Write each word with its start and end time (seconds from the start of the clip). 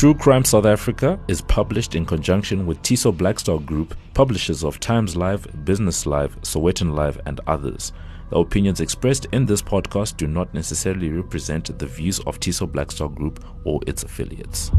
True 0.00 0.14
Crime 0.14 0.46
South 0.46 0.64
Africa 0.64 1.20
is 1.28 1.42
published 1.42 1.94
in 1.94 2.06
conjunction 2.06 2.64
with 2.64 2.80
Tiso 2.80 3.14
Blackstar 3.14 3.62
Group, 3.66 3.94
publishers 4.14 4.64
of 4.64 4.80
Times 4.80 5.14
Live, 5.14 5.46
Business 5.66 6.06
Live, 6.06 6.40
Sowetan 6.40 6.94
Live, 6.94 7.20
and 7.26 7.38
others. 7.46 7.92
The 8.30 8.38
opinions 8.38 8.80
expressed 8.80 9.26
in 9.32 9.44
this 9.44 9.60
podcast 9.60 10.16
do 10.16 10.26
not 10.26 10.54
necessarily 10.54 11.10
represent 11.10 11.78
the 11.78 11.84
views 11.84 12.18
of 12.20 12.40
Tiso 12.40 12.66
Blackstar 12.66 13.14
Group 13.14 13.44
or 13.66 13.80
its 13.86 14.02
affiliates. 14.02 14.70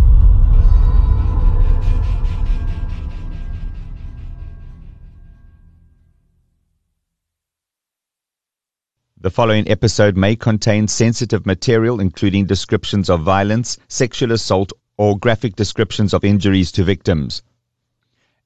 The 9.20 9.30
following 9.30 9.70
episode 9.70 10.18
may 10.18 10.36
contain 10.36 10.88
sensitive 10.88 11.46
material, 11.46 12.00
including 12.00 12.48
descriptions 12.48 13.08
of 13.08 13.22
violence, 13.22 13.78
sexual 13.88 14.32
assault, 14.32 14.74
or 15.02 15.18
graphic 15.18 15.56
descriptions 15.56 16.14
of 16.14 16.24
injuries 16.24 16.72
to 16.72 16.84
victims. 16.84 17.42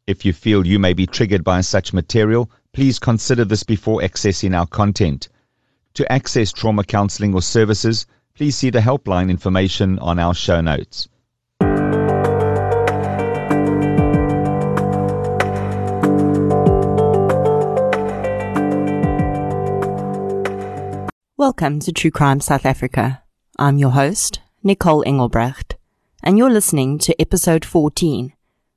If 0.07 0.23
you 0.23 0.31
feel 0.31 0.65
you 0.65 0.79
may 0.79 0.93
be 0.93 1.05
triggered 1.05 1.43
by 1.43 1.59
such 1.59 1.91
material, 1.91 2.49
please 2.71 2.97
consider 2.97 3.43
this 3.43 3.63
before 3.63 3.99
accessing 3.99 4.55
our 4.55 4.65
content. 4.65 5.27
To 5.95 6.09
access 6.09 6.53
trauma 6.53 6.85
counseling 6.85 7.33
or 7.33 7.41
services, 7.41 8.07
please 8.35 8.55
see 8.55 8.69
the 8.69 8.79
helpline 8.79 9.29
information 9.29 9.99
on 9.99 10.17
our 10.17 10.33
show 10.33 10.61
notes. 10.61 11.09
Welcome 21.35 21.81
to 21.81 21.91
True 21.91 22.11
Crime 22.11 22.39
South 22.39 22.65
Africa. 22.65 23.23
I'm 23.59 23.77
your 23.77 23.91
host, 23.91 24.39
Nicole 24.63 25.03
Engelbrecht, 25.05 25.75
and 26.23 26.37
you're 26.37 26.49
listening 26.49 26.97
to 26.99 27.19
episode 27.21 27.65
14, 27.65 28.33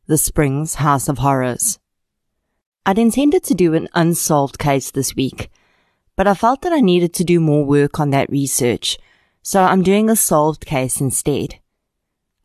The 0.06 0.18
Springs 0.18 0.76
House 0.76 1.08
of 1.08 1.18
Horrors. 1.18 1.78
I'd 2.84 2.98
intended 2.98 3.44
to 3.44 3.54
do 3.54 3.74
an 3.74 3.88
unsolved 3.94 4.58
case 4.58 4.90
this 4.90 5.14
week, 5.14 5.50
but 6.16 6.26
I 6.26 6.34
felt 6.34 6.62
that 6.62 6.72
I 6.72 6.80
needed 6.80 7.12
to 7.14 7.24
do 7.24 7.40
more 7.40 7.64
work 7.64 8.00
on 8.00 8.10
that 8.10 8.30
research, 8.30 8.98
so 9.42 9.62
I'm 9.62 9.82
doing 9.82 10.10
a 10.10 10.16
solved 10.16 10.66
case 10.66 11.00
instead. 11.00 11.58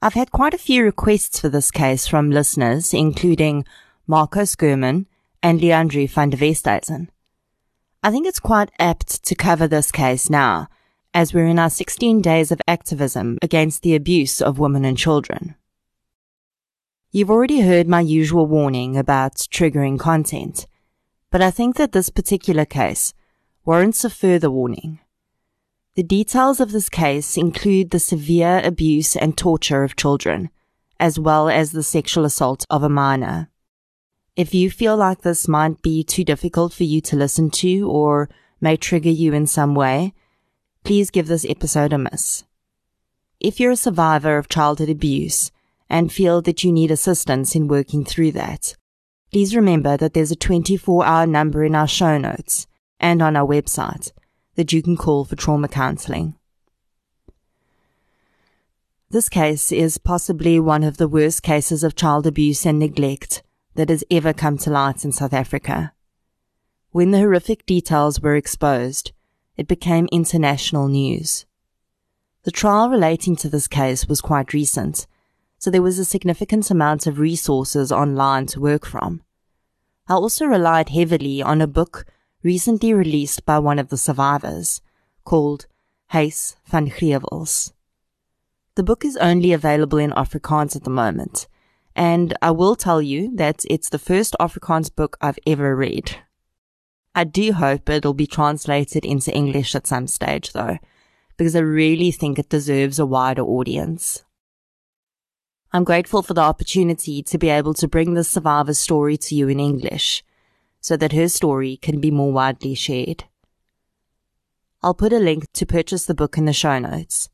I've 0.01 0.13
had 0.13 0.31
quite 0.31 0.53
a 0.53 0.57
few 0.57 0.83
requests 0.83 1.39
for 1.39 1.49
this 1.49 1.71
case 1.71 2.07
from 2.07 2.29
listeners, 2.29 2.93
including 2.93 3.65
Marco 4.05 4.41
Skirman 4.41 5.05
and 5.41 5.59
Leandri 5.59 6.09
van 6.09 6.29
der 6.29 6.37
Westhuizen. 6.37 7.07
I 8.03 8.11
think 8.11 8.27
it's 8.27 8.39
quite 8.39 8.69
apt 8.79 9.23
to 9.23 9.35
cover 9.35 9.67
this 9.67 9.91
case 9.91 10.29
now, 10.29 10.67
as 11.13 11.33
we're 11.33 11.45
in 11.45 11.59
our 11.59 11.69
16 11.69 12.21
days 12.21 12.51
of 12.51 12.61
activism 12.67 13.37
against 13.41 13.81
the 13.81 13.95
abuse 13.95 14.41
of 14.41 14.59
women 14.59 14.83
and 14.83 14.97
children. 14.97 15.55
You've 17.11 17.29
already 17.29 17.61
heard 17.61 17.87
my 17.87 18.01
usual 18.01 18.47
warning 18.47 18.97
about 18.97 19.35
triggering 19.35 19.99
content, 19.99 20.65
but 21.29 21.41
I 21.41 21.51
think 21.51 21.75
that 21.75 21.91
this 21.91 22.09
particular 22.09 22.65
case 22.65 23.13
warrants 23.65 24.03
a 24.03 24.09
further 24.09 24.49
warning. 24.49 24.99
The 25.95 26.01
details 26.01 26.59
of 26.59 26.71
this 26.71 26.89
case 26.89 27.37
include 27.37 27.91
the 27.91 27.99
severe 27.99 28.61
abuse 28.63 29.15
and 29.15 29.37
torture 29.37 29.83
of 29.83 29.95
children, 29.95 30.49
as 30.99 31.19
well 31.19 31.49
as 31.49 31.71
the 31.71 31.83
sexual 31.83 32.25
assault 32.25 32.65
of 32.71 32.81
a 32.81 32.89
minor. 32.89 33.51
If 34.35 34.55
you 34.55 34.71
feel 34.71 34.97
like 34.97 35.21
this 35.21 35.47
might 35.47 35.83
be 35.83 36.03
too 36.03 36.23
difficult 36.23 36.73
for 36.73 36.83
you 36.83 36.99
to 37.01 37.15
listen 37.15 37.51
to 37.51 37.87
or 37.87 38.27
may 38.59 38.75
trigger 38.75 39.11
you 39.11 39.33
in 39.33 39.45
some 39.45 39.75
way, 39.75 40.15
please 40.83 41.09
give 41.09 41.27
this 41.27 41.45
episode 41.47 41.93
a 41.93 41.97
miss. 41.97 42.43
If 43.39 43.59
you're 43.59 43.71
a 43.71 43.77
survivor 43.77 44.37
of 44.37 44.49
childhood 44.49 44.89
abuse 44.89 45.51
and 45.89 46.11
feel 46.11 46.41
that 46.41 46.63
you 46.63 46.71
need 46.71 46.91
assistance 46.91 47.55
in 47.55 47.67
working 47.67 48.05
through 48.05 48.31
that, 48.33 48.75
please 49.31 49.55
remember 49.55 49.97
that 49.97 50.13
there's 50.13 50.31
a 50.31 50.35
24 50.35 51.05
hour 51.05 51.25
number 51.25 51.63
in 51.63 51.75
our 51.75 51.87
show 51.87 52.17
notes 52.17 52.67
and 52.99 53.21
on 53.21 53.35
our 53.35 53.45
website 53.45 54.11
that 54.55 54.71
you 54.71 54.81
can 54.81 54.95
call 54.95 55.25
for 55.25 55.35
trauma 55.35 55.67
counseling. 55.67 56.35
This 59.09 59.29
case 59.29 59.71
is 59.71 59.97
possibly 59.97 60.59
one 60.59 60.83
of 60.83 60.97
the 60.97 61.07
worst 61.07 61.43
cases 61.43 61.83
of 61.83 61.95
child 61.95 62.25
abuse 62.25 62.65
and 62.65 62.79
neglect 62.79 63.43
that 63.75 63.89
has 63.89 64.03
ever 64.09 64.33
come 64.33 64.57
to 64.59 64.69
light 64.69 65.03
in 65.05 65.11
South 65.11 65.33
Africa. 65.33 65.93
When 66.91 67.11
the 67.11 67.19
horrific 67.19 67.65
details 67.65 68.21
were 68.21 68.35
exposed, 68.35 69.11
it 69.57 69.67
became 69.67 70.07
international 70.11 70.87
news. 70.87 71.45
The 72.43 72.51
trial 72.51 72.89
relating 72.89 73.35
to 73.37 73.49
this 73.49 73.67
case 73.67 74.07
was 74.07 74.19
quite 74.19 74.53
recent, 74.53 75.07
so 75.57 75.71
there 75.71 75.81
was 75.81 75.99
a 75.99 76.05
significant 76.05 76.69
amount 76.69 77.07
of 77.07 77.19
resources 77.19 77.91
online 77.91 78.47
to 78.47 78.59
work 78.59 78.85
from. 78.85 79.21
I 80.07 80.15
also 80.15 80.45
relied 80.45 80.89
heavily 80.89 81.41
on 81.41 81.61
a 81.61 81.67
book 81.67 82.05
recently 82.43 82.93
released 82.93 83.45
by 83.45 83.59
one 83.59 83.79
of 83.79 83.87
the 83.87 83.97
survivors 83.97 84.81
called 85.23 85.67
Huis 86.11 86.55
van 86.65 86.89
Gruwels. 86.89 87.71
The 88.75 88.83
book 88.83 89.05
is 89.05 89.15
only 89.17 89.53
available 89.53 89.97
in 89.97 90.11
Afrikaans 90.11 90.75
at 90.75 90.83
the 90.83 90.89
moment, 90.89 91.47
and 91.95 92.35
I 92.41 92.51
will 92.51 92.75
tell 92.75 93.01
you 93.01 93.33
that 93.35 93.63
it's 93.69 93.89
the 93.89 93.99
first 93.99 94.35
Afrikaans 94.39 94.93
book 94.93 95.15
I've 95.21 95.39
ever 95.47 95.75
read. 95.75 96.17
I 97.15 97.23
do 97.25 97.53
hope 97.53 97.89
it'll 97.89 98.15
be 98.15 98.25
translated 98.25 99.05
into 99.05 99.31
English 99.31 99.75
at 99.75 99.85
some 99.85 100.07
stage 100.07 100.53
though, 100.53 100.79
because 101.37 101.55
I 101.55 101.59
really 101.59 102.11
think 102.11 102.39
it 102.39 102.49
deserves 102.49 102.97
a 102.97 103.05
wider 103.05 103.43
audience. 103.43 104.23
I'm 105.71 105.83
grateful 105.83 106.21
for 106.23 106.33
the 106.33 106.41
opportunity 106.41 107.21
to 107.23 107.37
be 107.37 107.49
able 107.49 107.73
to 107.75 107.87
bring 107.87 108.13
this 108.13 108.29
survivor's 108.29 108.79
story 108.79 109.17
to 109.17 109.35
you 109.35 109.47
in 109.47 109.59
English, 109.59 110.23
so 110.81 110.97
that 110.97 111.13
her 111.13 111.27
story 111.27 111.77
can 111.77 111.99
be 111.99 112.11
more 112.11 112.31
widely 112.31 112.75
shared. 112.75 113.25
I'll 114.81 114.93
put 114.93 115.13
a 115.13 115.19
link 115.19 115.45
to 115.53 115.65
purchase 115.65 116.05
the 116.05 116.13
book 116.13 116.37
in 116.37 116.45
the 116.45 116.53
show 116.53 116.77
notes. 116.77 117.29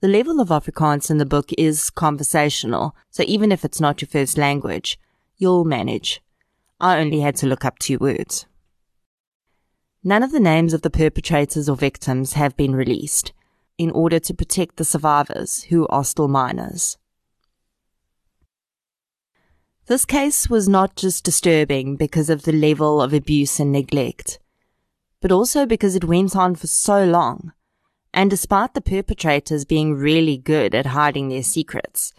The 0.00 0.08
level 0.08 0.38
of 0.38 0.48
Afrikaans 0.48 1.10
in 1.10 1.18
the 1.18 1.26
book 1.26 1.50
is 1.58 1.90
conversational, 1.90 2.94
so 3.10 3.22
even 3.26 3.50
if 3.50 3.64
it's 3.64 3.80
not 3.80 4.00
your 4.00 4.08
first 4.08 4.38
language, 4.38 4.98
you'll 5.36 5.64
manage. 5.64 6.22
I 6.78 6.98
only 6.98 7.20
had 7.20 7.36
to 7.36 7.46
look 7.46 7.64
up 7.64 7.78
two 7.78 7.98
words. 7.98 8.46
None 10.04 10.22
of 10.22 10.30
the 10.30 10.40
names 10.40 10.74
of 10.74 10.82
the 10.82 10.90
perpetrators 10.90 11.68
or 11.68 11.76
victims 11.76 12.34
have 12.34 12.56
been 12.56 12.76
released 12.76 13.32
in 13.78 13.90
order 13.90 14.20
to 14.20 14.34
protect 14.34 14.76
the 14.76 14.84
survivors 14.84 15.64
who 15.64 15.88
are 15.88 16.04
still 16.04 16.28
minors. 16.28 16.98
This 19.86 20.04
case 20.04 20.48
was 20.48 20.68
not 20.68 20.94
just 20.94 21.24
disturbing 21.24 21.96
because 21.96 22.30
of 22.30 22.42
the 22.42 22.52
level 22.52 23.02
of 23.02 23.12
abuse 23.12 23.58
and 23.58 23.72
neglect, 23.72 24.38
but 25.20 25.32
also 25.32 25.66
because 25.66 25.96
it 25.96 26.04
went 26.04 26.36
on 26.36 26.54
for 26.54 26.66
so 26.66 27.04
long 27.04 27.52
and 28.14 28.30
despite 28.30 28.74
the 28.74 28.80
perpetrators 28.80 29.64
being 29.64 29.96
really 29.96 30.38
good 30.38 30.72
at 30.72 30.86
hiding 30.86 31.28
their 31.28 31.42
secrets, 31.42 32.12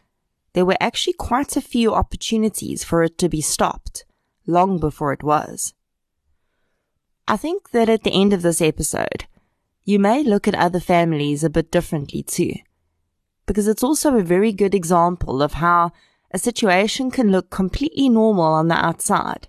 there 0.51 0.65
were 0.65 0.77
actually 0.81 1.13
quite 1.13 1.55
a 1.55 1.61
few 1.61 1.93
opportunities 1.93 2.83
for 2.83 3.01
it 3.01 3.17
to 3.17 3.29
be 3.29 3.39
stopped 3.39 4.03
long 4.45 4.77
before 4.77 5.13
it 5.13 5.23
was. 5.23 5.73
I 7.27 7.37
think 7.37 7.71
that 7.71 7.89
at 7.89 8.03
the 8.03 8.13
end 8.13 8.33
of 8.33 8.41
this 8.41 8.61
episode, 8.61 9.25
you 9.83 9.99
may 9.99 10.23
look 10.23 10.47
at 10.47 10.55
other 10.55 10.79
families 10.79 11.43
a 11.43 11.49
bit 11.49 11.71
differently 11.71 12.23
too, 12.23 12.53
because 13.45 13.67
it's 13.67 13.83
also 13.83 14.15
a 14.15 14.23
very 14.23 14.51
good 14.51 14.75
example 14.75 15.41
of 15.41 15.53
how 15.53 15.91
a 16.31 16.39
situation 16.39 17.11
can 17.11 17.31
look 17.31 17.49
completely 17.49 18.09
normal 18.09 18.45
on 18.45 18.67
the 18.67 18.75
outside 18.75 19.47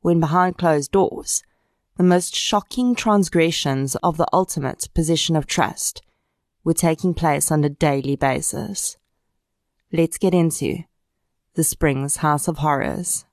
when 0.00 0.20
behind 0.20 0.58
closed 0.58 0.92
doors 0.92 1.42
the 1.98 2.04
most 2.04 2.34
shocking 2.34 2.94
transgressions 2.94 3.96
of 3.96 4.16
the 4.16 4.28
ultimate 4.32 4.88
position 4.94 5.34
of 5.34 5.46
trust 5.48 6.00
were 6.62 6.72
taking 6.72 7.12
place 7.12 7.50
on 7.50 7.64
a 7.64 7.68
daily 7.68 8.14
basis. 8.14 8.96
Let's 9.92 10.16
get 10.16 10.32
into 10.32 10.84
the 11.54 11.64
Springs 11.64 12.18
House 12.18 12.46
of 12.46 12.58
Horrors. 12.58 13.24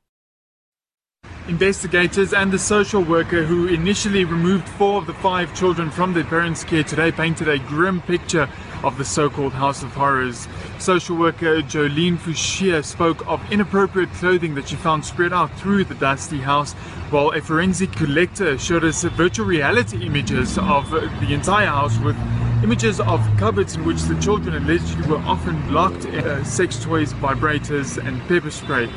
Investigators 1.47 2.33
and 2.33 2.51
the 2.51 2.57
social 2.57 3.03
worker 3.03 3.43
who 3.43 3.67
initially 3.67 4.25
removed 4.25 4.67
four 4.67 4.97
of 4.97 5.05
the 5.05 5.13
five 5.13 5.53
children 5.55 5.91
from 5.91 6.11
their 6.11 6.23
parents' 6.23 6.63
care 6.63 6.83
today 6.83 7.11
painted 7.11 7.47
a 7.47 7.59
grim 7.59 8.01
picture 8.01 8.49
of 8.83 8.97
the 8.97 9.05
so-called 9.05 9.53
House 9.53 9.83
of 9.83 9.93
Horrors. 9.93 10.47
Social 10.79 11.15
worker 11.15 11.61
Jolene 11.61 12.17
Fouchier 12.17 12.83
spoke 12.83 13.25
of 13.27 13.39
inappropriate 13.51 14.11
clothing 14.13 14.55
that 14.55 14.69
she 14.69 14.75
found 14.75 15.05
spread 15.05 15.33
out 15.33 15.51
through 15.59 15.83
the 15.83 15.93
dusty 15.93 16.39
house, 16.39 16.73
while 17.11 17.29
a 17.29 17.41
forensic 17.41 17.91
collector 17.91 18.57
showed 18.57 18.83
us 18.83 19.03
virtual 19.03 19.45
reality 19.45 20.03
images 20.03 20.57
of 20.57 20.89
the 20.89 21.27
entire 21.31 21.67
house 21.67 21.99
with 21.99 22.17
images 22.63 22.99
of 22.99 23.21
cupboards 23.37 23.75
in 23.75 23.85
which 23.85 24.01
the 24.03 24.19
children 24.19 24.55
allegedly 24.55 25.07
were 25.07 25.19
often 25.19 25.71
locked, 25.71 26.07
uh, 26.07 26.43
sex 26.43 26.83
toys, 26.83 27.13
vibrators 27.13 28.03
and 28.03 28.19
pepper 28.27 28.49
spray. 28.49 28.89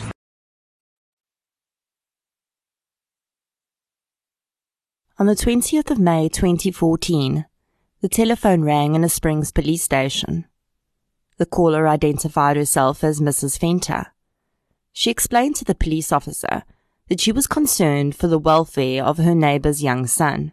On 5.21 5.27
the 5.27 5.35
20th 5.35 5.91
of 5.91 5.99
May 5.99 6.29
2014, 6.29 7.45
the 8.03 8.09
telephone 8.09 8.63
rang 8.63 8.95
in 8.95 9.03
a 9.03 9.09
Springs 9.09 9.51
police 9.51 9.83
station. 9.83 10.47
The 11.39 11.47
caller 11.47 11.89
identified 11.89 12.57
herself 12.57 13.03
as 13.03 13.21
Mrs. 13.21 13.59
Venter. 13.59 14.13
She 14.93 15.11
explained 15.11 15.57
to 15.57 15.65
the 15.65 15.75
police 15.75 16.13
officer 16.13 16.63
that 17.09 17.19
she 17.19 17.33
was 17.33 17.49
concerned 17.49 18.15
for 18.15 18.29
the 18.29 18.39
welfare 18.39 19.03
of 19.03 19.19
her 19.19 19.35
neighbor's 19.35 19.83
young 19.83 20.07
son. 20.07 20.53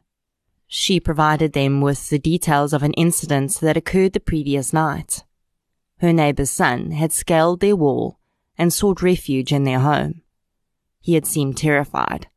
She 0.65 0.99
provided 0.99 1.53
them 1.53 1.79
with 1.79 2.09
the 2.09 2.17
details 2.17 2.73
of 2.73 2.81
an 2.81 2.93
incident 2.93 3.59
that 3.61 3.77
occurred 3.77 4.13
the 4.13 4.19
previous 4.19 4.73
night. 4.73 5.25
Her 5.99 6.11
neighbor's 6.11 6.49
son 6.49 6.89
had 6.89 7.11
scaled 7.11 7.59
their 7.59 7.75
wall 7.75 8.17
and 8.57 8.73
sought 8.73 9.03
refuge 9.03 9.53
in 9.53 9.63
their 9.63 9.81
home. 9.81 10.23
He 10.99 11.13
had 11.13 11.27
seemed 11.27 11.55
terrified, 11.55 12.29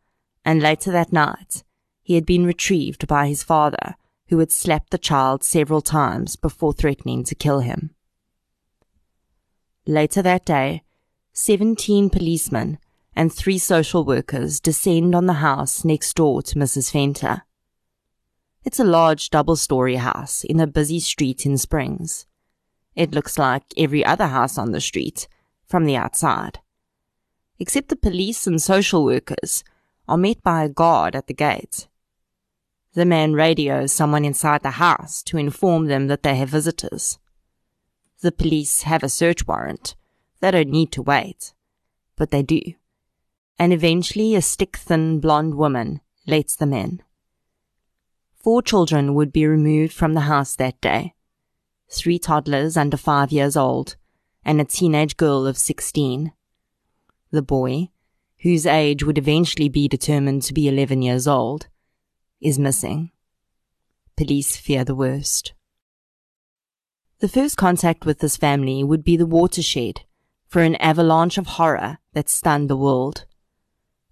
and 0.45 0.61
later 0.61 0.93
that 0.93 1.11
night, 1.11 1.65
he 2.09 2.15
had 2.15 2.25
been 2.25 2.47
retrieved 2.47 3.07
by 3.07 3.29
his 3.29 3.43
father, 3.43 3.95
who 4.29 4.39
had 4.39 4.51
slapped 4.51 4.93
the 4.93 4.97
child 4.97 5.45
several 5.45 5.83
times 5.83 6.37
before 6.37 6.73
threatening 6.73 7.23
to 7.23 7.35
kill 7.35 7.61
him. 7.61 7.91
Later 9.87 10.23
that 10.23 10.47
day, 10.47 10.85
17 11.35 12.09
policemen 12.09 12.79
and 13.15 13.31
three 13.31 13.59
social 13.59 14.07
workers 14.07 14.59
descend 14.59 15.15
on 15.15 15.27
the 15.27 15.45
house 15.45 15.85
next 15.85 16.17
door 16.17 16.41
to 16.41 16.55
Mrs. 16.55 16.91
Venter. 16.93 17.43
It's 18.65 18.81
a 18.81 18.85
large 18.85 19.29
double 19.29 19.57
story 19.57 19.97
house 19.97 20.45
in 20.45 20.61
a 20.61 20.67
busy 20.67 21.01
street 21.01 21.45
in 21.45 21.59
Springs. 21.59 22.25
It 22.97 23.13
looks 23.13 23.37
like 23.37 23.65
every 23.77 24.03
other 24.03 24.29
house 24.29 24.57
on 24.57 24.73
the 24.73 24.81
street 24.81 25.29
from 25.67 25.85
the 25.85 25.97
outside. 25.97 26.61
Except 27.59 27.91
the 27.91 27.97
police 27.97 28.47
and 28.47 28.63
social 28.63 29.05
workers 29.05 29.63
are 30.09 30.17
met 30.17 30.43
by 30.43 30.65
a 30.65 30.71
guard 30.71 31.15
at 31.15 31.27
the 31.27 31.35
gate. 31.35 31.87
The 32.99 33.05
man 33.05 33.35
radios 33.35 33.93
someone 33.93 34.25
inside 34.25 34.65
the 34.65 34.73
house 34.73 35.23
to 35.23 35.39
inform 35.39 35.87
them 35.87 36.09
that 36.09 36.25
they 36.25 36.35
have 36.35 36.49
visitors. 36.49 37.21
The 38.23 38.33
police 38.33 38.83
have 38.83 39.05
a 39.05 39.09
search 39.09 39.47
warrant. 39.47 39.95
They 40.41 40.51
don't 40.51 40.69
need 40.71 40.91
to 40.91 41.03
wait. 41.03 41.55
But 42.17 42.33
they 42.33 42.43
do. 42.43 42.61
And 43.57 43.73
eventually 43.73 44.35
a 44.35 44.43
stick-thin 44.43 45.21
blonde 45.21 45.55
woman 45.55 46.01
lets 46.27 46.57
them 46.57 46.73
in. 46.73 47.01
Four 48.35 48.63
children 48.63 49.15
would 49.15 49.33
be 49.33 49.47
removed 49.47 49.93
from 49.93 50.15
the 50.15 50.23
house 50.23 50.57
that 50.57 50.81
day 50.81 51.15
three 51.89 52.19
toddlers 52.19 52.77
under 52.77 52.97
five 52.97 53.31
years 53.31 53.57
old, 53.57 53.95
and 54.45 54.61
a 54.61 54.65
teenage 54.65 55.17
girl 55.17 55.47
of 55.47 55.57
16. 55.57 56.33
The 57.31 57.43
boy, 57.43 57.91
whose 58.39 58.67
age 58.67 59.05
would 59.05 59.19
eventually 59.19 59.69
be 59.69 59.87
determined 59.87 60.43
to 60.43 60.53
be 60.53 60.67
11 60.67 61.03
years 61.03 61.29
old, 61.29 61.69
is 62.41 62.59
missing. 62.59 63.11
Police 64.17 64.57
fear 64.57 64.85
the 64.85 64.95
worst. 64.95 65.53
The 67.21 67.29
first 67.29 67.57
contact 67.57 68.07
with 68.07 68.21
this 68.21 68.37
family 68.37 68.85
would 68.85 69.03
be 69.03 69.17
the 69.17 69.27
watershed 69.27 70.03
for 70.47 70.63
an 70.63 70.77
avalanche 70.77 71.37
of 71.37 71.47
horror 71.47 71.99
that 72.13 72.29
stunned 72.29 72.71
the 72.71 72.77
world. 72.77 73.25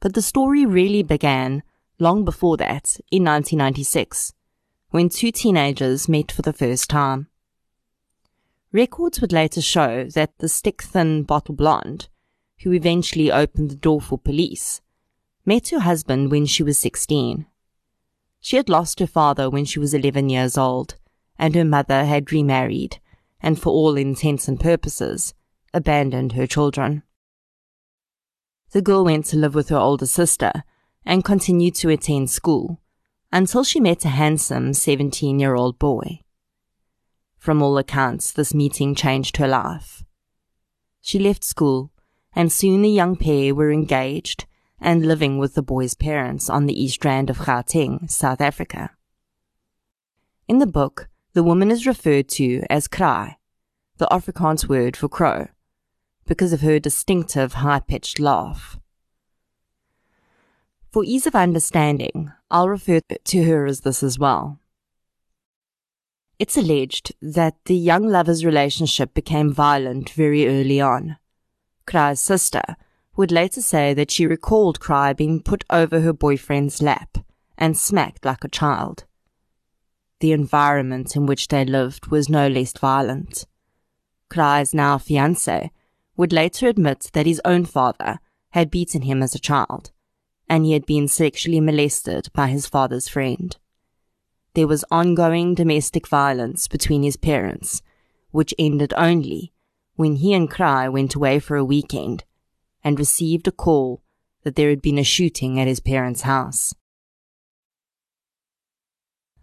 But 0.00 0.14
the 0.14 0.22
story 0.22 0.66
really 0.66 1.02
began 1.02 1.62
long 1.98 2.24
before 2.24 2.56
that 2.58 2.98
in 3.10 3.24
1996, 3.24 4.32
when 4.90 5.08
two 5.08 5.30
teenagers 5.30 6.08
met 6.08 6.30
for 6.30 6.42
the 6.42 6.52
first 6.52 6.90
time. 6.90 7.28
Records 8.72 9.20
would 9.20 9.32
later 9.32 9.62
show 9.62 10.04
that 10.14 10.36
the 10.38 10.48
stick 10.48 10.82
thin 10.82 11.22
bottle 11.22 11.54
blonde, 11.54 12.08
who 12.62 12.72
eventually 12.72 13.32
opened 13.32 13.70
the 13.70 13.76
door 13.76 14.00
for 14.00 14.18
police, 14.18 14.82
met 15.44 15.68
her 15.68 15.80
husband 15.80 16.30
when 16.30 16.44
she 16.44 16.62
was 16.62 16.78
16. 16.78 17.46
She 18.40 18.56
had 18.56 18.68
lost 18.68 19.00
her 19.00 19.06
father 19.06 19.50
when 19.50 19.64
she 19.64 19.78
was 19.78 19.94
11 19.94 20.28
years 20.28 20.56
old, 20.56 20.96
and 21.38 21.54
her 21.54 21.64
mother 21.64 22.04
had 22.04 22.32
remarried, 22.32 23.00
and 23.40 23.60
for 23.60 23.70
all 23.70 23.96
intents 23.96 24.48
and 24.48 24.58
purposes, 24.58 25.34
abandoned 25.74 26.32
her 26.32 26.46
children. 26.46 27.02
The 28.70 28.82
girl 28.82 29.04
went 29.04 29.26
to 29.26 29.36
live 29.36 29.54
with 29.54 29.68
her 29.68 29.78
older 29.78 30.06
sister 30.06 30.64
and 31.04 31.24
continued 31.24 31.74
to 31.76 31.88
attend 31.88 32.30
school 32.30 32.80
until 33.32 33.64
she 33.64 33.80
met 33.80 34.04
a 34.04 34.08
handsome 34.08 34.72
17 34.72 35.38
year 35.38 35.54
old 35.54 35.78
boy. 35.78 36.20
From 37.38 37.62
all 37.62 37.78
accounts, 37.78 38.32
this 38.32 38.54
meeting 38.54 38.94
changed 38.94 39.36
her 39.36 39.48
life. 39.48 40.02
She 41.00 41.18
left 41.18 41.44
school, 41.44 41.92
and 42.34 42.52
soon 42.52 42.82
the 42.82 42.90
young 42.90 43.16
pair 43.16 43.54
were 43.54 43.70
engaged 43.70 44.46
and 44.80 45.06
living 45.06 45.38
with 45.38 45.54
the 45.54 45.62
boy's 45.62 45.94
parents 45.94 46.50
on 46.50 46.66
the 46.66 46.82
east 46.82 47.04
rand 47.04 47.30
of 47.30 47.38
Gauteng, 47.38 48.10
South 48.10 48.40
Africa. 48.40 48.90
In 50.48 50.58
the 50.58 50.66
book, 50.66 51.08
the 51.32 51.42
woman 51.42 51.70
is 51.70 51.86
referred 51.86 52.28
to 52.30 52.64
as 52.70 52.88
Kraai, 52.88 53.36
the 53.98 54.06
Afrikaans 54.10 54.68
word 54.68 54.96
for 54.96 55.08
crow, 55.08 55.48
because 56.26 56.52
of 56.52 56.60
her 56.60 56.78
distinctive 56.78 57.54
high-pitched 57.54 58.20
laugh. 58.20 58.78
For 60.92 61.04
ease 61.04 61.26
of 61.26 61.34
understanding, 61.34 62.32
I'll 62.50 62.68
refer 62.68 63.00
to 63.00 63.44
her 63.44 63.66
as 63.66 63.80
this 63.80 64.02
as 64.02 64.18
well. 64.18 64.58
It's 66.38 66.56
alleged 66.56 67.12
that 67.22 67.56
the 67.64 67.76
young 67.76 68.06
lovers' 68.08 68.44
relationship 68.44 69.14
became 69.14 69.52
violent 69.52 70.10
very 70.10 70.46
early 70.46 70.80
on. 70.80 71.16
Kraai's 71.86 72.20
sister 72.20 72.76
would 73.16 73.32
later 73.32 73.62
say 73.62 73.94
that 73.94 74.10
she 74.10 74.26
recalled 74.26 74.80
Kraai 74.80 75.16
being 75.16 75.42
put 75.42 75.64
over 75.70 76.00
her 76.00 76.12
boyfriend's 76.12 76.82
lap 76.82 77.18
and 77.56 77.76
smacked 77.76 78.24
like 78.24 78.44
a 78.44 78.48
child. 78.48 79.04
The 80.20 80.32
environment 80.32 81.16
in 81.16 81.26
which 81.26 81.48
they 81.48 81.64
lived 81.64 82.08
was 82.08 82.28
no 82.28 82.48
less 82.48 82.72
violent. 82.72 83.46
Kraai's 84.28 84.74
now 84.74 84.98
fiancé 84.98 85.70
would 86.16 86.32
later 86.32 86.68
admit 86.68 87.10
that 87.12 87.26
his 87.26 87.40
own 87.44 87.64
father 87.64 88.18
had 88.50 88.70
beaten 88.70 89.02
him 89.02 89.22
as 89.22 89.34
a 89.34 89.40
child, 89.40 89.90
and 90.48 90.64
he 90.64 90.72
had 90.72 90.86
been 90.86 91.08
sexually 91.08 91.60
molested 91.60 92.28
by 92.32 92.48
his 92.48 92.66
father's 92.66 93.08
friend 93.08 93.56
there 94.56 94.66
was 94.66 94.86
ongoing 94.90 95.54
domestic 95.54 96.08
violence 96.08 96.66
between 96.66 97.02
his 97.02 97.18
parents, 97.18 97.82
which 98.30 98.54
ended 98.58 98.92
only 98.96 99.52
when 99.96 100.16
he 100.16 100.32
and 100.32 100.50
Kraai 100.50 100.88
went 100.90 101.14
away 101.14 101.38
for 101.38 101.58
a 101.58 101.64
weekend 101.64 102.24
and 102.86 103.00
received 103.00 103.48
a 103.48 103.50
call 103.50 104.00
that 104.44 104.54
there 104.54 104.70
had 104.70 104.80
been 104.80 104.96
a 104.96 105.02
shooting 105.02 105.58
at 105.58 105.66
his 105.66 105.80
parents' 105.80 106.22
house. 106.22 106.72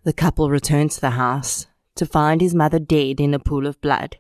The 0.05 0.13
couple 0.13 0.49
returned 0.49 0.91
to 0.91 1.01
the 1.01 1.09
house 1.09 1.67
to 1.95 2.05
find 2.05 2.39
his 2.39 2.55
mother 2.55 2.79
dead 2.79 3.19
in 3.19 3.33
a 3.33 3.39
pool 3.39 3.67
of 3.67 3.81
blood 3.81 4.15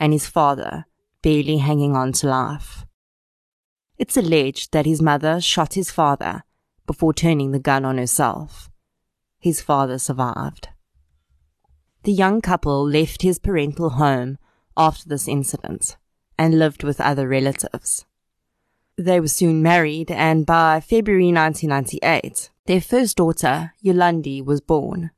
and 0.00 0.12
his 0.12 0.26
father 0.26 0.86
barely 1.22 1.58
hanging 1.58 1.94
on 1.94 2.10
to 2.14 2.26
life. 2.26 2.84
It's 3.98 4.16
alleged 4.16 4.72
that 4.72 4.84
his 4.84 5.00
mother 5.00 5.40
shot 5.40 5.74
his 5.74 5.92
father 5.92 6.42
before 6.88 7.14
turning 7.14 7.52
the 7.52 7.60
gun 7.60 7.84
on 7.84 7.98
herself 7.98 8.68
his 9.38 9.60
father 9.60 9.96
survived. 9.96 10.70
The 12.02 12.10
young 12.10 12.40
couple 12.40 12.84
left 12.84 13.22
his 13.22 13.38
parental 13.38 13.90
home 13.90 14.38
after 14.76 15.08
this 15.08 15.28
incident 15.28 15.96
and 16.36 16.58
lived 16.58 16.82
with 16.82 17.00
other 17.00 17.28
relatives. 17.28 18.04
They 18.98 19.20
were 19.20 19.28
soon 19.28 19.62
married, 19.62 20.10
and 20.10 20.46
by 20.46 20.80
February 20.80 21.32
1998, 21.32 22.50
their 22.64 22.80
first 22.80 23.18
daughter, 23.18 23.74
Yolandi, 23.84 24.42
was 24.42 24.62
born. 24.62 25.10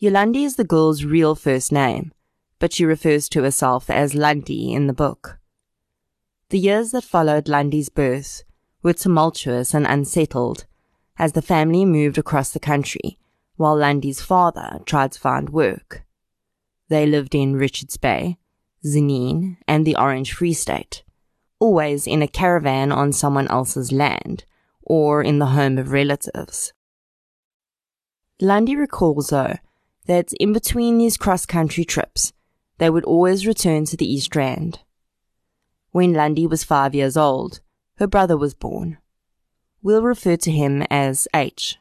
Yolandi 0.00 0.44
is 0.44 0.54
the 0.54 0.64
girl's 0.64 1.04
real 1.04 1.34
first 1.34 1.72
name, 1.72 2.12
but 2.58 2.72
she 2.72 2.84
refers 2.84 3.28
to 3.30 3.42
herself 3.42 3.90
as 3.90 4.14
Lundy 4.14 4.72
in 4.72 4.86
the 4.86 4.92
book. 4.92 5.38
The 6.50 6.60
years 6.60 6.92
that 6.92 7.02
followed 7.02 7.48
Lundy's 7.48 7.88
birth 7.88 8.44
were 8.84 8.92
tumultuous 8.92 9.74
and 9.74 9.84
unsettled 9.84 10.66
as 11.18 11.32
the 11.32 11.42
family 11.42 11.84
moved 11.84 12.18
across 12.18 12.50
the 12.50 12.60
country 12.60 13.18
while 13.56 13.76
Lundy's 13.76 14.20
father 14.20 14.78
tried 14.84 15.12
to 15.12 15.20
find 15.20 15.50
work. 15.50 16.04
They 16.88 17.04
lived 17.04 17.34
in 17.34 17.56
Richards 17.56 17.96
Bay, 17.96 18.38
Tzaneen, 18.84 19.56
and 19.66 19.84
the 19.84 19.96
Orange 19.96 20.32
Free 20.32 20.52
State, 20.52 21.02
always 21.58 22.06
in 22.06 22.22
a 22.22 22.28
caravan 22.28 22.92
on 22.92 23.12
someone 23.12 23.48
else's 23.48 23.92
land 23.92 24.44
or 24.82 25.22
in 25.22 25.38
the 25.38 25.46
home 25.46 25.78
of 25.78 25.90
relatives. 25.90 26.72
Lundy 28.40 28.76
recalls, 28.76 29.28
though, 29.28 29.56
that 30.06 30.32
in 30.34 30.52
between 30.52 30.98
these 30.98 31.16
cross 31.16 31.46
country 31.46 31.84
trips, 31.84 32.32
they 32.78 32.90
would 32.90 33.04
always 33.04 33.46
return 33.46 33.84
to 33.86 33.96
the 33.96 34.10
East 34.10 34.36
Rand. 34.36 34.80
When 35.90 36.12
Lundy 36.12 36.46
was 36.46 36.62
five 36.62 36.94
years 36.94 37.16
old, 37.16 37.60
her 37.96 38.06
brother 38.06 38.36
was 38.36 38.54
born. 38.54 38.98
We'll 39.82 40.02
refer 40.02 40.36
to 40.36 40.50
him 40.50 40.82
as 40.90 41.26
H. 41.34 41.78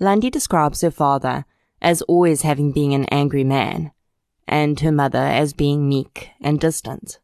Lundy 0.00 0.30
describes 0.30 0.80
her 0.80 0.90
father 0.90 1.44
as 1.80 2.02
always 2.02 2.42
having 2.42 2.72
been 2.72 2.92
an 2.92 3.04
angry 3.06 3.44
man, 3.44 3.92
and 4.48 4.80
her 4.80 4.90
mother 4.90 5.18
as 5.18 5.52
being 5.52 5.88
meek 5.88 6.30
and 6.40 6.58
distant. 6.58 7.20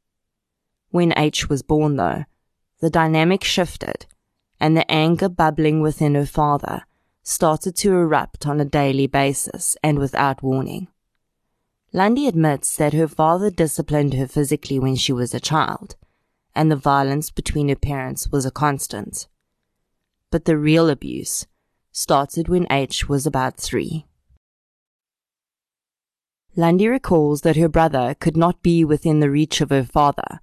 When 0.90 1.14
H 1.16 1.49
was 1.49 1.62
born, 1.62 1.97
though, 1.97 2.25
the 2.80 2.90
dynamic 2.90 3.44
shifted, 3.44 4.06
and 4.59 4.76
the 4.76 4.90
anger 4.90 5.28
bubbling 5.28 5.80
within 5.80 6.16
her 6.16 6.26
father 6.26 6.85
started 7.23 7.76
to 7.76 7.92
erupt 7.92 8.47
on 8.47 8.61
a 8.61 8.64
daily 8.64 9.06
basis 9.06 9.76
and 9.85 9.99
without 9.99 10.42
warning. 10.42 10.88
Lundy 11.92 12.26
admits 12.26 12.76
that 12.76 12.92
her 12.92 13.06
father 13.06 13.50
disciplined 13.50 14.14
her 14.14 14.26
physically 14.26 14.78
when 14.78 14.97
she 14.97 15.12
was 15.12 15.32
a 15.32 15.40
child, 15.40 15.97
and 16.54 16.70
the 16.70 16.76
violence 16.76 17.30
between 17.30 17.68
her 17.68 17.76
parents 17.76 18.28
was 18.32 18.44
a 18.44 18.50
constant. 18.50 19.28
But 20.30 20.44
the 20.44 20.56
real 20.56 20.88
abuse 20.88 21.47
started 21.92 22.49
when 22.49 22.66
H 22.70 23.09
was 23.09 23.26
about 23.26 23.56
three. 23.56 24.06
Lundy 26.56 26.88
recalls 26.88 27.42
that 27.42 27.56
her 27.56 27.68
brother 27.68 28.16
could 28.18 28.37
not 28.37 28.62
be 28.62 28.85
within 28.85 29.20
the 29.20 29.30
reach 29.30 29.61
of 29.61 29.70
her 29.70 29.85
father 29.85 30.40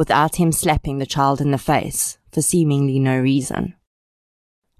without 0.00 0.36
him 0.36 0.50
slapping 0.50 0.96
the 0.96 1.04
child 1.04 1.42
in 1.42 1.50
the 1.50 1.58
face 1.58 2.16
for 2.32 2.40
seemingly 2.40 2.98
no 2.98 3.18
reason. 3.20 3.74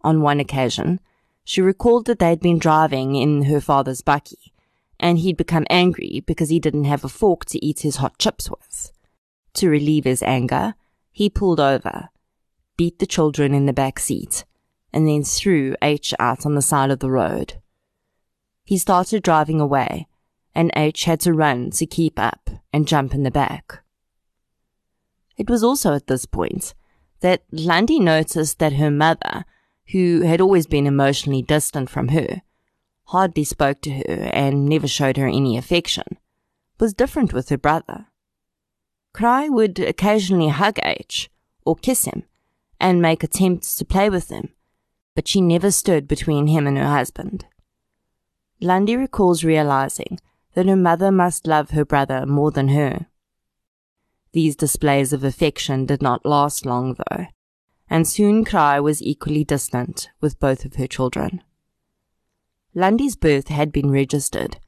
On 0.00 0.22
one 0.22 0.40
occasion, 0.40 0.98
she 1.44 1.60
recalled 1.60 2.06
that 2.06 2.18
they'd 2.18 2.40
been 2.40 2.58
driving 2.58 3.16
in 3.16 3.42
her 3.42 3.60
father's 3.60 4.00
bakkie, 4.00 4.52
and 4.98 5.18
he'd 5.18 5.36
become 5.36 5.66
angry 5.68 6.24
because 6.26 6.48
he 6.48 6.58
didn't 6.58 6.84
have 6.84 7.04
a 7.04 7.08
fork 7.10 7.44
to 7.44 7.62
eat 7.62 7.80
his 7.80 7.96
hot 7.96 8.16
chips 8.18 8.48
with. 8.48 8.92
To 9.56 9.68
relieve 9.68 10.04
his 10.04 10.22
anger, 10.22 10.72
he 11.12 11.28
pulled 11.28 11.60
over, 11.60 12.08
beat 12.78 12.98
the 12.98 13.04
children 13.04 13.52
in 13.52 13.66
the 13.66 13.74
back 13.74 13.98
seat, 13.98 14.46
and 14.90 15.06
then 15.06 15.22
threw 15.22 15.76
H 15.82 16.14
out 16.18 16.46
on 16.46 16.54
the 16.54 16.62
side 16.62 16.90
of 16.90 17.00
the 17.00 17.10
road. 17.10 17.60
He 18.64 18.78
started 18.78 19.22
driving 19.22 19.60
away, 19.60 20.08
and 20.54 20.70
H 20.74 21.04
had 21.04 21.20
to 21.20 21.34
run 21.34 21.72
to 21.72 21.84
keep 21.84 22.18
up 22.18 22.48
and 22.72 22.88
jump 22.88 23.12
in 23.12 23.22
the 23.22 23.30
back. 23.30 23.82
It 25.40 25.48
was 25.48 25.64
also 25.64 25.94
at 25.94 26.06
this 26.06 26.26
point 26.26 26.74
that 27.20 27.44
Lundy 27.50 27.98
noticed 27.98 28.58
that 28.58 28.74
her 28.74 28.90
mother, 28.90 29.46
who 29.90 30.20
had 30.20 30.38
always 30.38 30.66
been 30.66 30.86
emotionally 30.86 31.40
distant 31.40 31.88
from 31.88 32.08
her, 32.08 32.42
hardly 33.04 33.44
spoke 33.44 33.80
to 33.80 33.90
her 33.90 34.28
and 34.34 34.66
never 34.66 34.86
showed 34.86 35.16
her 35.16 35.26
any 35.26 35.56
affection, 35.56 36.18
was 36.78 36.92
different 36.92 37.32
with 37.32 37.48
her 37.48 37.56
brother. 37.56 38.08
Kraai 39.14 39.48
would 39.48 39.78
occasionally 39.78 40.48
hug 40.48 40.78
H 40.82 41.30
or 41.64 41.74
kiss 41.74 42.04
him 42.04 42.24
and 42.78 43.00
make 43.00 43.24
attempts 43.24 43.74
to 43.76 43.86
play 43.86 44.10
with 44.10 44.28
him, 44.28 44.50
but 45.14 45.26
she 45.26 45.40
never 45.40 45.70
stood 45.70 46.06
between 46.06 46.48
him 46.48 46.66
and 46.66 46.76
her 46.76 46.90
husband. 46.90 47.46
Lundy 48.60 48.94
recalls 48.94 49.42
realizing 49.42 50.20
that 50.52 50.66
her 50.66 50.76
mother 50.76 51.10
must 51.10 51.46
love 51.46 51.70
her 51.70 51.86
brother 51.86 52.26
more 52.26 52.50
than 52.50 52.68
her. 52.68 53.06
These 54.32 54.56
displays 54.56 55.12
of 55.12 55.24
affection 55.24 55.86
did 55.86 56.00
not 56.00 56.24
last 56.24 56.64
long, 56.64 56.94
though, 56.94 57.26
and 57.88 58.06
soon 58.06 58.44
Kraai 58.44 58.80
was 58.80 59.02
equally 59.02 59.42
distant 59.42 60.08
with 60.20 60.38
both 60.38 60.64
of 60.64 60.76
her 60.76 60.86
children. 60.86 61.42
Lundy's 62.72 63.16
birth 63.16 63.48
had 63.48 63.72
been 63.72 63.90
registered, 63.90 64.58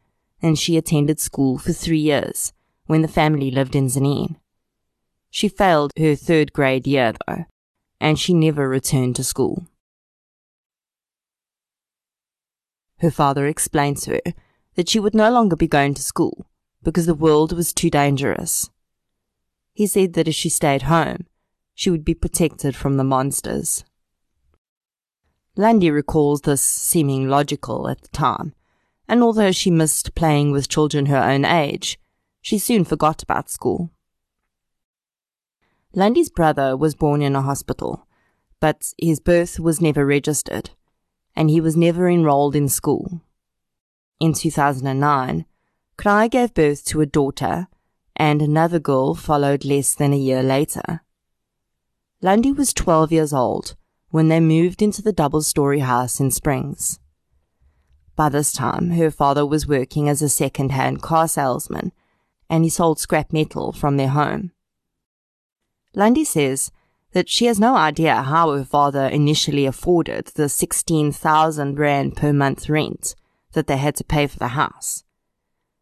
and 0.42 0.58
she 0.58 0.76
attended 0.76 1.20
school 1.20 1.58
for 1.58 1.72
three 1.72 2.00
years 2.00 2.52
when 2.86 3.02
the 3.02 3.08
family 3.08 3.52
lived 3.52 3.76
in 3.76 3.86
Tzaneen. 3.86 4.36
She 5.30 5.48
failed 5.48 5.92
her 5.96 6.16
third 6.16 6.52
grade 6.52 6.86
year, 6.88 7.14
though, 7.26 7.44
and 8.00 8.18
she 8.18 8.34
never 8.34 8.68
returned 8.68 9.14
to 9.16 9.24
school. 9.24 9.68
Her 12.98 13.12
father 13.12 13.46
explained 13.46 13.98
to 13.98 14.20
her 14.24 14.32
that 14.74 14.88
she 14.88 14.98
would 14.98 15.14
no 15.14 15.30
longer 15.30 15.54
be 15.54 15.68
going 15.68 15.94
to 15.94 16.02
school 16.02 16.46
because 16.82 17.06
the 17.06 17.14
world 17.14 17.52
was 17.52 17.72
too 17.72 17.90
dangerous. 17.90 18.68
He 19.72 19.86
said 19.86 20.12
that 20.14 20.28
if 20.28 20.34
she 20.34 20.48
stayed 20.48 20.82
home, 20.82 21.26
she 21.74 21.90
would 21.90 22.04
be 22.04 22.14
protected 22.14 22.76
from 22.76 22.96
the 22.96 23.04
monsters. 23.04 23.84
Lundy 25.56 25.90
recalls 25.90 26.42
this 26.42 26.62
seeming 26.62 27.28
logical 27.28 27.88
at 27.88 28.00
the 28.00 28.08
time, 28.08 28.54
and 29.08 29.22
although 29.22 29.52
she 29.52 29.70
missed 29.70 30.14
playing 30.14 30.50
with 30.50 30.68
children 30.68 31.06
her 31.06 31.22
own 31.22 31.44
age, 31.44 31.98
she 32.40 32.58
soon 32.58 32.84
forgot 32.84 33.22
about 33.22 33.50
school. 33.50 33.90
Lundy's 35.94 36.30
brother 36.30 36.76
was 36.76 36.94
born 36.94 37.20
in 37.20 37.36
a 37.36 37.42
hospital, 37.42 38.06
but 38.60 38.92
his 38.98 39.20
birth 39.20 39.60
was 39.60 39.80
never 39.80 40.06
registered, 40.06 40.70
and 41.36 41.50
he 41.50 41.60
was 41.60 41.76
never 41.76 42.08
enrolled 42.08 42.56
in 42.56 42.68
school. 42.68 43.20
In 44.18 44.32
2009, 44.32 45.44
Kraai 45.98 46.30
gave 46.30 46.54
birth 46.54 46.84
to 46.86 47.02
a 47.02 47.06
daughter, 47.06 47.68
and 48.16 48.42
another 48.42 48.78
girl 48.78 49.14
followed 49.14 49.64
less 49.64 49.94
than 49.94 50.12
a 50.12 50.18
year 50.18 50.42
later. 50.42 51.02
Lundy 52.20 52.52
was 52.52 52.72
12 52.72 53.12
years 53.12 53.32
old 53.32 53.74
when 54.10 54.28
they 54.28 54.40
moved 54.40 54.82
into 54.82 55.02
the 55.02 55.12
double 55.12 55.42
story 55.42 55.80
house 55.80 56.20
in 56.20 56.30
Springs. 56.30 57.00
By 58.14 58.28
this 58.28 58.52
time, 58.52 58.90
her 58.90 59.10
father 59.10 59.46
was 59.46 59.66
working 59.66 60.08
as 60.08 60.20
a 60.22 60.28
second 60.28 60.70
hand 60.70 61.02
car 61.02 61.26
salesman, 61.26 61.92
and 62.48 62.62
he 62.62 62.70
sold 62.70 63.00
scrap 63.00 63.32
metal 63.32 63.72
from 63.72 63.96
their 63.96 64.10
home. 64.10 64.52
Lundy 65.94 66.24
says 66.24 66.70
that 67.12 67.28
she 67.28 67.46
has 67.46 67.58
no 67.58 67.74
idea 67.74 68.22
how 68.22 68.52
her 68.52 68.64
father 68.64 69.06
initially 69.06 69.66
afforded 69.66 70.26
the 70.26 70.48
16,000 70.48 71.78
rand 71.78 72.16
per 72.16 72.32
month 72.32 72.68
rent 72.68 73.14
that 73.52 73.66
they 73.66 73.76
had 73.76 73.96
to 73.96 74.04
pay 74.04 74.26
for 74.26 74.38
the 74.38 74.48
house. 74.48 75.04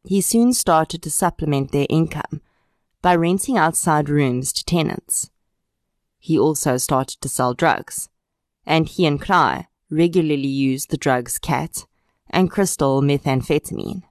He 0.05 0.21
soon 0.21 0.53
started 0.53 1.03
to 1.03 1.11
supplement 1.11 1.73
their 1.73 1.87
income 1.91 2.41
by 3.03 3.15
renting 3.15 3.59
outside 3.59 4.09
rooms 4.09 4.53
to 4.55 4.65
tenants. 4.65 5.31
He 6.19 6.39
also 6.39 6.77
started 6.77 7.21
to 7.21 7.29
sell 7.29 7.55
drugs, 7.55 8.09
and 8.67 8.89
he 8.89 9.07
and 9.07 9.21
Kraai 9.21 9.67
regularly 9.91 10.49
used 10.49 10.91
the 10.91 10.97
drugs 10.97 11.39
cat 11.39 11.87
and 12.31 12.51
crystal 12.51 13.03
methamphetamine. 13.03 14.03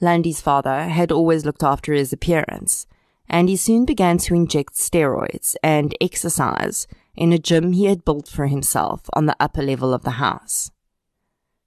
Lundy's 0.00 0.40
father 0.40 0.88
had 0.88 1.12
always 1.12 1.44
looked 1.44 1.62
after 1.62 1.92
his 1.92 2.12
appearance, 2.12 2.86
and 3.28 3.48
he 3.48 3.56
soon 3.56 3.84
began 3.84 4.18
to 4.18 4.34
inject 4.34 4.74
steroids 4.74 5.54
and 5.62 5.96
exercise 6.00 6.86
in 7.14 7.32
a 7.32 7.38
gym 7.38 7.72
he 7.72 7.84
had 7.84 8.04
built 8.04 8.28
for 8.28 8.46
himself 8.46 9.02
on 9.14 9.26
the 9.26 9.36
upper 9.38 9.62
level 9.62 9.94
of 9.94 10.02
the 10.02 10.12
house. 10.12 10.70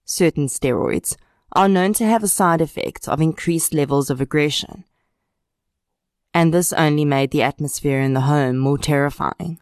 Certain 0.03 0.47
steroids 0.47 1.15
are 1.55 1.69
known 1.69 1.93
to 1.93 2.05
have 2.05 2.23
a 2.23 2.27
side 2.27 2.61
effect 2.61 3.07
of 3.07 3.21
increased 3.21 3.73
levels 3.73 4.09
of 4.09 4.19
aggression, 4.19 4.83
and 6.33 6.53
this 6.53 6.73
only 6.73 7.05
made 7.05 7.31
the 7.31 7.41
atmosphere 7.41 8.01
in 8.01 8.13
the 8.13 8.21
home 8.21 8.57
more 8.57 8.77
terrifying. 8.77 9.59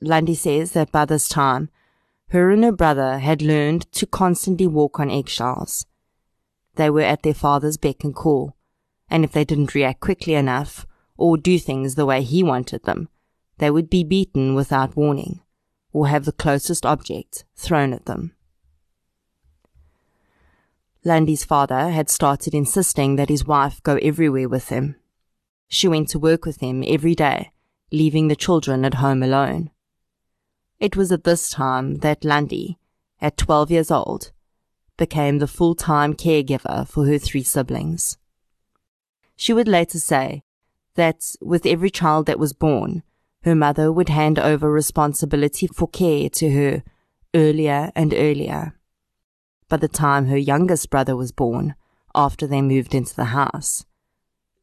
Lundy 0.00 0.34
says 0.34 0.72
that 0.72 0.92
by 0.92 1.04
this 1.04 1.28
time, 1.28 1.70
her 2.30 2.50
and 2.50 2.64
her 2.64 2.72
brother 2.72 3.18
had 3.18 3.40
learned 3.40 3.90
to 3.92 4.06
constantly 4.06 4.66
walk 4.66 4.98
on 4.98 5.10
eggshells. 5.10 5.86
They 6.74 6.90
were 6.90 7.02
at 7.02 7.22
their 7.22 7.34
father's 7.34 7.76
beck 7.76 8.04
and 8.04 8.14
call, 8.14 8.56
and 9.08 9.24
if 9.24 9.32
they 9.32 9.44
didn't 9.44 9.74
react 9.74 10.00
quickly 10.00 10.34
enough 10.34 10.86
or 11.16 11.38
do 11.38 11.58
things 11.58 11.94
the 11.94 12.04
way 12.04 12.22
he 12.22 12.42
wanted 12.42 12.82
them, 12.82 13.08
they 13.58 13.70
would 13.70 13.88
be 13.88 14.04
beaten 14.04 14.54
without 14.54 14.96
warning 14.96 15.40
or 15.92 16.08
have 16.08 16.26
the 16.26 16.32
closest 16.32 16.84
object 16.84 17.44
thrown 17.54 17.94
at 17.94 18.04
them. 18.04 18.35
Lundy's 21.06 21.44
father 21.44 21.90
had 21.90 22.10
started 22.10 22.52
insisting 22.52 23.14
that 23.14 23.28
his 23.28 23.46
wife 23.46 23.80
go 23.84 23.94
everywhere 24.02 24.48
with 24.48 24.70
him. 24.70 24.96
She 25.68 25.86
went 25.86 26.08
to 26.08 26.18
work 26.18 26.44
with 26.44 26.58
him 26.58 26.82
every 26.84 27.14
day, 27.14 27.52
leaving 27.92 28.26
the 28.26 28.34
children 28.34 28.84
at 28.84 28.94
home 28.94 29.22
alone. 29.22 29.70
It 30.80 30.96
was 30.96 31.12
at 31.12 31.22
this 31.22 31.48
time 31.48 31.98
that 31.98 32.24
Lundy, 32.24 32.76
at 33.20 33.36
12 33.36 33.70
years 33.70 33.90
old, 33.92 34.32
became 34.96 35.38
the 35.38 35.46
full-time 35.46 36.14
caregiver 36.14 36.88
for 36.88 37.06
her 37.06 37.18
three 37.18 37.44
siblings. 37.44 38.18
She 39.36 39.52
would 39.52 39.68
later 39.68 40.00
say 40.00 40.42
that 40.96 41.36
with 41.40 41.66
every 41.66 41.90
child 41.90 42.26
that 42.26 42.40
was 42.40 42.52
born, 42.52 43.04
her 43.44 43.54
mother 43.54 43.92
would 43.92 44.08
hand 44.08 44.40
over 44.40 44.72
responsibility 44.72 45.68
for 45.68 45.86
care 45.86 46.28
to 46.30 46.50
her 46.50 46.82
earlier 47.32 47.92
and 47.94 48.12
earlier 48.12 48.76
by 49.68 49.76
the 49.76 49.88
time 49.88 50.26
her 50.26 50.36
youngest 50.36 50.90
brother 50.90 51.16
was 51.16 51.32
born, 51.32 51.74
after 52.14 52.46
they 52.46 52.62
moved 52.62 52.94
into 52.94 53.14
the 53.14 53.26
house. 53.26 53.84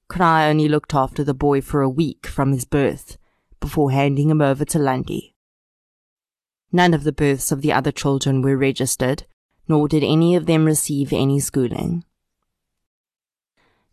Kraai 0.10 0.50
only 0.50 0.68
looked 0.68 0.94
after 0.94 1.24
the 1.24 1.34
boy 1.34 1.62
for 1.62 1.82
a 1.82 1.90
week 1.90 2.28
from 2.28 2.52
his 2.52 2.66
birth 2.66 3.18
before 3.60 3.92
handing 3.92 4.30
him 4.30 4.42
over 4.42 4.66
to 4.66 4.80
Lundy. 4.80 5.36
None 6.72 6.94
of 6.94 7.04
the 7.04 7.12
births 7.12 7.52
of 7.52 7.62
the 7.62 7.72
other 7.72 7.92
children 7.92 8.42
were 8.42 8.58
registered, 8.58 9.26
nor 9.68 9.88
did 9.88 10.04
any 10.04 10.36
of 10.36 10.46
them 10.46 10.66
receive 10.66 11.14
any 11.14 11.40
schooling. 11.40 12.04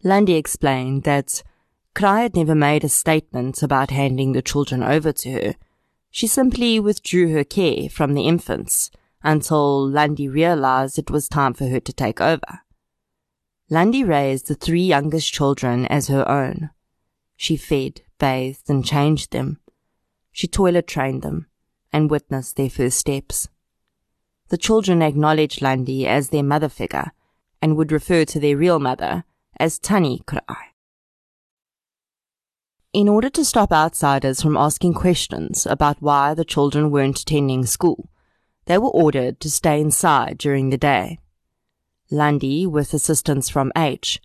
Lundy 0.03 0.35
explained 0.35 1.03
that 1.05 1.43
Kraai 1.95 2.23
had 2.23 2.37
never 2.37 2.55
made 2.55 2.85
a 2.85 2.89
statement 2.89 3.63
about 3.63 3.91
handing 3.91 4.33
the 4.33 4.43
children 4.43 4.83
over 4.83 5.13
to 5.13 5.31
her. 5.33 5.55
She 6.11 6.27
simply 6.27 6.81
withdrew 6.81 7.33
her 7.33 7.45
care 7.45 7.89
from 7.89 8.15
the 8.15 8.27
infants 8.27 8.91
until 9.23 9.89
Lundy 9.89 10.29
realized 10.29 10.99
it 10.99 11.11
was 11.11 11.29
time 11.29 11.55
for 11.55 11.69
her 11.69 11.81
to 11.81 11.93
take 11.93 12.21
over. 12.21 12.61
Lundy 13.69 14.03
raised 14.03 14.49
the 14.49 14.55
three 14.55 14.83
youngest 14.83 15.33
children 15.33 15.87
as 15.87 16.09
her 16.09 16.29
own. 16.29 16.71
She 17.37 17.57
fed, 17.57 18.03
bathed, 18.19 18.69
and 18.69 18.85
changed 18.85 19.31
them. 19.31 19.61
She 20.33 20.47
toilet 20.47 20.87
trained 20.87 21.23
them 21.23 21.47
and 21.93 22.11
witnessed 22.11 22.57
their 22.57 22.71
first 22.71 22.99
steps. 22.99 23.49
The 24.49 24.59
children 24.59 25.03
acknowledged 25.03 25.63
Lundy 25.63 26.07
as 26.07 26.31
their 26.31 26.43
mother 26.43 26.69
figure 26.69 27.13
and 27.63 27.77
would 27.77 27.93
refer 27.93 28.25
to 28.25 28.41
their 28.41 28.57
real 28.57 28.81
mother 28.81 29.25
as 29.59 29.79
Tannie 29.79 30.23
Kraai. 30.27 30.71
In 32.93 33.09
order 33.09 33.31
to 33.31 33.45
stop 33.45 33.71
outsiders 33.73 34.43
from 34.43 34.57
asking 34.57 34.95
questions 34.95 35.65
about 35.65 36.03
why 36.03 36.35
the 36.35 36.45
children 36.45 36.91
weren't 36.91 37.21
attending 37.21 37.65
school, 37.65 38.10
they 38.71 38.79
were 38.79 38.91
ordered 38.91 39.41
to 39.41 39.51
stay 39.51 39.81
inside 39.81 40.39
during 40.39 40.71
the 40.71 40.79
day. 40.79 41.19
Lundy, 42.09 42.69
with 42.69 42.95
assistance 42.95 43.49
from 43.49 43.73
H, 43.77 44.21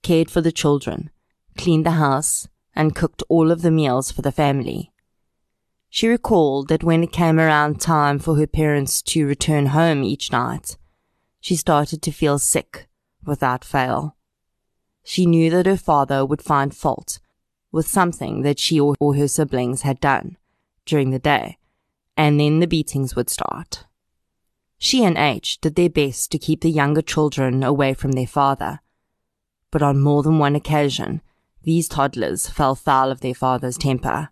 cared 0.00 0.30
for 0.30 0.40
the 0.40 0.50
children, 0.50 1.10
cleaned 1.58 1.84
the 1.84 2.00
house, 2.06 2.48
and 2.74 2.96
cooked 2.96 3.22
all 3.28 3.50
of 3.50 3.60
the 3.60 3.70
meals 3.70 4.10
for 4.10 4.22
the 4.22 4.32
family. 4.32 4.90
She 5.90 6.08
recalled 6.08 6.68
that 6.68 6.82
when 6.82 7.02
it 7.04 7.12
came 7.12 7.38
around 7.38 7.82
time 7.82 8.18
for 8.18 8.36
her 8.36 8.46
parents 8.46 9.02
to 9.02 9.26
return 9.26 9.66
home 9.66 10.02
each 10.02 10.32
night, 10.32 10.78
she 11.38 11.54
started 11.54 12.00
to 12.00 12.12
feel 12.12 12.38
sick 12.38 12.88
without 13.26 13.62
fail. 13.62 14.16
She 15.04 15.26
knew 15.26 15.50
that 15.50 15.66
her 15.66 15.76
father 15.76 16.24
would 16.24 16.40
find 16.40 16.74
fault 16.74 17.18
with 17.70 17.86
something 17.86 18.40
that 18.40 18.58
she 18.58 18.80
or, 18.80 18.96
her 19.14 19.28
siblings 19.28 19.82
had 19.82 20.00
done 20.00 20.38
during 20.86 21.10
the 21.10 21.18
day, 21.18 21.58
and 22.16 22.38
then 22.38 22.60
the 22.60 22.66
beatings 22.66 23.16
would 23.16 23.30
start. 23.30 23.86
She 24.78 25.04
and 25.04 25.16
H 25.16 25.60
did 25.60 25.76
their 25.76 25.88
best 25.88 26.30
to 26.32 26.38
keep 26.38 26.60
the 26.60 26.70
younger 26.70 27.02
children 27.02 27.62
away 27.62 27.94
from 27.94 28.12
their 28.12 28.26
father, 28.26 28.80
but 29.70 29.82
on 29.82 30.00
more 30.00 30.22
than 30.22 30.38
one 30.38 30.56
occasion, 30.56 31.22
these 31.62 31.88
toddlers 31.88 32.48
fell 32.48 32.74
foul 32.74 33.10
of 33.10 33.20
their 33.20 33.34
father's 33.34 33.78
temper. 33.78 34.30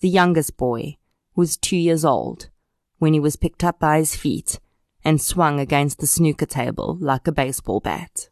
The 0.00 0.08
youngest 0.08 0.56
boy 0.56 0.96
was 1.36 1.56
two 1.56 1.76
years 1.76 2.04
old 2.04 2.50
when 2.98 3.12
he 3.12 3.20
was 3.20 3.36
picked 3.36 3.64
up 3.64 3.78
by 3.78 3.98
his 3.98 4.16
feet 4.16 4.58
and 5.04 5.20
swung 5.20 5.60
against 5.60 5.98
the 5.98 6.06
snooker 6.06 6.46
table 6.46 6.98
like 7.00 7.26
a 7.26 7.32
baseball 7.32 7.80
bat. 7.80 8.28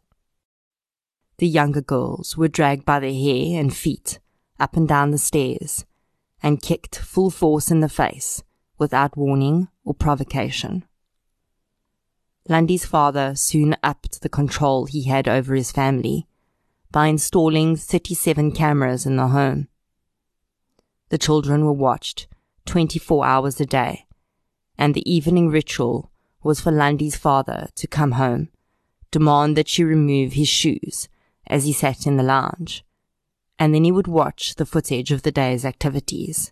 The 1.37 1.47
younger 1.47 1.81
girls 1.81 2.37
were 2.37 2.47
dragged 2.47 2.85
by 2.85 2.99
their 2.99 3.13
hair 3.13 3.59
and 3.59 3.75
feet 3.75 4.19
up 4.59 4.75
and 4.75 4.87
down 4.87 5.11
the 5.11 5.17
stairs 5.17 5.85
and 6.43 6.61
kicked 6.61 6.99
full 6.99 7.31
force 7.31 7.71
in 7.71 7.79
the 7.79 7.89
face 7.89 8.43
without 8.81 9.15
warning 9.15 9.67
or 9.85 9.93
provocation. 9.93 10.83
Lundy's 12.49 12.83
father 12.83 13.35
soon 13.35 13.75
upped 13.83 14.21
the 14.21 14.27
control 14.27 14.87
he 14.87 15.03
had 15.03 15.27
over 15.27 15.53
his 15.53 15.71
family 15.71 16.27
by 16.91 17.05
installing 17.05 17.75
37 17.75 18.51
cameras 18.53 19.05
in 19.05 19.17
the 19.17 19.27
home. 19.27 19.67
The 21.09 21.19
children 21.19 21.63
were 21.63 21.71
watched 21.71 22.27
24 22.65 23.23
hours 23.23 23.61
a 23.61 23.67
day, 23.67 24.07
and 24.79 24.95
the 24.95 25.09
evening 25.09 25.49
ritual 25.49 26.11
was 26.41 26.59
for 26.59 26.71
Lundy's 26.71 27.15
father 27.15 27.69
to 27.75 27.85
come 27.85 28.13
home, 28.13 28.49
demand 29.11 29.55
that 29.57 29.67
she 29.67 29.83
remove 29.83 30.33
his 30.33 30.49
shoes 30.49 31.07
as 31.45 31.65
he 31.65 31.71
sat 31.71 32.07
in 32.07 32.17
the 32.17 32.23
lounge, 32.23 32.83
and 33.59 33.75
then 33.75 33.83
he 33.83 33.91
would 33.91 34.07
watch 34.07 34.55
the 34.55 34.65
footage 34.65 35.11
of 35.11 35.21
the 35.21 35.31
day's 35.31 35.65
activities. 35.65 36.51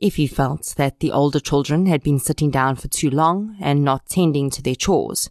If 0.00 0.16
he 0.16 0.26
felt 0.26 0.74
that 0.76 1.00
the 1.00 1.10
older 1.10 1.40
children 1.40 1.86
had 1.86 2.02
been 2.02 2.18
sitting 2.18 2.50
down 2.50 2.76
for 2.76 2.88
too 2.88 3.10
long 3.10 3.56
and 3.60 3.82
not 3.84 4.06
tending 4.06 4.48
to 4.50 4.62
their 4.62 4.74
chores, 4.74 5.30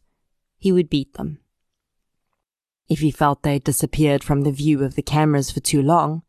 he 0.58 0.72
would 0.72 0.90
beat 0.90 1.14
them. 1.14 1.40
If 2.90 3.00
he 3.00 3.12
felt 3.12 3.44
they'd 3.44 3.64
disappeared 3.64 4.24
from 4.24 4.42
the 4.42 4.52
view 4.52 4.84
of 4.84 4.96
the 4.96 5.02
cameras 5.02 5.52
for 5.52 5.60
too 5.60 5.82
long, 5.82 6.24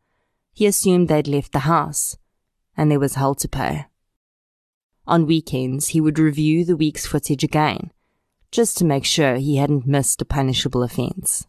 he 0.53 0.65
assumed 0.65 1.07
they'd 1.07 1.27
left 1.27 1.51
the 1.51 1.59
house, 1.59 2.17
and 2.75 2.89
there 2.89 2.99
was 2.99 3.15
hell 3.15 3.35
to 3.35 3.47
pay. 3.47 3.85
On 5.05 5.25
weekends, 5.25 5.89
he 5.89 6.01
would 6.01 6.19
review 6.19 6.63
the 6.63 6.77
week's 6.77 7.05
footage 7.05 7.43
again 7.43 7.91
just 8.51 8.77
to 8.77 8.85
make 8.85 9.05
sure 9.05 9.35
he 9.35 9.57
hadn't 9.57 9.85
missed 9.85 10.21
a 10.21 10.25
punishable 10.25 10.83
offense. 10.83 11.45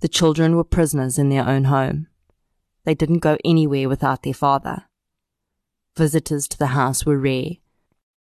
The 0.00 0.08
children 0.08 0.56
were 0.56 0.64
prisoners 0.64 1.18
in 1.18 1.28
their 1.28 1.46
own 1.46 1.64
home. 1.64 2.06
They 2.84 2.94
didn't 2.94 3.18
go 3.18 3.36
anywhere 3.44 3.88
without 3.88 4.22
their 4.22 4.34
father. 4.34 4.84
Visitors 5.96 6.48
to 6.48 6.58
the 6.58 6.68
house 6.68 7.04
were 7.04 7.18
rare, 7.18 7.56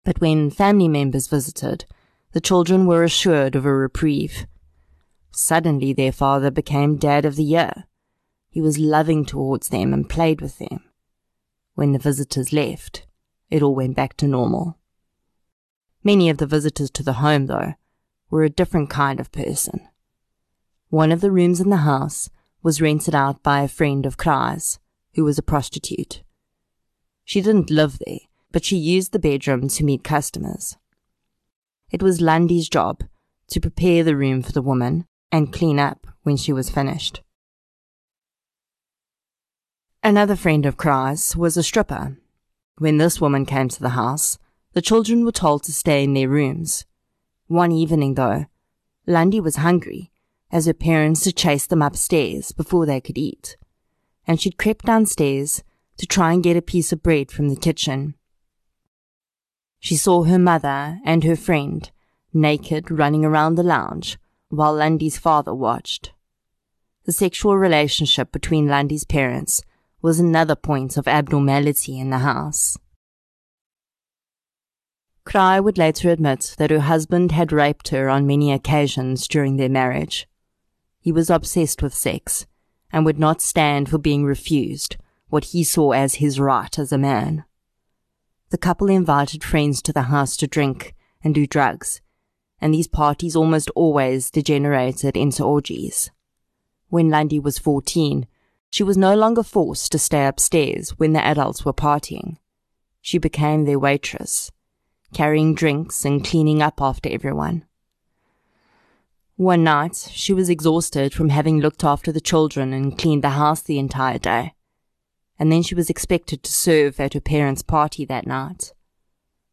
but 0.05 0.21
when 0.21 0.51
family 0.51 0.89
members 0.89 1.27
visited, 1.27 1.85
the 2.33 2.41
children 2.41 2.87
were 2.87 3.05
assured 3.05 3.55
of 3.55 3.67
a 3.67 3.75
reprieve. 3.75 4.47
Suddenly, 5.33 5.93
their 5.93 6.13
father 6.13 6.51
became 6.51 6.97
Dad 6.97 7.25
of 7.25 7.37
the 7.37 7.45
Year. 7.45 7.85
He 8.49 8.61
was 8.61 8.79
loving 8.79 9.25
towards 9.25 9.69
them 9.69 9.93
and 9.93 10.09
played 10.09 10.41
with 10.41 10.59
them. 10.59 10.83
When 11.75 11.93
the 11.93 11.99
visitors 11.99 12.53
left, 12.53 13.07
it 13.51 13.63
all 13.63 13.75
went 13.75 13.97
back 13.97 14.17
to 14.17 14.27
normal. 14.27 14.79
Many 16.03 16.31
of 16.31 16.39
the 16.39 16.47
visitors 16.47 16.91
to 16.93 17.03
the 17.03 17.15
home, 17.15 17.47
though, 17.47 17.75
were 18.31 18.45
a 18.45 18.51
different 18.51 18.91
kind 18.91 19.21
of 19.21 19.33
person. 19.33 19.87
One 20.89 21.13
of 21.13 21.21
the 21.21 21.31
rooms 21.31 21.61
in 21.61 21.71
the 21.71 21.79
house 21.79 22.31
was 22.63 22.81
rented 22.81 23.15
out 23.15 23.43
by 23.43 23.63
a 23.63 23.69
friend 23.69 24.05
of 24.05 24.17
Kraai's, 24.17 24.79
who 25.15 25.25
was 25.25 25.39
a 25.39 25.43
prostitute. 25.43 26.23
She 27.25 27.41
didn't 27.41 27.71
live 27.71 27.99
there, 28.05 28.21
but 28.51 28.65
she 28.65 28.77
used 28.77 29.13
the 29.13 29.19
bedroom 29.19 29.69
to 29.69 29.85
meet 29.85 30.03
customers. 30.05 30.77
It 31.91 32.03
was 32.03 32.21
Lundy's 32.21 32.69
job 32.69 33.05
to 33.49 33.61
prepare 33.61 34.05
the 34.05 34.17
room 34.17 34.43
for 34.43 34.53
the 34.53 34.63
woman 34.63 35.07
and 35.31 35.53
clean 35.53 35.79
up 35.79 36.07
when 36.23 36.37
she 36.37 36.53
was 36.53 36.71
finished. 36.71 37.23
Another 40.03 40.37
friend 40.37 40.65
of 40.65 40.77
Kraai's 40.77 41.37
was 41.37 41.57
a 41.57 41.63
stripper. 41.63 42.17
When 42.79 42.99
this 42.99 43.21
woman 43.21 43.45
came 43.45 43.69
to 43.69 43.81
the 43.81 43.91
house, 43.91 44.39
the 44.73 44.83
children 44.83 45.25
were 45.25 45.33
told 45.33 45.65
to 45.65 45.73
stay 45.73 46.05
in 46.05 46.15
their 46.15 46.29
rooms. 46.29 46.85
One 47.47 47.73
evening, 47.73 48.15
though, 48.15 48.47
Lundy 49.07 49.41
was 49.41 49.57
hungry, 49.57 50.11
as 50.51 50.67
her 50.67 50.73
parents 50.73 51.25
had 51.25 51.37
chased 51.37 51.71
them 51.71 51.83
upstairs 51.83 52.53
before 52.53 52.87
they 52.87 53.01
could 53.01 53.19
eat, 53.19 53.57
and 54.27 54.41
she'd 54.41 54.59
crept 54.59 54.87
downstairs 54.87 55.63
to 55.99 56.07
try 56.07 56.33
and 56.33 56.43
get 56.43 56.57
a 56.57 56.63
piece 56.63 56.93
of 56.93 57.03
bread 57.03 57.31
from 57.31 57.49
the 57.49 57.57
kitchen. 57.57 58.15
She 59.81 59.97
saw 59.97 60.25
her 60.25 60.39
mother 60.39 60.99
and 61.05 61.25
her 61.25 61.37
friend 61.37 61.91
naked 62.33 62.91
running 62.91 63.25
around 63.25 63.55
the 63.55 63.63
lounge 63.63 64.19
while 64.49 64.75
Lundy's 64.75 65.19
father 65.19 65.55
watched. 65.55 66.13
The 67.05 67.13
sexual 67.13 67.57
relationship 67.57 68.33
between 68.33 68.67
Lundy's 68.67 69.05
parents 69.05 69.63
was 70.03 70.21
another 70.21 70.55
point 70.55 70.97
of 70.97 71.09
abnormality 71.09 71.99
in 71.99 72.11
the 72.11 72.19
house. 72.19 72.79
Kraai 75.25 75.61
would 75.61 75.77
later 75.77 76.09
admit 76.11 76.55
that 76.59 76.71
her 76.71 76.81
husband 76.81 77.33
had 77.33 77.53
raped 77.53 77.89
her 77.89 78.09
on 78.09 78.27
many 78.27 78.53
occasions 78.53 79.29
during 79.29 79.57
their 79.57 79.69
marriage. 79.69 80.27
He 81.01 81.13
was 81.13 81.31
obsessed 81.31 81.83
with 81.83 81.95
sex 81.95 82.47
and 82.93 83.05
would 83.05 83.19
not 83.19 83.41
stand 83.41 83.89
for 83.89 83.99
being 83.99 84.25
refused 84.25 84.97
what 85.29 85.47
he 85.47 85.63
saw 85.63 85.93
as 85.93 86.17
his 86.17 86.41
right 86.41 86.79
as 86.79 86.93
a 86.93 86.99
man. 86.99 87.45
The 88.51 88.59
couple 88.59 88.89
invited 88.89 89.45
friends 89.45 89.83
to 89.83 89.93
the 89.93 90.03
house 90.03 90.37
to 90.39 90.47
drink 90.47 90.95
and 91.23 91.35
do 91.35 91.47
drugs, 91.47 92.01
and 92.61 92.73
these 92.73 92.89
parties 92.89 93.37
almost 93.37 93.71
always 93.71 94.31
degenerated 94.31 95.17
into 95.17 95.45
orgies. 95.45 96.11
When 96.89 97.11
Lundy 97.11 97.39
was 97.39 97.59
14, 97.59 98.27
she 98.71 98.83
was 98.83 98.97
no 98.97 99.15
longer 99.15 99.43
forced 99.43 99.93
to 99.93 99.99
stay 99.99 100.27
upstairs 100.27 100.91
when 100.99 101.13
the 101.13 101.25
adults 101.25 101.65
were 101.65 101.75
partying. 101.75 102.39
She 103.01 103.19
became 103.19 103.65
their 103.65 103.79
waitress 103.79 104.51
carrying 105.13 105.55
drinks 105.55 106.05
and 106.05 106.25
cleaning 106.25 106.63
up 106.63 106.81
after 106.81 107.09
everyone. 107.09 107.65
One 109.39 109.63
night, 109.63 110.11
she 110.13 110.33
was 110.33 110.49
exhausted 110.49 111.15
from 111.15 111.29
having 111.29 111.61
looked 111.61 111.85
after 111.85 112.11
the 112.11 112.21
children 112.21 112.73
and 112.73 112.99
cleaned 112.99 113.23
the 113.23 113.39
house 113.39 113.63
the 113.63 113.79
entire 113.79 114.19
day, 114.19 114.55
and 115.39 115.53
then 115.53 115.63
she 115.63 115.77
was 115.77 115.89
expected 115.89 116.43
to 116.43 116.53
serve 116.53 116.99
at 116.99 117.15
her 117.15 117.21
parents' 117.21 117.63
party 117.63 118.05
that 118.07 118.27
night. 118.27 118.73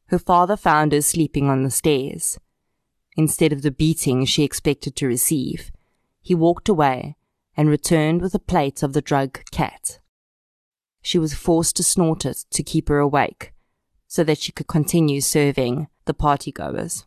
Her 0.07 0.17
father 0.17 0.57
found 0.57 0.91
her 0.91 1.01
sleeping 1.01 1.51
on 1.51 1.61
the 1.61 1.69
stairs. 1.69 2.39
Instead 3.15 3.53
of 3.53 3.61
the 3.61 3.69
beating 3.69 4.25
she 4.25 4.41
expected 4.41 4.95
to 4.95 5.05
receive, 5.05 5.71
he 6.19 6.33
walked 6.33 6.67
away 6.67 7.15
and 7.55 7.69
returned 7.69 8.23
with 8.23 8.33
a 8.33 8.39
plate 8.39 8.81
of 8.81 8.93
the 8.93 9.03
drug 9.03 9.39
cat. 9.51 9.99
She 11.03 11.19
was 11.19 11.35
forced 11.35 11.75
to 11.75 11.83
snort 11.83 12.25
it 12.25 12.43
to 12.49 12.63
keep 12.63 12.89
her 12.89 12.97
awake, 12.97 13.53
so 14.07 14.23
that 14.23 14.39
she 14.39 14.51
could 14.51 14.67
continue 14.67 15.21
serving 15.21 15.89
the 16.05 16.15
partygoers. 16.15 17.05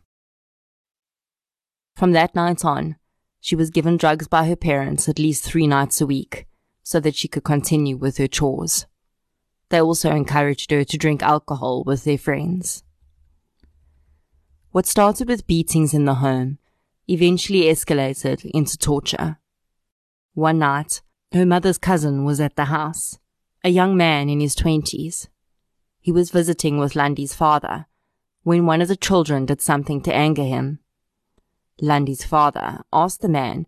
From 1.99 2.13
that 2.13 2.33
night 2.33 2.63
on, 2.63 2.95
she 3.41 3.57
was 3.57 3.69
given 3.69 3.97
drugs 3.97 4.25
by 4.25 4.47
her 4.47 4.55
parents 4.55 5.09
at 5.09 5.19
least 5.19 5.43
three 5.43 5.67
nights 5.67 5.99
a 5.99 6.05
week 6.05 6.47
so 6.81 7.01
that 7.01 7.13
she 7.13 7.27
could 7.27 7.43
continue 7.43 7.97
with 7.97 8.19
her 8.19 8.27
chores. 8.27 8.85
They 9.67 9.81
also 9.81 10.09
encouraged 10.11 10.71
her 10.71 10.85
to 10.85 10.97
drink 10.97 11.21
alcohol 11.21 11.83
with 11.85 12.05
their 12.05 12.17
friends. 12.17 12.85
What 14.71 14.85
started 14.85 15.27
with 15.27 15.45
beatings 15.45 15.93
in 15.93 16.05
the 16.05 16.13
home 16.23 16.59
eventually 17.09 17.63
escalated 17.63 18.49
into 18.51 18.77
torture. 18.77 19.39
One 20.35 20.59
night, 20.59 21.01
her 21.33 21.45
mother's 21.45 21.77
cousin 21.77 22.23
was 22.23 22.39
at 22.39 22.55
the 22.55 22.65
house, 22.65 23.19
a 23.61 23.71
young 23.71 23.97
man 23.97 24.29
in 24.29 24.39
his 24.39 24.55
twenties. 24.55 25.27
He 25.99 26.13
was 26.13 26.31
visiting 26.31 26.77
with 26.77 26.95
Lundy's 26.95 27.35
father, 27.35 27.87
when 28.43 28.65
one 28.65 28.81
of 28.81 28.87
the 28.87 28.95
children 28.95 29.45
did 29.45 29.59
something 29.59 29.99
to 30.03 30.15
anger 30.15 30.43
him. 30.43 30.79
Lundy's 31.81 32.23
father 32.23 32.81
asked 32.91 33.21
the 33.21 33.29
man 33.29 33.65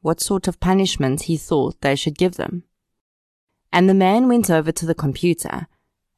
what 0.00 0.20
sort 0.20 0.46
of 0.46 0.60
punishment 0.60 1.22
he 1.22 1.36
thought 1.36 1.80
they 1.80 1.96
should 1.96 2.18
give 2.18 2.34
them. 2.34 2.64
And 3.72 3.88
the 3.88 3.94
man 3.94 4.28
went 4.28 4.50
over 4.50 4.70
to 4.72 4.86
the 4.86 4.94
computer 4.94 5.66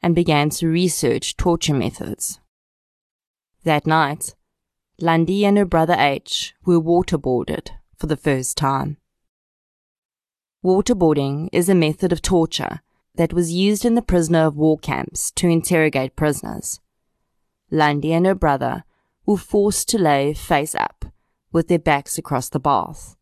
and 0.03 0.15
began 0.15 0.51
to 0.51 0.69
research 0.69 1.37
torture 1.37 1.75
methods. 1.75 2.41
That 3.65 3.87
night, 3.87 4.35
Lundy 5.01 5.45
and 5.45 5.57
her 5.59 5.65
brother 5.65 5.97
H 5.99 6.55
were 6.65 6.81
waterboarded 6.81 7.71
for 7.97 8.07
the 8.07 8.17
first 8.17 8.57
time. 8.57 8.97
Waterboarding 10.65 11.49
is 11.53 11.69
a 11.69 11.75
method 11.75 12.13
of 12.13 12.23
torture 12.23 12.81
that 13.15 13.33
was 13.33 13.53
used 13.53 13.85
in 13.85 13.95
the 13.95 14.03
prisoner 14.03 14.47
of 14.47 14.57
war 14.57 14.79
camps 14.79 15.31
to 15.33 15.49
interrogate 15.49 16.17
prisoners. 16.17 16.81
Lundy 17.71 18.13
and 18.13 18.27
her 18.27 18.35
brother 18.35 18.85
were 19.25 19.37
forced 19.37 19.89
to 19.91 19.99
lay 19.99 20.35
face 20.35 20.75
up 20.75 20.96
with 21.57 21.69
their 21.69 21.79
backs 21.79 22.19
across 22.19 22.51
the 22.51 22.61
bath. 22.61 23.17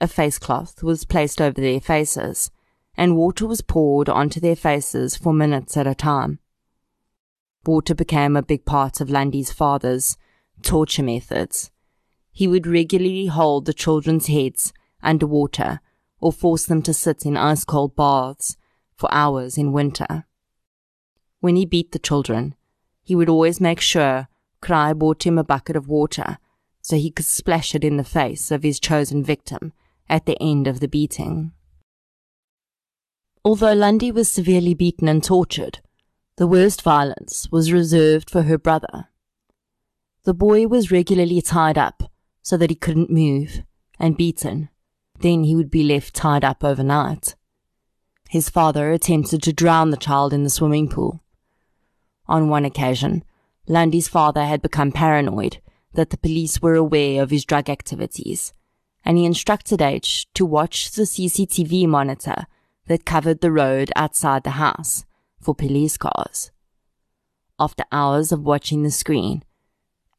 A 0.00 0.06
face 0.06 0.38
cloth 0.38 0.80
was 0.84 1.04
placed 1.04 1.40
over 1.40 1.60
their 1.60 1.80
faces, 1.80 2.52
and 2.96 3.16
water 3.16 3.48
was 3.48 3.62
poured 3.62 4.08
onto 4.08 4.38
their 4.38 4.54
faces 4.54 5.16
for 5.16 5.32
minutes 5.32 5.76
at 5.76 5.84
a 5.84 5.92
time. 5.92 6.38
Water 7.66 7.92
became 7.92 8.36
a 8.36 8.44
big 8.44 8.64
part 8.64 9.00
of 9.00 9.10
Lundy's 9.10 9.50
father's 9.50 10.16
torture 10.62 11.02
methods. 11.02 11.72
He 12.30 12.46
would 12.46 12.64
regularly 12.64 13.26
hold 13.26 13.64
the 13.64 13.74
children's 13.74 14.28
heads 14.28 14.72
under 15.02 15.26
water 15.26 15.80
or 16.20 16.30
force 16.30 16.66
them 16.66 16.80
to 16.82 16.94
sit 16.94 17.26
in 17.26 17.36
ice 17.36 17.64
cold 17.64 17.96
baths 17.96 18.56
for 18.94 19.12
hours 19.12 19.58
in 19.58 19.72
winter. 19.72 20.26
When 21.40 21.56
he 21.56 21.66
beat 21.66 21.90
the 21.90 21.98
children, 21.98 22.54
he 23.02 23.16
would 23.16 23.28
always 23.28 23.60
make 23.60 23.80
sure 23.80 24.28
Kraai 24.62 24.96
brought 24.96 25.26
him 25.26 25.38
a 25.38 25.42
bucket 25.42 25.74
of 25.74 25.88
water 25.88 26.38
so 26.84 26.96
he 26.96 27.10
could 27.10 27.24
splash 27.24 27.74
it 27.74 27.82
in 27.82 27.96
the 27.96 28.04
face 28.04 28.50
of 28.50 28.62
his 28.62 28.78
chosen 28.78 29.24
victim 29.24 29.72
at 30.06 30.26
the 30.26 30.36
end 30.40 30.66
of 30.66 30.80
the 30.80 30.86
beating. 30.86 31.50
Although 33.42 33.72
Lundy 33.72 34.12
was 34.12 34.30
severely 34.30 34.74
beaten 34.74 35.08
and 35.08 35.24
tortured, 35.24 35.80
the 36.36 36.46
worst 36.46 36.82
violence 36.82 37.48
was 37.50 37.72
reserved 37.72 38.28
for 38.28 38.42
her 38.42 38.58
brother. 38.58 39.08
The 40.24 40.34
boy 40.34 40.66
was 40.66 40.90
regularly 40.90 41.40
tied 41.40 41.78
up 41.78 42.02
so 42.42 42.58
that 42.58 42.68
he 42.68 42.76
couldn't 42.76 43.08
move 43.08 43.62
and 43.98 44.16
beaten. 44.16 44.68
Then 45.20 45.44
he 45.44 45.56
would 45.56 45.70
be 45.70 45.84
left 45.84 46.14
tied 46.14 46.44
up 46.44 46.62
overnight. 46.62 47.34
His 48.28 48.50
father 48.50 48.92
attempted 48.92 49.42
to 49.44 49.54
drown 49.54 49.90
the 49.90 49.96
child 49.96 50.34
in 50.34 50.44
the 50.44 50.50
swimming 50.50 50.88
pool. 50.88 51.22
On 52.26 52.50
one 52.50 52.66
occasion, 52.66 53.24
Lundy's 53.66 54.08
father 54.08 54.44
had 54.44 54.60
become 54.60 54.92
paranoid 54.92 55.62
that 55.94 56.10
the 56.10 56.18
police 56.18 56.60
were 56.60 56.74
aware 56.74 57.22
of 57.22 57.30
his 57.30 57.44
drug 57.44 57.68
activities, 57.70 58.52
and 59.04 59.18
he 59.18 59.24
instructed 59.24 59.82
H 59.82 60.26
to 60.34 60.44
watch 60.44 60.92
the 60.92 61.02
CCTV 61.02 61.86
monitor 61.86 62.46
that 62.86 63.04
covered 63.04 63.40
the 63.40 63.52
road 63.52 63.90
outside 63.96 64.44
the 64.44 64.50
house 64.50 65.04
for 65.40 65.54
police 65.54 65.96
cars. 65.96 66.50
After 67.58 67.84
hours 67.92 68.32
of 68.32 68.44
watching 68.44 68.82
the 68.82 68.90
screen, 68.90 69.42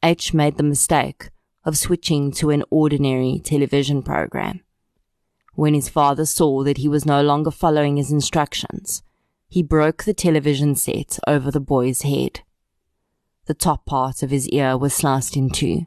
H 0.02 0.32
made 0.32 0.56
the 0.56 0.62
mistake 0.62 1.30
of 1.64 1.76
switching 1.76 2.30
to 2.32 2.50
an 2.50 2.64
ordinary 2.70 3.40
television 3.44 4.02
program. 4.02 4.60
When 5.54 5.74
his 5.74 5.88
father 5.88 6.26
saw 6.26 6.62
that 6.64 6.78
he 6.78 6.88
was 6.88 7.06
no 7.06 7.22
longer 7.22 7.50
following 7.50 7.96
his 7.96 8.12
instructions, 8.12 9.02
he 9.48 9.62
broke 9.62 10.04
the 10.04 10.14
television 10.14 10.74
set 10.74 11.18
over 11.26 11.50
the 11.50 11.60
boy's 11.60 12.02
head. 12.02 12.40
The 13.46 13.54
top 13.54 13.86
part 13.86 14.22
of 14.22 14.30
his 14.30 14.48
ear 14.48 14.76
was 14.76 14.92
sliced 14.92 15.36
in 15.36 15.50
two. 15.50 15.86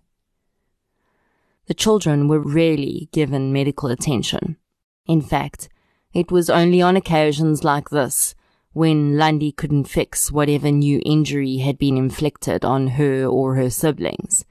The 1.67 1.73
children 1.73 2.27
were 2.27 2.39
rarely 2.39 3.09
given 3.11 3.53
medical 3.53 3.89
attention. 3.89 4.57
In 5.05 5.21
fact, 5.21 5.69
it 6.13 6.31
was 6.31 6.49
only 6.49 6.81
on 6.81 6.95
occasions 6.95 7.63
like 7.63 7.89
this, 7.89 8.33
when 8.73 9.17
Lundy 9.17 9.51
couldn't 9.51 9.85
fix 9.85 10.31
whatever 10.31 10.71
new 10.71 11.01
injury 11.05 11.57
had 11.57 11.77
been 11.77 11.97
inflicted 11.97 12.63
on 12.63 12.87
her 12.89 13.25
or 13.25 13.55
her 13.55 13.69
siblings, 13.69 14.45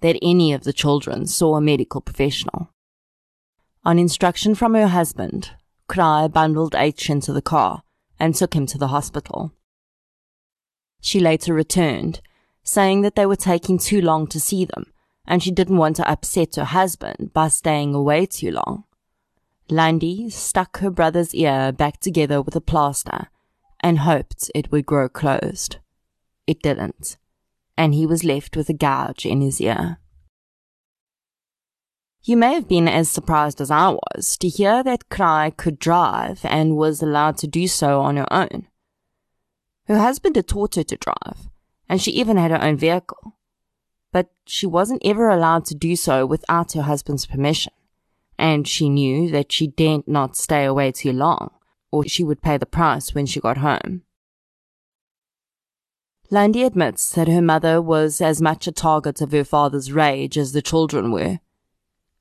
that 0.00 0.18
any 0.22 0.52
of 0.52 0.64
the 0.64 0.72
children 0.72 1.26
saw 1.26 1.56
a 1.56 1.60
medical 1.60 2.00
professional. 2.00 2.70
On 3.84 3.98
instruction 3.98 4.54
from 4.54 4.74
her 4.74 4.88
husband, 4.88 5.50
Kraai 5.88 6.28
bundled 6.28 6.74
H 6.74 7.10
into 7.10 7.32
the 7.32 7.42
car 7.42 7.82
and 8.18 8.34
took 8.34 8.54
him 8.54 8.64
to 8.66 8.78
the 8.78 8.88
hospital. 8.88 9.52
She 11.00 11.20
later 11.20 11.52
returned, 11.52 12.20
saying 12.64 13.02
that 13.02 13.14
they 13.14 13.26
were 13.26 13.36
taking 13.36 13.78
too 13.78 14.00
long 14.00 14.26
to 14.26 14.40
see 14.40 14.64
them, 14.64 14.86
and 15.26 15.42
she 15.42 15.50
didn't 15.50 15.76
want 15.76 15.96
to 15.96 16.10
upset 16.10 16.56
her 16.56 16.64
husband 16.64 17.30
by 17.32 17.48
staying 17.48 17.94
away 17.94 18.26
too 18.26 18.50
long. 18.50 18.84
Lundy 19.70 20.28
stuck 20.30 20.78
her 20.78 20.90
brother's 20.90 21.34
ear 21.34 21.72
back 21.72 22.00
together 22.00 22.42
with 22.42 22.56
a 22.56 22.60
plaster 22.60 23.28
and 23.80 24.00
hoped 24.00 24.50
it 24.54 24.72
would 24.72 24.86
grow 24.86 25.08
closed. 25.08 25.76
It 26.46 26.62
didn't, 26.62 27.16
and 27.76 27.94
he 27.94 28.06
was 28.06 28.24
left 28.24 28.56
with 28.56 28.68
a 28.68 28.74
gouge 28.74 29.26
in 29.26 29.40
his 29.40 29.60
ear. 29.60 29.98
You 32.22 32.38
may 32.38 32.54
have 32.54 32.68
been 32.68 32.88
as 32.88 33.10
surprised 33.10 33.60
as 33.60 33.70
I 33.70 33.90
was 33.90 34.38
to 34.38 34.48
hear 34.48 34.82
that 34.82 35.10
Kraai 35.10 35.54
could 35.54 35.78
drive 35.78 36.40
and 36.44 36.76
was 36.76 37.02
allowed 37.02 37.36
to 37.38 37.46
do 37.46 37.68
so 37.68 38.00
on 38.00 38.16
her 38.16 38.32
own. 38.32 38.68
Her 39.86 39.98
husband 39.98 40.36
had 40.36 40.48
taught 40.48 40.76
her 40.76 40.84
to 40.84 40.96
drive, 40.96 41.50
and 41.88 42.00
she 42.00 42.10
even 42.12 42.36
had 42.36 42.50
her 42.50 42.62
own 42.62 42.76
vehicle. 42.76 43.36
But 44.12 44.30
she 44.46 44.66
wasn't 44.66 45.02
ever 45.04 45.28
allowed 45.28 45.64
to 45.66 45.74
do 45.74 45.96
so 45.96 46.24
without 46.24 46.72
her 46.72 46.82
husband's 46.82 47.26
permission, 47.26 47.72
and 48.38 48.66
she 48.66 48.88
knew 48.88 49.30
that 49.30 49.52
she 49.52 49.66
dared 49.66 50.06
not 50.06 50.36
stay 50.36 50.64
away 50.64 50.92
too 50.92 51.12
long, 51.12 51.50
or 51.90 52.06
she 52.06 52.24
would 52.24 52.42
pay 52.42 52.56
the 52.56 52.66
price 52.66 53.14
when 53.14 53.26
she 53.26 53.40
got 53.40 53.58
home. 53.58 54.02
Lundy 56.30 56.62
admits 56.62 57.12
that 57.12 57.28
her 57.28 57.42
mother 57.42 57.82
was 57.82 58.20
as 58.20 58.40
much 58.40 58.66
a 58.66 58.72
target 58.72 59.20
of 59.20 59.32
her 59.32 59.44
father's 59.44 59.92
rage 59.92 60.38
as 60.38 60.52
the 60.52 60.62
children 60.62 61.12
were 61.12 61.38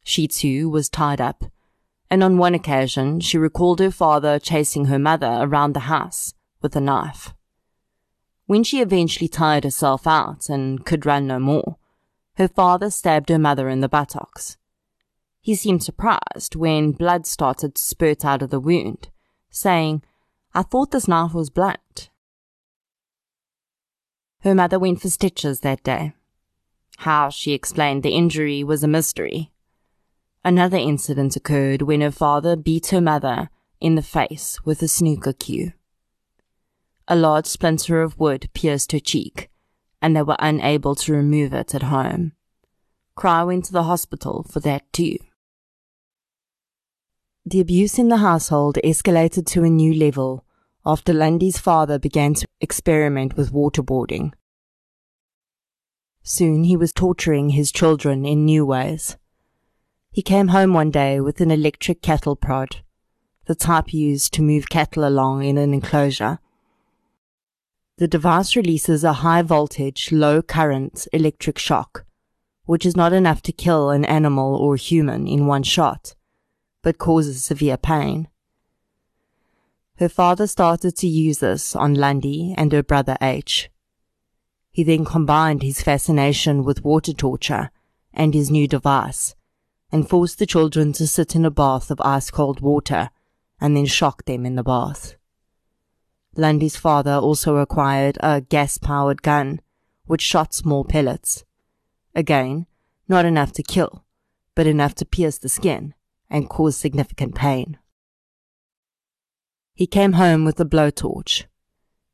she 0.04 0.28
too 0.28 0.70
was 0.70 0.90
tied 0.90 1.22
up, 1.22 1.46
and 2.10 2.24
on 2.24 2.38
one 2.38 2.54
occasion 2.54 3.20
she 3.20 3.38
recalled 3.38 3.80
her 3.80 3.92
father 3.92 4.38
chasing 4.38 4.86
her 4.86 5.00
mother 5.00 5.40
around 5.40 5.74
the 5.74 5.82
house 5.82 6.34
with 6.62 6.76
a 6.76 6.82
knife. 6.82 7.34
When 8.46 8.64
she 8.64 8.82
eventually 8.82 9.28
tired 9.28 9.64
herself 9.64 10.06
out 10.06 10.50
and 10.50 10.86
could 10.86 11.06
run 11.06 11.28
no 11.28 11.40
more, 11.40 11.78
her 12.36 12.48
father 12.48 12.90
stabbed 12.90 13.30
her 13.30 13.40
mother 13.40 13.70
in 13.70 13.82
the 13.82 13.90
buttocks. 13.90 14.58
He 15.42 15.56
seemed 15.56 15.84
surprised 15.84 16.56
when 16.56 16.92
blood 16.92 17.26
started 17.26 17.76
to 17.76 17.82
spurt 17.82 18.26
out 18.26 18.42
of 18.42 18.50
the 18.50 18.60
wound, 18.60 19.10
saying, 19.50 20.04
I 20.54 20.64
thought 20.64 20.92
this 20.92 21.08
knife 21.08 21.34
was 21.34 21.50
blunt. 21.50 22.10
Her 24.42 24.56
mother 24.56 24.80
went 24.80 25.02
for 25.02 25.10
stitches 25.10 25.62
that 25.62 25.84
day. 25.84 26.14
How 26.98 27.30
she 27.30 27.54
explained 27.54 28.04
the 28.04 28.16
injury 28.16 28.64
was 28.64 28.84
a 28.84 28.88
mystery, 28.88 29.54
Another 30.46 30.78
incident 30.78 31.38
occurred 31.38 31.84
when 31.84 32.02
her 32.02 32.12
father 32.12 32.58
beat 32.58 32.88
her 32.88 33.00
mother 33.00 33.50
in 33.80 33.96
the 33.96 34.02
face 34.02 34.60
with 34.66 34.82
a 34.82 34.90
snooker 34.90 35.32
cue. 35.32 35.72
A 37.08 37.16
large 37.16 37.46
splinter 37.46 38.02
of 38.02 38.18
wood 38.18 38.50
pierced 38.54 38.92
her 38.94 39.00
cheek, 39.00 39.50
and 40.02 40.16
they 40.16 40.22
were 40.22 40.38
unable 40.40 40.96
to 40.96 41.14
remove 41.14 41.54
it 41.54 41.76
at 41.76 41.84
home. 41.84 42.34
Kraai 43.18 43.46
went 43.46 43.66
to 43.66 43.74
the 43.74 43.84
hospital 43.84 44.46
for 44.50 44.60
that 44.62 44.92
too. 44.94 45.18
The 47.46 47.60
abuse 47.60 48.00
in 48.00 48.08
the 48.08 48.18
household 48.18 48.78
escalated 48.84 49.46
to 49.48 49.64
a 49.64 49.70
new 49.70 49.94
level 49.94 50.46
after 50.86 51.14
Lundy's 51.14 51.58
father 51.58 52.00
began 52.00 52.34
to 52.36 52.48
experiment 52.62 53.36
with 53.36 53.52
waterboarding. 53.52 54.32
Soon 56.24 56.64
he 56.64 56.78
was 56.78 56.94
torturing 56.94 57.50
his 57.50 57.72
children 57.72 58.26
in 58.26 58.46
new 58.46 58.66
ways. 58.66 59.18
He 60.12 60.22
came 60.22 60.50
home 60.50 60.74
one 60.74 60.90
day 60.90 61.20
with 61.20 61.42
an 61.42 61.52
electric 61.52 62.02
cattle 62.02 62.38
prod, 62.38 62.78
the 63.46 63.56
type 63.56 63.94
used 63.94 64.34
to 64.34 64.42
move 64.42 64.70
cattle 64.70 65.06
along 65.06 65.44
in 65.44 65.58
an 65.58 65.74
enclosure. 65.74 66.40
The 68.04 68.10
device 68.10 68.58
releases 68.58 69.06
a 69.06 69.14
high 69.24 69.44
voltage, 69.44 70.12
low 70.12 70.42
current 70.42 71.08
electric 71.14 71.58
shock, 71.58 72.04
which 72.66 72.86
is 72.86 72.98
not 72.98 73.14
enough 73.14 73.42
to 73.44 73.54
kill 73.54 73.92
an 73.92 74.04
animal 74.04 74.58
or 74.58 74.76
human 74.76 75.26
in 75.26 75.48
one 75.48 75.64
shot, 75.64 76.14
but 76.82 76.98
causes 76.98 77.46
severe 77.46 77.78
pain. 77.78 78.28
Her 80.00 80.10
father 80.10 80.48
started 80.48 80.98
to 80.98 81.08
use 81.08 81.40
this 81.40 81.78
on 81.78 81.94
Lundy 81.94 82.54
and 82.58 82.74
her 82.74 82.84
brother 82.84 83.16
H. 83.22 83.70
He 84.70 84.84
then 84.84 85.06
combined 85.06 85.64
his 85.64 85.82
fascination 85.82 86.66
with 86.66 86.84
water 86.84 87.14
torture 87.14 87.72
and 88.14 88.34
his 88.34 88.52
new 88.52 88.68
device 88.68 89.34
and 89.94 90.10
forced 90.10 90.40
the 90.40 90.46
children 90.46 90.92
to 90.92 91.08
sit 91.08 91.38
in 91.38 91.46
a 91.46 91.50
bath 91.50 91.90
of 91.90 92.02
ice 92.02 92.30
cold 92.30 92.60
water 92.60 93.12
and 93.62 93.78
then 93.78 93.86
shocked 93.86 94.26
them 94.26 94.46
in 94.46 94.56
the 94.56 94.62
bath. 94.62 95.16
Lundy's 96.36 96.76
father 96.76 97.14
also 97.14 97.58
acquired 97.58 98.18
a 98.22 98.42
gas 98.42 98.78
powered 98.78 99.22
gun, 99.22 99.62
which 100.06 100.22
shot 100.22 100.54
small 100.54 100.84
pellets. 100.84 101.44
Again, 102.16 102.66
not 103.08 103.26
enough 103.26 103.52
to 103.54 103.64
kill, 103.64 104.04
but 104.56 104.68
enough 104.68 104.96
to 104.96 105.06
pierce 105.06 105.38
the 105.38 105.50
skin 105.50 105.94
and 106.30 106.50
cause 106.50 106.76
significant 106.76 107.36
pain. 107.36 107.78
He 109.76 109.88
came 109.88 110.14
home 110.14 110.46
with 110.46 110.60
a 110.60 110.66
blowtorch. 110.66 111.46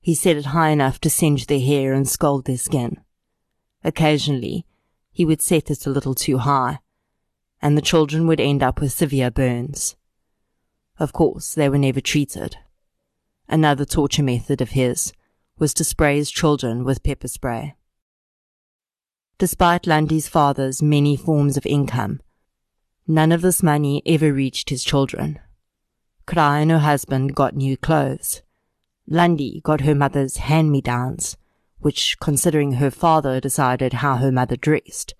He 0.01 0.15
set 0.15 0.37
it 0.37 0.47
high 0.47 0.69
enough 0.69 0.99
to 1.01 1.09
singe 1.09 1.47
their 1.47 1.59
hair 1.59 1.93
and 1.93 2.07
scald 2.07 2.45
their 2.45 2.57
skin. 2.57 2.99
Occasionally, 3.83 4.65
he 5.11 5.25
would 5.25 5.41
set 5.41 5.69
it 5.69 5.85
a 5.85 5.89
little 5.89 6.15
too 6.15 6.39
high, 6.39 6.79
and 7.61 7.77
the 7.77 7.81
children 7.81 8.27
would 8.27 8.39
end 8.39 8.63
up 8.63 8.79
with 8.79 8.93
severe 8.93 9.31
burns. 9.31 9.95
Of 10.97 11.13
course, 11.13 11.53
they 11.53 11.69
were 11.69 11.77
never 11.77 12.01
treated. 12.01 12.57
Another 13.51 13.83
torture 13.83 14.21
method 14.21 14.61
of 14.61 14.69
his 14.69 15.11
was 15.57 15.73
to 15.73 15.83
spray 15.83 16.17
his 16.17 16.29
children 16.29 16.83
with 16.83 17.01
pepper 17.01 17.27
spray. 17.27 17.75
Despite 19.39 19.87
Lundy's 19.87 20.27
father's 20.27 20.83
many 20.83 21.15
forms 21.15 21.57
of 21.57 21.65
income, 21.65 22.21
none 23.07 23.31
of 23.31 23.41
this 23.41 23.63
money 23.63 24.03
ever 24.05 24.31
reached 24.31 24.69
his 24.69 24.83
children. 24.83 25.39
Kraai 26.27 26.61
and 26.61 26.69
her 26.69 26.79
husband 26.79 27.35
got 27.35 27.55
new 27.55 27.75
clothes. 27.75 28.43
Lundy 29.07 29.61
got 29.63 29.81
her 29.81 29.95
mother's 29.95 30.37
hand-me-downs, 30.37 31.35
which, 31.79 32.19
considering 32.19 32.73
her 32.73 32.91
father 32.91 33.39
decided 33.39 33.93
how 33.93 34.17
her 34.17 34.31
mother 34.31 34.57
dressed, 34.57 35.15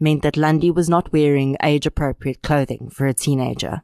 meant 0.00 0.22
that 0.22 0.36
Lundy 0.36 0.72
was 0.72 0.88
not 0.88 1.12
wearing 1.12 1.56
age-appropriate 1.62 2.42
clothing 2.42 2.90
for 2.90 3.06
a 3.06 3.14
teenager. 3.14 3.82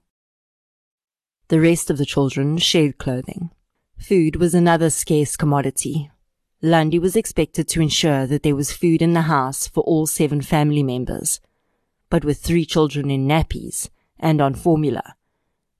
The 1.46 1.60
rest 1.60 1.90
of 1.90 1.98
the 1.98 2.06
children 2.06 2.58
shared 2.58 2.98
clothing. 2.98 3.50
Food 3.98 4.36
was 4.36 4.54
another 4.54 4.90
scarce 4.90 5.36
commodity. 5.36 6.10
Lundy 6.60 6.98
was 6.98 7.16
expected 7.16 7.68
to 7.68 7.80
ensure 7.80 8.26
that 8.26 8.42
there 8.42 8.56
was 8.56 8.72
food 8.72 9.02
in 9.02 9.12
the 9.12 9.22
house 9.22 9.66
for 9.66 9.82
all 9.84 10.06
seven 10.06 10.42
family 10.42 10.82
members. 10.82 11.40
But 12.10 12.24
with 12.24 12.38
three 12.38 12.64
children 12.64 13.10
in 13.10 13.26
nappies 13.26 13.88
and 14.18 14.40
on 14.40 14.54
formula, 14.54 15.14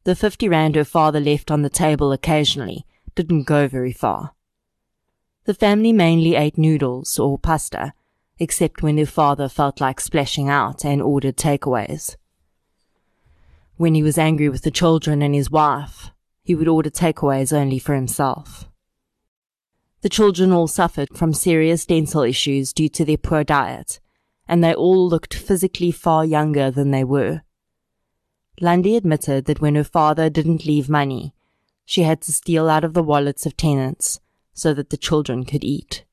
the 0.04 0.14
50 0.14 0.48
rand 0.48 0.76
her 0.76 0.84
father 0.84 1.20
left 1.20 1.50
on 1.50 1.62
the 1.62 1.70
table 1.70 2.12
occasionally 2.12 2.86
didn't 3.14 3.44
go 3.44 3.68
very 3.68 3.92
far. 3.92 4.32
The 5.44 5.54
family 5.54 5.92
mainly 5.92 6.34
ate 6.34 6.58
noodles 6.58 7.18
or 7.18 7.38
pasta, 7.38 7.92
except 8.38 8.82
when 8.82 8.96
their 8.96 9.06
father 9.06 9.48
felt 9.48 9.80
like 9.80 10.00
splashing 10.00 10.48
out 10.48 10.84
and 10.84 11.02
ordered 11.02 11.36
takeaways. 11.36 12.16
When 13.76 13.94
he 13.94 14.02
was 14.02 14.18
angry 14.18 14.48
with 14.48 14.62
the 14.62 14.70
children 14.70 15.20
and 15.20 15.34
his 15.34 15.50
wife, 15.50 16.10
he 16.44 16.54
would 16.54 16.68
order 16.68 16.90
takeaways 16.90 17.52
only 17.52 17.78
for 17.78 17.94
himself. 17.94 18.68
The 20.02 20.10
children 20.10 20.52
all 20.52 20.68
suffered 20.68 21.16
from 21.16 21.32
serious 21.32 21.86
dental 21.86 22.22
issues 22.22 22.74
due 22.74 22.90
to 22.90 23.04
their 23.04 23.16
poor 23.16 23.42
diet, 23.42 24.00
and 24.46 24.62
they 24.62 24.74
all 24.74 25.08
looked 25.08 25.32
physically 25.32 25.90
far 25.90 26.24
younger 26.24 26.70
than 26.70 26.90
they 26.90 27.02
were. 27.02 27.40
Lundy 28.60 28.96
admitted 28.96 29.46
that 29.46 29.62
when 29.62 29.74
her 29.74 29.84
father 29.84 30.28
didn't 30.28 30.66
leave 30.66 30.88
money, 30.90 31.34
she 31.86 32.02
had 32.02 32.20
to 32.22 32.32
steal 32.32 32.68
out 32.68 32.84
of 32.84 32.92
the 32.92 33.02
wallets 33.02 33.46
of 33.46 33.56
tenants 33.56 34.20
so 34.52 34.74
that 34.74 34.90
the 34.90 34.98
children 34.98 35.44
could 35.44 35.64
eat. 35.64 36.04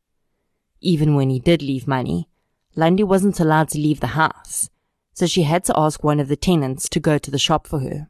Even 0.79 1.15
when 1.15 1.29
he 1.29 1.39
did 1.39 1.61
leave 1.61 1.87
money, 1.87 2.29
Lundy 2.75 3.03
wasn't 3.03 3.39
allowed 3.39 3.69
to 3.69 3.77
leave 3.77 3.99
the 3.99 4.07
house, 4.07 4.69
so 5.13 5.27
she 5.27 5.43
had 5.43 5.65
to 5.65 5.77
ask 5.77 6.03
one 6.03 6.21
of 6.21 6.29
the 6.29 6.37
tenants 6.37 6.87
to 6.89 6.99
go 6.99 7.17
to 7.17 7.29
the 7.29 7.37
shop 7.37 7.67
for 7.67 7.79
her. 7.79 8.07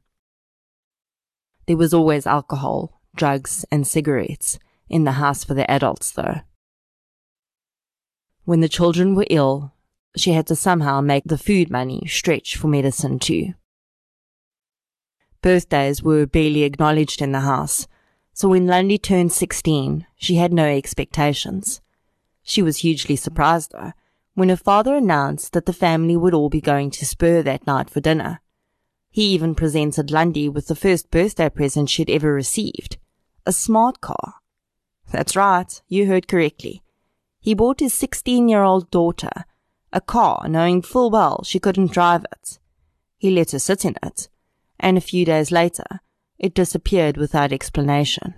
There 1.72 1.78
was 1.78 1.94
always 1.94 2.28
alcohol, 2.28 3.00
drugs, 3.16 3.64
and 3.72 3.88
cigarettes 3.88 4.60
in 4.90 5.06
the 5.06 5.14
house 5.14 5.46
for 5.46 5.54
the 5.54 5.72
adults, 5.72 6.12
though. 6.12 6.42
When 8.44 8.60
the 8.60 8.68
children 8.68 9.16
were 9.16 9.26
ill, 9.30 9.72
she 10.18 10.34
had 10.34 10.48
to 10.48 10.56
somehow 10.58 11.00
make 11.00 11.24
the 11.24 11.38
food 11.38 11.72
money 11.72 12.06
stretch 12.08 12.58
for 12.58 12.68
medicine 12.68 13.20
too. 13.20 13.54
Birthdays 15.42 16.04
were 16.04 16.26
barely 16.26 16.64
acknowledged 16.64 17.22
in 17.22 17.32
the 17.32 17.40
house, 17.40 17.88
so 18.34 18.50
when 18.50 18.68
Lundy 18.68 18.98
turned 18.98 19.32
16, 19.32 20.06
she 20.18 20.36
had 20.36 20.52
no 20.52 20.66
expectations. 20.66 21.80
She 22.44 22.62
was 22.62 22.80
hugely 22.80 23.16
surprised, 23.16 23.72
though, 23.72 23.94
when 24.34 24.50
her 24.50 24.58
father 24.58 24.94
announced 24.94 25.54
that 25.54 25.68
the 25.68 25.72
family 25.72 26.18
would 26.18 26.34
all 26.34 26.50
be 26.50 26.60
going 26.60 26.92
to 26.92 27.06
Spur 27.06 27.42
that 27.44 27.66
night 27.66 27.90
for 27.90 28.02
dinner. 28.02 28.41
He 29.12 29.24
even 29.34 29.56
presented 29.56 30.10
Lundy 30.10 30.50
with 30.50 30.68
the 30.68 30.76
first 30.76 31.12
birthday 31.12 31.50
present 31.50 31.90
she'd 31.90 32.10
ever 32.10 32.34
received 32.34 32.98
a 33.46 33.52
smart 33.52 34.02
car. 34.02 34.36
That's 35.12 35.36
right, 35.36 35.82
you 35.88 36.08
heard 36.08 36.28
correctly. 36.28 36.82
He 37.40 37.54
bought 37.54 37.80
his 37.80 37.94
16 37.94 38.48
year 38.50 38.64
old 38.64 38.90
daughter 38.90 39.46
a 39.94 40.02
car 40.02 40.48
knowing 40.48 40.82
full 40.82 41.12
well 41.12 41.44
she 41.44 41.60
couldn't 41.60 41.92
drive 41.92 42.26
it. 42.32 42.60
He 43.18 43.30
let 43.30 43.52
her 43.52 43.60
sit 43.60 43.84
in 43.84 43.96
it 44.02 44.30
and 44.82 44.98
a 44.98 45.02
few 45.02 45.24
days 45.24 45.52
later, 45.52 46.02
it 46.40 46.56
disappeared 46.56 47.16
without 47.16 47.54
explanation. 47.54 48.34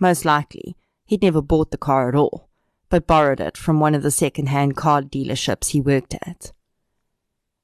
Most 0.00 0.24
likely, 0.24 0.76
he'd 1.04 1.22
never 1.22 1.42
bought 1.42 1.70
the 1.70 1.78
car 1.78 2.08
at 2.08 2.14
all, 2.14 2.48
but 2.88 3.06
borrowed 3.06 3.40
it 3.40 3.56
from 3.56 3.78
one 3.78 3.94
of 3.94 4.02
the 4.02 4.10
second-hand 4.10 4.74
car 4.74 5.02
dealerships 5.02 5.68
he 5.68 5.80
worked 5.80 6.14
at. 6.26 6.52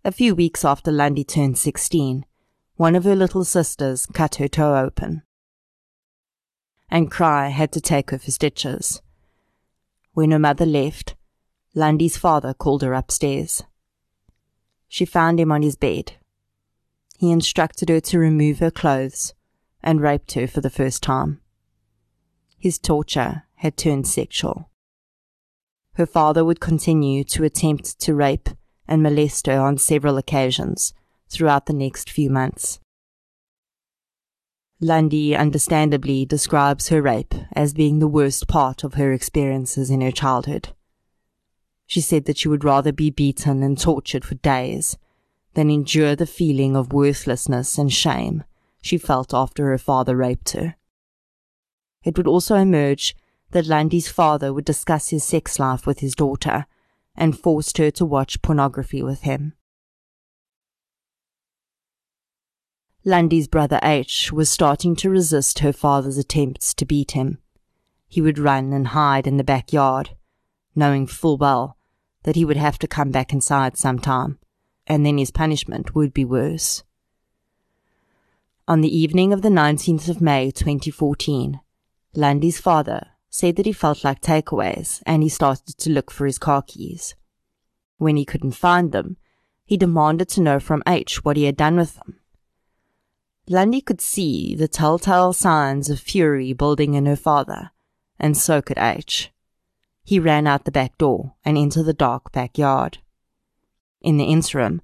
A 0.03 0.13
few 0.13 0.35
weeks 0.35 0.65
after 0.65 0.91
Lundy 0.91 1.25
turned 1.25 1.59
16, 1.59 2.25
one 2.77 2.95
of 2.95 3.05
her 3.05 3.15
little 3.15 3.45
sisters 3.45 4.07
cut 4.07 4.37
her 4.37 4.49
toe 4.49 4.77
open. 4.77 5.23
And 6.91 7.11
Kraai 7.11 7.51
had 7.51 7.71
to 7.73 7.81
take 7.81 8.11
her 8.11 8.19
for 8.19 8.31
stitches. 8.31 9.03
When 10.15 10.31
her 10.31 10.39
mother 10.39 10.65
left, 10.65 11.17
Lundy's 11.75 12.17
father 12.17 12.55
called 12.55 12.83
her 12.83 12.95
upstairs. 12.95 13.63
She 14.89 15.05
found 15.05 15.39
him 15.39 15.53
on 15.53 15.63
his 15.63 15.77
bed, 15.77 16.15
he 17.21 17.31
instructed 17.31 17.91
her 17.91 18.01
to 18.01 18.19
remove 18.19 18.61
her 18.61 18.71
clothes 18.71 19.35
and 19.83 20.01
raped 20.01 20.33
her 20.33 20.47
for 20.47 20.63
the 20.63 20.71
first 20.71 21.03
time. 21.03 21.39
His 22.57 22.79
torture 22.79 23.43
had 23.57 23.77
turned 23.77 24.09
sexual. 24.09 24.71
Her 25.97 26.07
father 26.07 26.47
would 26.47 26.61
continue 26.61 27.23
to 27.25 27.45
attempt 27.45 28.01
to 28.01 28.15
rape 28.15 28.49
and 28.91 29.03
molest 29.03 29.47
her 29.47 29.61
on 29.61 29.79
several 29.79 30.19
occasions 30.19 30.93
throughout 31.31 31.67
the 31.67 31.73
next 31.73 32.11
few 32.11 32.29
months. 32.29 32.81
Lundy 34.81 35.37
understandably 35.37 36.25
describes 36.25 36.89
her 36.89 37.01
rape 37.01 37.35
as 37.53 37.73
being 37.73 37.99
the 37.99 38.09
worst 38.09 38.49
part 38.49 38.83
of 38.83 38.95
her 38.95 39.13
experiences 39.13 39.91
in 39.91 40.01
her 40.01 40.11
childhood. 40.11 40.71
She 41.87 42.01
said 42.01 42.25
that 42.25 42.39
she 42.39 42.49
would 42.49 42.65
rather 42.65 42.93
be 42.93 43.11
beaten 43.11 43.63
and 43.63 43.79
tortured 43.79 44.25
for 44.25 44.37
days 44.37 44.97
than 45.55 45.71
endure 45.71 46.17
the 46.17 46.27
feeling 46.27 46.77
of 46.77 46.93
worthlessness 46.93 47.79
and 47.79 47.93
shame 47.93 48.45
she 48.81 48.97
felt 48.97 49.35
after 49.35 49.67
her 49.67 49.79
father 49.79 50.17
raped 50.17 50.51
her. 50.51 50.77
It 52.03 52.17
would 52.17 52.27
also 52.27 52.57
emerge 52.57 53.15
that 53.51 53.67
Lundy's 53.67 54.09
father 54.09 54.53
would 54.55 54.65
discuss 54.65 55.11
his 55.11 55.25
sex 55.25 55.59
life 55.59 55.87
with 55.87 56.01
his 56.01 56.15
daughter 56.15 56.67
and 57.17 57.39
forced 57.39 57.79
her 57.79 57.91
to 57.93 58.05
watch 58.05 58.43
pornography 58.43 59.03
with 59.03 59.23
him. 59.23 59.55
Lundy's 63.05 63.49
brother 63.49 63.81
H 63.83 64.31
was 64.31 64.51
starting 64.51 64.95
to 64.97 65.11
resist 65.11 65.61
her 65.61 65.73
father's 65.73 66.19
attempts 66.19 66.75
to 66.75 66.85
beat 66.85 67.13
him. 67.13 67.39
He 68.09 68.21
would 68.21 68.39
run 68.39 68.73
and 68.73 68.89
hide 68.89 69.27
in 69.27 69.37
the 69.37 69.45
backyard, 69.45 70.11
knowing 70.75 71.07
full 71.07 71.37
well 71.39 71.77
that 72.25 72.37
he 72.37 72.45
would 72.45 72.59
have 72.59 72.79
to 72.81 72.87
come 72.87 73.11
back 73.11 73.33
inside 73.33 73.79
sometime 73.79 74.39
and 74.91 75.07
then 75.07 75.19
his 75.19 75.31
punishment 75.31 75.95
would 75.95 76.13
be 76.13 76.25
worse. 76.25 76.83
On 78.67 78.81
the 78.81 78.97
evening 78.97 79.33
of 79.33 79.41
the 79.41 79.49
19th 79.49 80.09
of 80.09 80.21
May 80.21 80.51
2014, 80.51 81.61
Lundy's 82.15 82.59
father 82.61 83.07
said 83.31 83.57
that 83.57 83.67
he 83.67 83.73
felt 83.73 84.05
like 84.05 84.21
takeaways 84.21 85.03
and 85.07 85.23
he 85.23 85.29
started 85.29 85.79
to 85.79 85.91
look 85.91 86.11
for 86.11 86.27
his 86.27 86.39
car 86.39 86.63
keys. 86.63 87.15
When 87.97 88.17
he 88.17 88.25
couldn't 88.25 88.53
find 88.53 88.93
them, 88.93 89.17
he 89.65 89.77
demanded 89.77 90.29
to 90.31 90.43
know 90.43 90.59
from 90.59 90.83
H 90.87 91.25
what 91.25 91.37
he 91.37 91.45
had 91.45 91.57
done 91.57 91.77
with 91.77 91.95
them. 91.95 92.17
Lundy 93.49 93.81
could 93.81 94.01
see 94.01 94.55
the 94.55 94.69
telltale 94.69 95.33
signs 95.33 95.89
of 95.89 96.01
fury 96.01 96.53
building 96.53 96.95
in 96.95 97.07
her 97.07 97.17
father, 97.17 97.71
and 98.19 98.37
so 98.37 98.61
could 98.61 98.79
H. 98.79 99.31
He 100.05 100.19
ran 100.19 100.47
out 100.47 100.65
the 100.65 100.73
back 100.73 100.99
door 100.99 101.35
and 101.45 101.57
into 101.57 101.83
the 101.83 101.93
dark 101.93 102.33
backyard. 102.33 102.99
In 104.01 104.17
the 104.17 104.25
interim, 104.25 104.83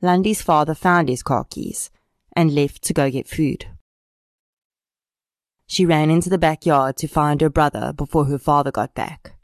Lundy's 0.00 0.42
father 0.42 0.74
found 0.74 1.08
his 1.08 1.22
car 1.22 1.44
keys 1.44 1.90
and 2.34 2.54
left 2.54 2.82
to 2.84 2.92
go 2.92 3.10
get 3.10 3.28
food. 3.28 3.66
She 5.70 5.84
ran 5.84 6.10
into 6.10 6.30
the 6.30 6.38
backyard 6.38 6.96
to 6.96 7.06
find 7.06 7.42
her 7.42 7.50
brother 7.50 7.92
before 7.92 8.24
her 8.24 8.38
father 8.38 8.72
got 8.72 8.94
back. 8.94 9.34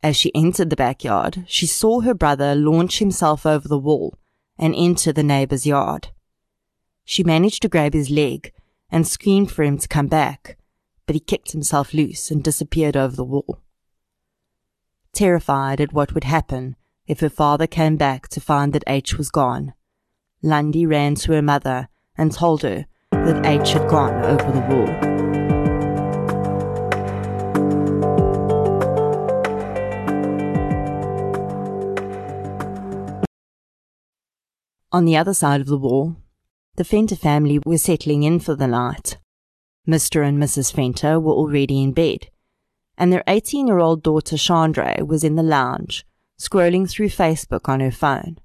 As 0.00 0.16
she 0.16 0.32
entered 0.32 0.70
the 0.70 0.76
backyard, 0.76 1.44
she 1.48 1.66
saw 1.66 2.00
her 2.00 2.14
brother 2.14 2.54
launch 2.54 3.00
himself 3.00 3.44
over 3.44 3.66
the 3.66 3.76
wall 3.76 4.16
and 4.56 4.74
enter 4.76 5.12
the 5.12 5.24
neighbor's 5.24 5.66
yard. 5.66 6.10
She 7.04 7.24
managed 7.24 7.62
to 7.62 7.68
grab 7.68 7.94
his 7.94 8.10
leg 8.10 8.52
and 8.90 9.08
screamed 9.08 9.50
for 9.50 9.64
him 9.64 9.76
to 9.78 9.88
come 9.88 10.06
back, 10.06 10.56
but 11.04 11.14
he 11.14 11.20
kicked 11.20 11.50
himself 11.50 11.92
loose 11.92 12.30
and 12.30 12.44
disappeared 12.44 12.96
over 12.96 13.16
the 13.16 13.24
wall. 13.24 13.60
terrified 15.12 15.80
at 15.80 15.92
what 15.92 16.14
would 16.14 16.22
happen 16.22 16.76
if 17.08 17.18
her 17.18 17.30
father 17.30 17.66
came 17.66 17.96
back 17.96 18.28
to 18.28 18.40
find 18.40 18.72
that 18.72 18.84
H 18.86 19.18
was 19.18 19.30
gone. 19.30 19.72
Lundy 20.42 20.86
ran 20.86 21.16
to 21.16 21.32
her 21.32 21.42
mother 21.42 21.88
and 22.16 22.30
told 22.30 22.62
her 22.62 22.86
that 23.28 23.44
H 23.44 23.72
had 23.72 23.86
gone 23.90 24.24
over 24.24 24.50
the 24.52 24.60
wall. 24.70 24.88
On 34.90 35.04
the 35.04 35.18
other 35.18 35.34
side 35.34 35.60
of 35.60 35.66
the 35.66 35.76
wall, 35.76 36.16
the 36.76 36.84
Venter 36.84 37.16
family 37.16 37.60
were 37.66 37.76
settling 37.76 38.22
in 38.22 38.40
for 38.40 38.54
the 38.54 38.66
night. 38.66 39.18
Mr. 39.86 40.26
and 40.26 40.42
Mrs. 40.42 40.72
Venter 40.72 41.20
were 41.20 41.34
already 41.34 41.82
in 41.82 41.92
bed, 41.92 42.28
and 42.96 43.12
their 43.12 43.24
18 43.26 43.66
year 43.66 43.78
old 43.78 44.02
daughter 44.02 44.38
Chandra 44.38 45.04
was 45.04 45.22
in 45.22 45.34
the 45.34 45.42
lounge, 45.42 46.06
scrolling 46.40 46.90
through 46.90 47.10
Facebook 47.10 47.68
on 47.68 47.80
her 47.80 47.90
phone. 47.90 48.38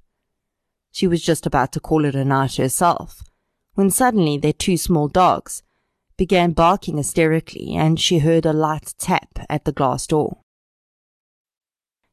She 0.91 1.08
was 1.08 1.22
just 1.22 1.46
about 1.46 1.72
to 1.72 1.80
call 1.80 2.04
it 2.04 2.15
a 2.15 2.26
night 2.26 2.58
herself, 2.58 3.24
when 3.76 3.90
suddenly 3.90 4.38
their 4.38 4.54
two 4.54 4.78
small 4.78 5.08
dogs 5.08 5.64
began 6.18 6.52
barking 6.52 6.98
hysterically 6.98 7.76
and 7.76 8.00
she 8.00 8.20
heard 8.20 8.46
a 8.46 8.54
light 8.54 8.94
tap 8.98 9.40
at 9.50 9.66
the 9.66 9.72
glass 9.72 10.06
door. 10.06 10.38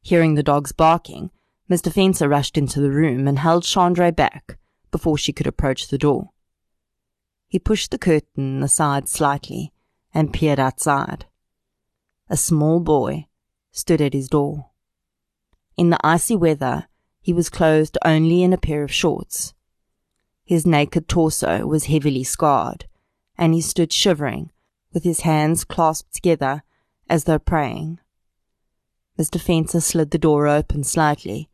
Hearing 0.01 0.33
the 0.33 0.43
dogs 0.43 0.71
barking, 0.71 1.29
Mr. 1.69 1.91
Venter 1.91 2.27
rushed 2.27 2.57
into 2.57 2.81
the 2.81 2.91
room 2.91 3.27
and 3.27 3.39
held 3.39 3.63
Chandra 3.63 4.11
back 4.11 4.57
before 4.89 5.17
she 5.17 5.31
could 5.31 5.47
approach 5.47 5.87
the 5.87 5.97
door. 5.97 6.31
He 7.47 7.59
pushed 7.59 7.91
the 7.91 7.97
curtain 7.97 8.63
aside 8.63 9.07
slightly 9.07 9.71
and 10.13 10.33
peered 10.33 10.59
outside. 10.59 11.25
A 12.29 12.37
small 12.37 12.79
boy 12.79 13.27
stood 13.71 14.01
at 14.01 14.13
his 14.13 14.27
door. 14.27 14.71
In 15.77 15.89
the 15.89 15.99
icy 16.03 16.35
weather, 16.35 16.87
he 17.21 17.33
was 17.33 17.49
clothed 17.49 17.97
only 18.03 18.43
in 18.43 18.51
a 18.51 18.57
pair 18.57 18.83
of 18.83 18.91
shorts. 18.91 19.53
His 20.51 20.65
naked 20.65 21.07
torso 21.07 21.65
was 21.65 21.85
heavily 21.85 22.25
scarred, 22.25 22.85
and 23.37 23.53
he 23.53 23.61
stood 23.61 23.93
shivering, 23.93 24.51
with 24.91 25.05
his 25.05 25.21
hands 25.21 25.63
clasped 25.63 26.13
together 26.13 26.63
as 27.09 27.23
though 27.23 27.39
praying. 27.39 27.99
Mr. 29.17 29.41
Venter 29.41 29.79
slid 29.79 30.11
the 30.11 30.17
door 30.17 30.49
open 30.49 30.83
slightly 30.83 31.49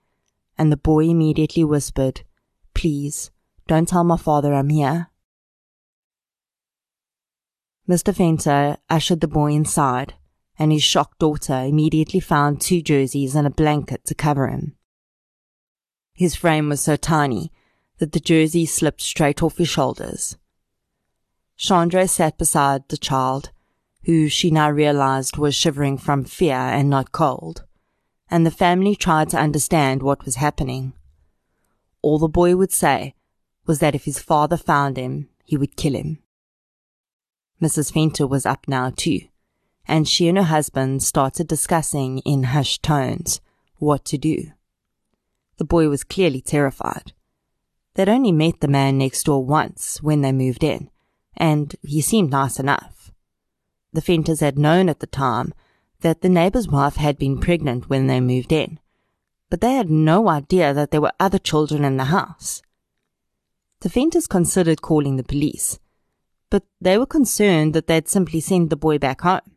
and 0.58 0.72
the 0.72 0.78
boy 0.78 1.06
immediately 1.10 1.64
whispered, 1.64 2.22
Please, 2.74 3.30
don't 3.68 3.88
tell 3.88 4.04
my 4.04 4.18
father 4.18 4.56
I'm 4.56 4.70
here. 4.70 5.12
Mr. 7.88 8.12
Venter 8.12 8.78
ushered 8.90 9.22
the 9.22 9.28
boy 9.28 9.52
inside, 9.52 10.16
and 10.58 10.72
his 10.72 10.82
shocked 10.82 11.20
daughter 11.20 11.60
immediately 11.60 12.20
found 12.20 12.62
two 12.62 12.82
jerseys 12.82 13.36
and 13.36 13.46
a 13.46 13.52
blanket 13.52 14.06
to 14.06 14.16
cover 14.16 14.48
him. 14.48 14.76
His 16.16 16.36
frame 16.36 16.68
was 16.68 16.82
so 16.82 16.96
tiny 16.96 17.52
that 18.00 18.12
the 18.12 18.20
jersey 18.20 18.66
slipped 18.66 19.02
straight 19.02 19.42
off 19.42 19.58
his 19.58 19.70
shoulders. 19.70 20.38
Chandra 21.56 22.08
sat 22.08 22.38
beside 22.38 22.88
the 22.90 22.98
child, 22.98 23.52
who 24.06 24.30
she 24.30 24.52
now 24.52 24.70
realized 24.70 25.38
was 25.38 25.56
shivering 25.56 25.98
from 25.98 26.24
fear 26.24 26.56
and 26.56 26.90
not 26.90 27.12
cold 27.12 27.64
and 28.30 28.46
the 28.46 28.52
family 28.52 28.96
tried 28.96 29.30
to 29.30 29.38
understand 29.40 30.04
what 30.04 30.26
was 30.26 30.36
happening. 30.36 30.94
All 32.02 32.20
the 32.20 32.28
boy 32.28 32.56
would 32.56 32.72
say 32.72 33.16
was 33.66 33.80
that 33.80 33.96
if 33.96 34.06
his 34.06 34.20
father 34.20 34.58
found 34.58 34.98
him, 34.98 35.30
he 35.44 35.58
would 35.58 35.76
kill 35.76 35.94
him. 35.94 36.20
Mrs. 37.62 37.94
Venter 37.94 38.28
was 38.28 38.46
up 38.46 38.68
now 38.68 38.92
too, 38.96 39.22
and 39.88 40.08
she 40.08 40.28
and 40.28 40.38
her 40.38 40.44
husband 40.44 41.04
started 41.04 41.48
discussing 41.48 42.20
in 42.20 42.44
hushed 42.44 42.84
tones 42.84 43.42
what 43.78 44.06
to 44.06 44.18
do. 44.18 44.52
The 45.58 45.66
boy 45.66 45.90
was 45.90 46.04
clearly 46.04 46.42
terrified. 46.42 47.14
They'd 47.98 48.10
only 48.10 48.32
met 48.32 48.60
the 48.60 48.68
man 48.68 49.00
next 49.00 49.24
door 49.24 49.44
once 49.44 50.04
when 50.04 50.22
they 50.22 50.32
moved 50.32 50.64
in, 50.64 50.92
and 51.36 51.76
he 51.82 52.00
seemed 52.00 52.30
nice 52.30 52.60
enough. 52.60 53.12
The 53.92 54.02
Venters 54.02 54.40
had 54.40 54.60
known 54.60 54.88
at 54.88 55.00
the 55.00 55.08
time 55.08 55.52
that 56.02 56.22
the 56.22 56.30
neighbor's 56.30 56.68
wife 56.68 56.98
had 56.98 57.18
been 57.18 57.40
pregnant 57.40 57.90
when 57.90 58.06
they 58.06 58.22
moved 58.22 58.52
in, 58.52 58.80
but 59.50 59.62
they 59.62 59.74
had 59.74 59.90
no 59.90 60.30
idea 60.30 60.76
that 60.76 60.92
there 60.92 61.02
were 61.02 61.12
other 61.20 61.40
children 61.40 61.84
in 61.84 61.98
the 61.98 62.06
house. 62.06 62.62
The 63.80 63.90
Venters 63.90 64.28
considered 64.28 64.84
calling 64.84 65.16
the 65.16 65.24
police, 65.24 65.80
but 66.52 66.66
they 66.80 67.00
were 67.00 67.08
concerned 67.08 67.74
that 67.74 67.88
they'd 67.88 68.08
simply 68.08 68.42
send 68.42 68.70
the 68.70 68.76
boy 68.76 69.00
back 69.00 69.22
home. 69.22 69.56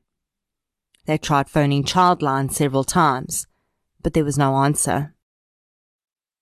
They 1.04 1.18
tried 1.18 1.50
phoning 1.50 1.84
Childline 1.84 2.50
several 2.50 2.84
times, 2.84 3.46
but 4.02 4.14
there 4.14 4.24
was 4.24 4.38
no 4.38 4.56
answer. 4.56 5.14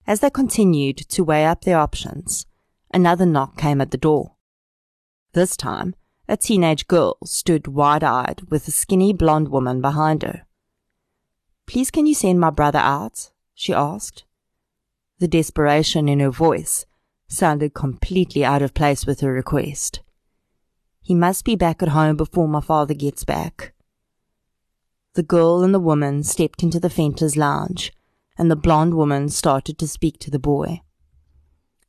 As 0.08 0.20
they 0.20 0.30
continued 0.30 0.96
to 0.96 1.22
weigh 1.22 1.44
up 1.44 1.64
their 1.64 1.76
options, 1.76 2.46
another 2.94 3.26
knock 3.26 3.58
came 3.58 3.78
at 3.82 3.90
the 3.90 3.98
door. 3.98 4.36
This 5.34 5.54
time, 5.54 5.94
a 6.26 6.34
teenage 6.34 6.86
girl 6.86 7.18
stood 7.26 7.66
wide 7.66 8.02
eyed 8.02 8.40
with 8.48 8.66
a 8.66 8.70
skinny 8.70 9.12
blonde 9.12 9.50
woman 9.50 9.82
behind 9.82 10.22
her. 10.22 10.46
Please, 11.66 11.90
can 11.90 12.06
you 12.06 12.14
send 12.14 12.40
my 12.40 12.48
brother 12.48 12.78
out? 12.78 13.32
she 13.52 13.74
asked. 13.74 14.24
The 15.18 15.28
desperation 15.28 16.08
in 16.08 16.20
her 16.20 16.30
voice 16.30 16.86
sounded 17.28 17.74
completely 17.74 18.46
out 18.46 18.62
of 18.62 18.72
place 18.72 19.04
with 19.04 19.20
her 19.20 19.32
request. 19.34 20.00
He 21.02 21.14
must 21.14 21.44
be 21.44 21.54
back 21.54 21.82
at 21.82 21.90
home 21.90 22.16
before 22.16 22.48
my 22.48 22.62
father 22.62 22.94
gets 22.94 23.24
back. 23.24 23.74
The 25.12 25.22
girl 25.22 25.62
and 25.62 25.74
the 25.74 25.78
woman 25.78 26.22
stepped 26.22 26.62
into 26.62 26.80
the 26.80 26.88
Venter's 26.88 27.36
lounge, 27.36 27.92
and 28.38 28.50
the 28.50 28.56
blonde 28.56 28.94
woman 28.94 29.28
started 29.28 29.78
to 29.78 29.88
speak 29.88 30.18
to 30.20 30.30
the 30.30 30.38
boy. 30.38 30.80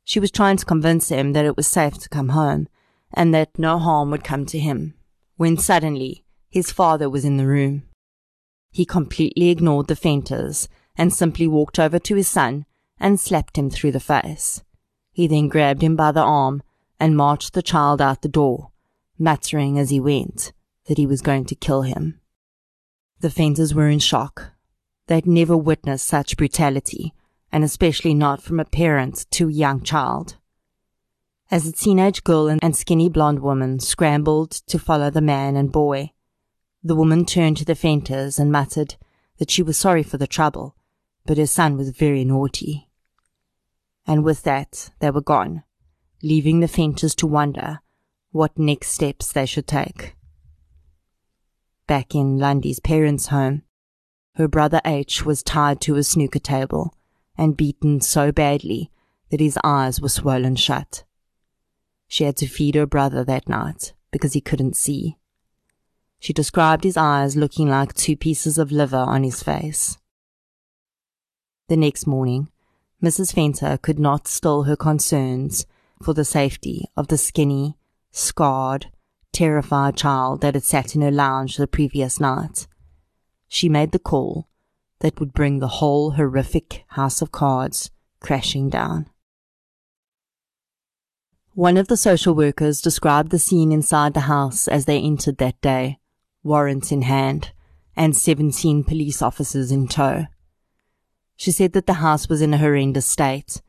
She 0.04 0.18
was 0.20 0.30
trying 0.30 0.56
to 0.56 0.66
convince 0.66 1.08
him 1.08 1.32
that 1.32 1.44
it 1.44 1.56
was 1.56 1.66
safe 1.66 1.98
to 1.98 2.08
come 2.08 2.30
home 2.30 2.68
and 3.14 3.32
that 3.32 3.58
no 3.58 3.78
harm 3.78 4.10
would 4.10 4.24
come 4.24 4.44
to 4.46 4.58
him, 4.58 4.94
when 5.36 5.56
suddenly 5.56 6.24
his 6.48 6.72
father 6.72 7.08
was 7.08 7.24
in 7.24 7.36
the 7.36 7.46
room. 7.46 7.84
He 8.72 8.84
completely 8.84 9.50
ignored 9.50 9.86
the 9.86 9.94
Venters 9.94 10.68
and 10.96 11.12
simply 11.12 11.46
walked 11.46 11.78
over 11.78 11.98
to 11.98 12.16
his 12.16 12.28
son 12.28 12.66
and 12.98 13.18
slapped 13.18 13.56
him 13.56 13.70
through 13.70 13.92
the 13.92 14.00
face. 14.00 14.62
He 15.12 15.26
then 15.26 15.48
grabbed 15.48 15.82
him 15.82 15.96
by 15.96 16.12
the 16.12 16.22
arm 16.22 16.62
and 16.98 17.16
marched 17.16 17.54
the 17.54 17.62
child 17.62 18.00
out 18.00 18.22
the 18.22 18.28
door, 18.28 18.70
muttering 19.18 19.78
as 19.78 19.90
he 19.90 19.98
went 19.98 20.52
that 20.86 20.98
he 20.98 21.06
was 21.06 21.22
going 21.22 21.44
to 21.46 21.54
kill 21.54 21.82
him. 21.82 22.20
The 23.20 23.28
Venters 23.28 23.74
were 23.74 23.88
in 23.88 23.98
shock. 23.98 24.52
They'd 25.10 25.26
never 25.26 25.56
witnessed 25.56 26.06
such 26.06 26.36
brutality, 26.36 27.14
and 27.50 27.64
especially 27.64 28.14
not 28.14 28.40
from 28.40 28.60
a 28.60 28.64
parent 28.64 29.26
to 29.32 29.48
a 29.48 29.52
young 29.52 29.82
child. 29.82 30.36
As 31.50 31.64
the 31.64 31.72
teenage 31.72 32.22
girl 32.22 32.46
and 32.46 32.76
skinny 32.76 33.08
blonde 33.08 33.40
woman 33.40 33.80
scrambled 33.80 34.52
to 34.68 34.78
follow 34.78 35.10
the 35.10 35.20
man 35.20 35.56
and 35.56 35.72
boy, 35.72 36.12
the 36.84 36.94
woman 36.94 37.24
turned 37.24 37.56
to 37.56 37.64
the 37.64 37.74
Venters 37.74 38.38
and 38.38 38.52
muttered 38.52 38.94
that 39.38 39.50
she 39.50 39.64
was 39.64 39.76
sorry 39.76 40.04
for 40.04 40.16
the 40.16 40.28
trouble, 40.28 40.76
but 41.26 41.38
her 41.38 41.46
son 41.46 41.76
was 41.76 41.90
very 41.90 42.24
naughty. 42.24 42.88
And 44.06 44.22
with 44.22 44.44
that, 44.44 44.90
they 45.00 45.10
were 45.10 45.20
gone, 45.20 45.64
leaving 46.22 46.60
the 46.60 46.68
Venters 46.68 47.16
to 47.16 47.26
wonder 47.26 47.80
what 48.30 48.56
next 48.56 48.90
steps 48.90 49.32
they 49.32 49.44
should 49.44 49.66
take. 49.66 50.14
Back 51.88 52.14
in 52.14 52.38
Lundy's 52.38 52.78
parents' 52.78 53.26
home, 53.26 53.64
her 54.40 54.48
brother 54.48 54.80
H 54.86 55.24
was 55.26 55.42
tied 55.42 55.82
to 55.82 55.96
a 55.96 56.02
snooker 56.02 56.38
table 56.38 56.94
and 57.36 57.58
beaten 57.58 58.00
so 58.00 58.32
badly 58.32 58.90
that 59.28 59.38
his 59.38 59.58
eyes 59.62 60.00
were 60.00 60.08
swollen 60.08 60.56
shut. 60.56 61.04
She 62.08 62.24
had 62.24 62.36
to 62.38 62.46
feed 62.46 62.74
her 62.74 62.86
brother 62.86 63.22
that 63.22 63.50
night 63.50 63.92
because 64.10 64.32
he 64.32 64.40
couldn't 64.40 64.76
see. 64.76 65.18
She 66.18 66.32
described 66.32 66.84
his 66.84 66.96
eyes 66.96 67.36
looking 67.36 67.68
like 67.68 67.92
two 67.92 68.16
pieces 68.16 68.56
of 68.56 68.72
liver 68.72 68.96
on 68.96 69.24
his 69.24 69.42
face. 69.42 69.98
The 71.68 71.76
next 71.76 72.06
morning, 72.06 72.48
Mrs. 73.02 73.34
Venter 73.34 73.76
could 73.76 73.98
not 73.98 74.26
still 74.26 74.62
her 74.62 74.76
concerns 74.76 75.66
for 76.02 76.14
the 76.14 76.24
safety 76.24 76.86
of 76.96 77.08
the 77.08 77.18
skinny, 77.18 77.76
scarred, 78.10 78.86
terrified 79.32 79.96
child 79.96 80.40
that 80.40 80.54
had 80.54 80.64
sat 80.64 80.94
in 80.94 81.02
her 81.02 81.10
lounge 81.10 81.58
the 81.58 81.66
previous 81.66 82.18
night. 82.18 82.66
She 83.52 83.68
made 83.68 83.90
the 83.90 83.98
call 83.98 84.46
that 85.00 85.18
would 85.18 85.34
bring 85.34 85.58
the 85.58 85.80
whole 85.82 86.12
horrific 86.12 86.84
house 86.90 87.20
of 87.20 87.32
cards 87.32 87.90
crashing 88.20 88.70
down. 88.70 89.10
One 91.54 91.76
of 91.76 91.88
the 91.88 91.96
social 91.96 92.32
workers 92.32 92.80
described 92.80 93.32
the 93.32 93.40
scene 93.40 93.72
inside 93.72 94.14
the 94.14 94.30
house 94.30 94.68
as 94.68 94.84
they 94.84 95.00
entered 95.00 95.38
that 95.38 95.60
day, 95.60 95.98
warrants 96.44 96.92
in 96.92 97.02
hand, 97.02 97.50
and 97.96 98.16
17 98.16 98.84
police 98.84 99.20
officers 99.20 99.72
in 99.72 99.88
tow. 99.88 100.26
She 101.36 101.50
said 101.50 101.72
that 101.72 101.86
the 101.86 101.94
house 101.94 102.28
was 102.28 102.40
in 102.40 102.54
a 102.54 102.58
horrendous 102.58 103.06
state. 103.06 103.60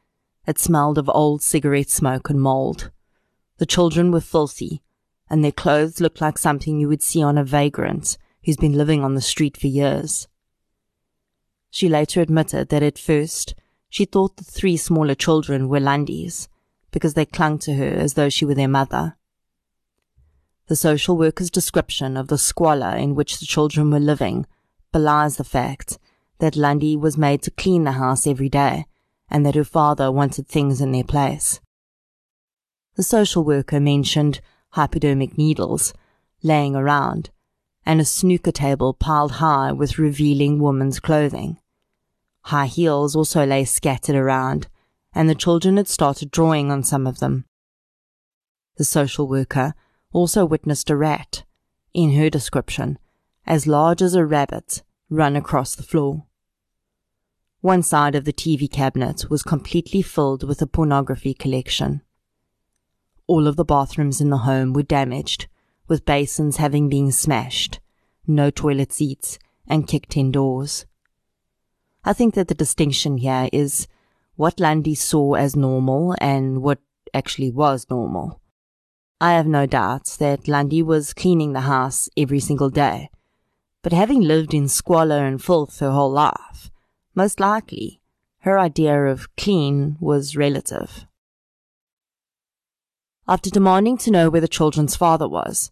It 0.45 0.59
smelled 0.59 0.99
of 0.99 1.09
old 1.09 1.41
cigarette 1.41 1.89
smoke 1.89 2.29
and 2.29 2.39
mold. 2.39 2.91
The 3.57 3.65
children 3.65 4.11
were 4.11 4.21
filthy, 4.21 4.84
and 5.27 5.43
their 5.43 5.51
clothes 5.51 5.99
looked 5.99 6.21
like 6.21 6.38
something 6.38 6.79
you 6.79 6.88
would 6.88 7.01
see 7.01 7.23
on 7.23 7.39
a 7.39 7.43
vagrant 7.43 8.19
who's 8.44 8.58
been 8.58 8.74
living 8.74 9.04
on 9.04 9.16
the 9.16 9.22
street 9.22 9.58
for 9.58 9.68
years. 9.68 10.28
She 11.70 11.88
later 11.88 12.22
admitted 12.22 12.70
that 12.70 12.84
at 12.84 13.00
first 13.00 13.56
she 13.89 14.06
thought 14.06 14.38
the 14.38 14.44
three 14.44 14.78
smaller 14.78 15.16
children 15.16 15.70
were 15.70 15.80
Lundy's 15.80 16.50
because 16.92 17.14
they 17.14 17.26
clung 17.26 17.58
to 17.60 17.74
her 17.76 17.89
as 17.89 18.16
though 18.16 18.30
she 18.30 18.46
were 18.46 18.56
their 18.56 18.68
mother. 18.68 19.16
The 20.68 20.76
social 20.76 21.18
worker's 21.18 21.50
description 21.50 22.18
of 22.18 22.28
the 22.28 22.38
squalor 22.38 22.96
in 22.96 23.16
which 23.16 23.39
the 23.39 23.46
children 23.46 23.92
were 23.92 24.00
living 24.00 24.46
belies 24.92 25.38
the 25.38 25.44
fact 25.44 25.98
that 26.39 26.56
Lundy 26.56 26.98
was 26.98 27.18
made 27.18 27.42
to 27.44 27.52
clean 27.52 27.84
the 27.84 27.94
house 27.94 28.26
every 28.26 28.50
day 28.50 28.86
and 29.30 29.46
that 29.46 29.56
her 29.56 29.64
father 29.64 30.12
wanted 30.12 30.48
things 30.48 30.82
in 30.82 30.92
their 30.92 31.04
place. 31.04 31.60
The 32.96 33.04
social 33.04 33.44
worker 33.44 33.80
mentioned 33.80 34.42
hypodermic 34.72 35.38
needles 35.38 35.94
laying 36.44 36.76
around 36.76 37.30
and 37.86 37.99
a 37.99 38.05
snooker 38.05 38.51
table 38.51 38.93
piled 38.93 39.34
high 39.34 39.71
with 39.71 39.97
revealing 39.97 40.59
woman's 40.59 40.99
clothing. 40.99 41.57
High 42.43 42.67
heels 42.67 43.15
also 43.15 43.45
lay 43.45 43.65
scattered 43.65 44.15
around, 44.15 44.67
and 45.13 45.29
the 45.29 45.36
children 45.36 45.77
had 45.77 45.88
started 45.88 46.32
drawing 46.32 46.71
on 46.71 46.84
some 46.84 47.05
of 47.05 47.19
them. 47.19 47.45
The 48.77 48.86
social 48.86 49.27
worker 49.27 49.73
also 50.13 50.45
witnessed 50.45 50.89
a 50.89 50.95
rat, 50.95 51.43
in 51.93 52.13
her 52.13 52.29
description, 52.29 52.97
as 53.45 53.67
large 53.67 54.01
as 54.01 54.15
a 54.15 54.25
rabbit, 54.25 54.84
run 55.09 55.36
across 55.36 55.75
the 55.75 55.84
floor. 55.84 56.25
One 57.61 57.84
side 57.84 58.15
of 58.15 58.25
the 58.25 58.34
TV 58.34 58.71
cabinet 58.71 59.29
was 59.29 59.43
completely 59.43 60.01
filled 60.01 60.47
with 60.47 60.61
a 60.61 60.67
pornography 60.67 61.34
collection. 61.34 62.01
All 63.27 63.47
of 63.47 63.55
the 63.55 63.65
bathrooms 63.65 64.19
in 64.19 64.29
the 64.29 64.39
home 64.39 64.73
were 64.73 64.84
damaged, 64.84 65.47
with 65.92 66.06
basins 66.06 66.56
having 66.56 66.88
been 66.88 67.12
smashed, 67.12 67.82
no 68.26 68.50
toilet 68.50 68.94
seats, 68.94 69.38
and 69.68 69.89
kicked 69.89 70.16
indoors. 70.16 70.86
I 72.06 72.14
think 72.14 72.34
that 72.36 72.48
the 72.48 72.56
distinction 72.56 73.18
here 73.18 73.50
is 73.52 73.89
what 74.38 74.62
Lundy 74.62 74.96
saw 74.96 75.34
as 75.34 75.54
normal 75.54 76.16
and 76.22 76.62
what 76.62 76.80
actually 77.14 77.52
was 77.52 77.88
normal. 77.89 78.39
I 79.20 79.34
have 79.34 79.48
no 79.48 79.66
doubts 79.66 80.16
that 80.16 80.48
Lundy 80.48 80.82
was 80.82 81.14
cleaning 81.14 81.52
the 81.52 81.68
house 81.76 82.08
every 82.16 82.39
single 82.39 82.70
day, 82.70 83.10
but 83.82 83.92
having 83.92 84.22
lived 84.22 84.54
in 84.54 84.70
squalor 84.70 85.26
and 85.26 85.44
filth 85.44 85.80
her 85.80 85.92
whole 85.92 86.12
life, 86.12 86.72
most 87.16 87.38
likely 87.42 88.00
her 88.39 88.58
idea 88.58 89.08
of 89.08 89.36
clean 89.36 89.98
was 90.00 90.38
relative. 90.38 91.06
After 93.28 93.50
demanding 93.50 93.98
to 93.98 94.12
know 94.12 94.30
where 94.30 94.39
the 94.39 94.48
children's 94.48 94.96
father 94.96 95.28
was, 95.28 95.70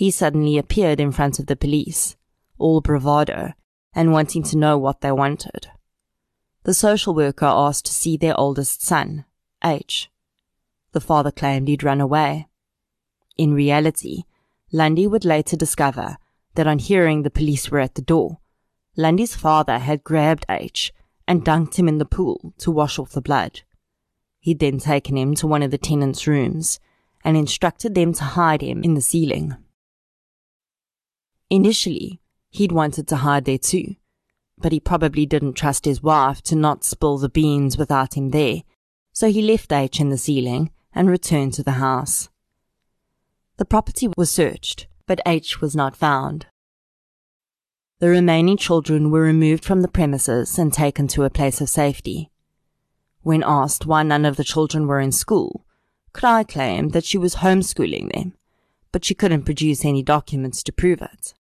he 0.00 0.10
suddenly 0.10 0.56
appeared 0.56 0.98
in 0.98 1.12
front 1.12 1.38
of 1.38 1.44
the 1.44 1.54
police, 1.54 2.16
all 2.56 2.80
bravado, 2.80 3.52
and 3.92 4.10
wanting 4.10 4.42
to 4.42 4.56
know 4.56 4.78
what 4.78 5.02
they 5.02 5.12
wanted. 5.12 5.66
The 6.62 6.72
social 6.72 7.14
worker 7.14 7.44
asked 7.44 7.84
to 7.84 7.92
see 7.92 8.16
their 8.16 8.34
oldest 8.40 8.82
son, 8.82 9.26
H. 9.62 10.08
The 10.92 11.02
father 11.02 11.30
claimed 11.30 11.68
he'd 11.68 11.82
run 11.82 12.00
away. 12.00 12.48
In 13.36 13.52
reality, 13.52 14.22
Lundy 14.72 15.06
would 15.06 15.26
later 15.26 15.54
discover 15.54 16.16
that 16.54 16.66
on 16.66 16.78
hearing 16.78 17.20
the 17.20 17.28
police 17.28 17.70
were 17.70 17.80
at 17.80 17.94
the 17.94 18.00
door, 18.00 18.38
Lundy's 18.96 19.36
father 19.36 19.80
had 19.80 20.02
grabbed 20.02 20.46
H 20.48 20.94
and 21.28 21.44
dunked 21.44 21.74
him 21.74 21.88
in 21.88 21.98
the 21.98 22.06
pool 22.06 22.54
to 22.60 22.70
wash 22.70 22.98
off 22.98 23.12
the 23.12 23.20
blood. 23.20 23.60
He'd 24.38 24.60
then 24.60 24.78
taken 24.78 25.18
him 25.18 25.34
to 25.34 25.46
one 25.46 25.62
of 25.62 25.70
the 25.70 25.76
tenants' 25.76 26.26
rooms 26.26 26.80
and 27.22 27.36
instructed 27.36 27.94
them 27.94 28.14
to 28.14 28.24
hide 28.24 28.62
him 28.62 28.82
in 28.82 28.94
the 28.94 29.02
ceiling. 29.02 29.58
Initially, 31.50 32.20
he'd 32.50 32.70
wanted 32.70 33.08
to 33.08 33.16
hide 33.16 33.44
there 33.44 33.58
too, 33.58 33.96
but 34.56 34.70
he 34.70 34.78
probably 34.78 35.26
didn't 35.26 35.54
trust 35.54 35.84
his 35.84 36.00
wife 36.00 36.40
to 36.42 36.54
not 36.54 36.84
spill 36.84 37.18
the 37.18 37.28
beans 37.28 37.76
without 37.76 38.14
him 38.14 38.30
there, 38.30 38.62
so 39.12 39.30
he 39.30 39.42
left 39.42 39.72
H 39.72 40.00
in 40.00 40.10
the 40.10 40.16
ceiling 40.16 40.70
and 40.94 41.10
returned 41.10 41.54
to 41.54 41.64
the 41.64 41.72
house. 41.72 42.28
The 43.56 43.64
property 43.64 44.08
was 44.16 44.30
searched, 44.30 44.86
but 45.06 45.20
H 45.26 45.60
was 45.60 45.74
not 45.74 45.96
found. 45.96 46.46
The 47.98 48.08
remaining 48.08 48.56
children 48.56 49.10
were 49.10 49.20
removed 49.20 49.64
from 49.64 49.82
the 49.82 49.88
premises 49.88 50.58
and 50.58 50.72
taken 50.72 51.08
to 51.08 51.24
a 51.24 51.30
place 51.30 51.60
of 51.60 51.68
safety. 51.68 52.30
When 53.22 53.42
asked 53.44 53.86
why 53.86 54.04
none 54.04 54.24
of 54.24 54.36
the 54.36 54.44
children 54.44 54.86
were 54.86 55.00
in 55.00 55.12
school, 55.12 55.66
Kraai 56.14 56.44
claimed 56.48 56.92
that 56.92 57.04
she 57.04 57.18
was 57.18 57.36
homeschooling 57.36 58.12
them, 58.12 58.34
but 58.92 59.04
she 59.04 59.14
couldn't 59.14 59.42
produce 59.42 59.84
any 59.84 60.02
documents 60.02 60.62
to 60.62 60.72
prove 60.72 61.02
it. 61.02 61.34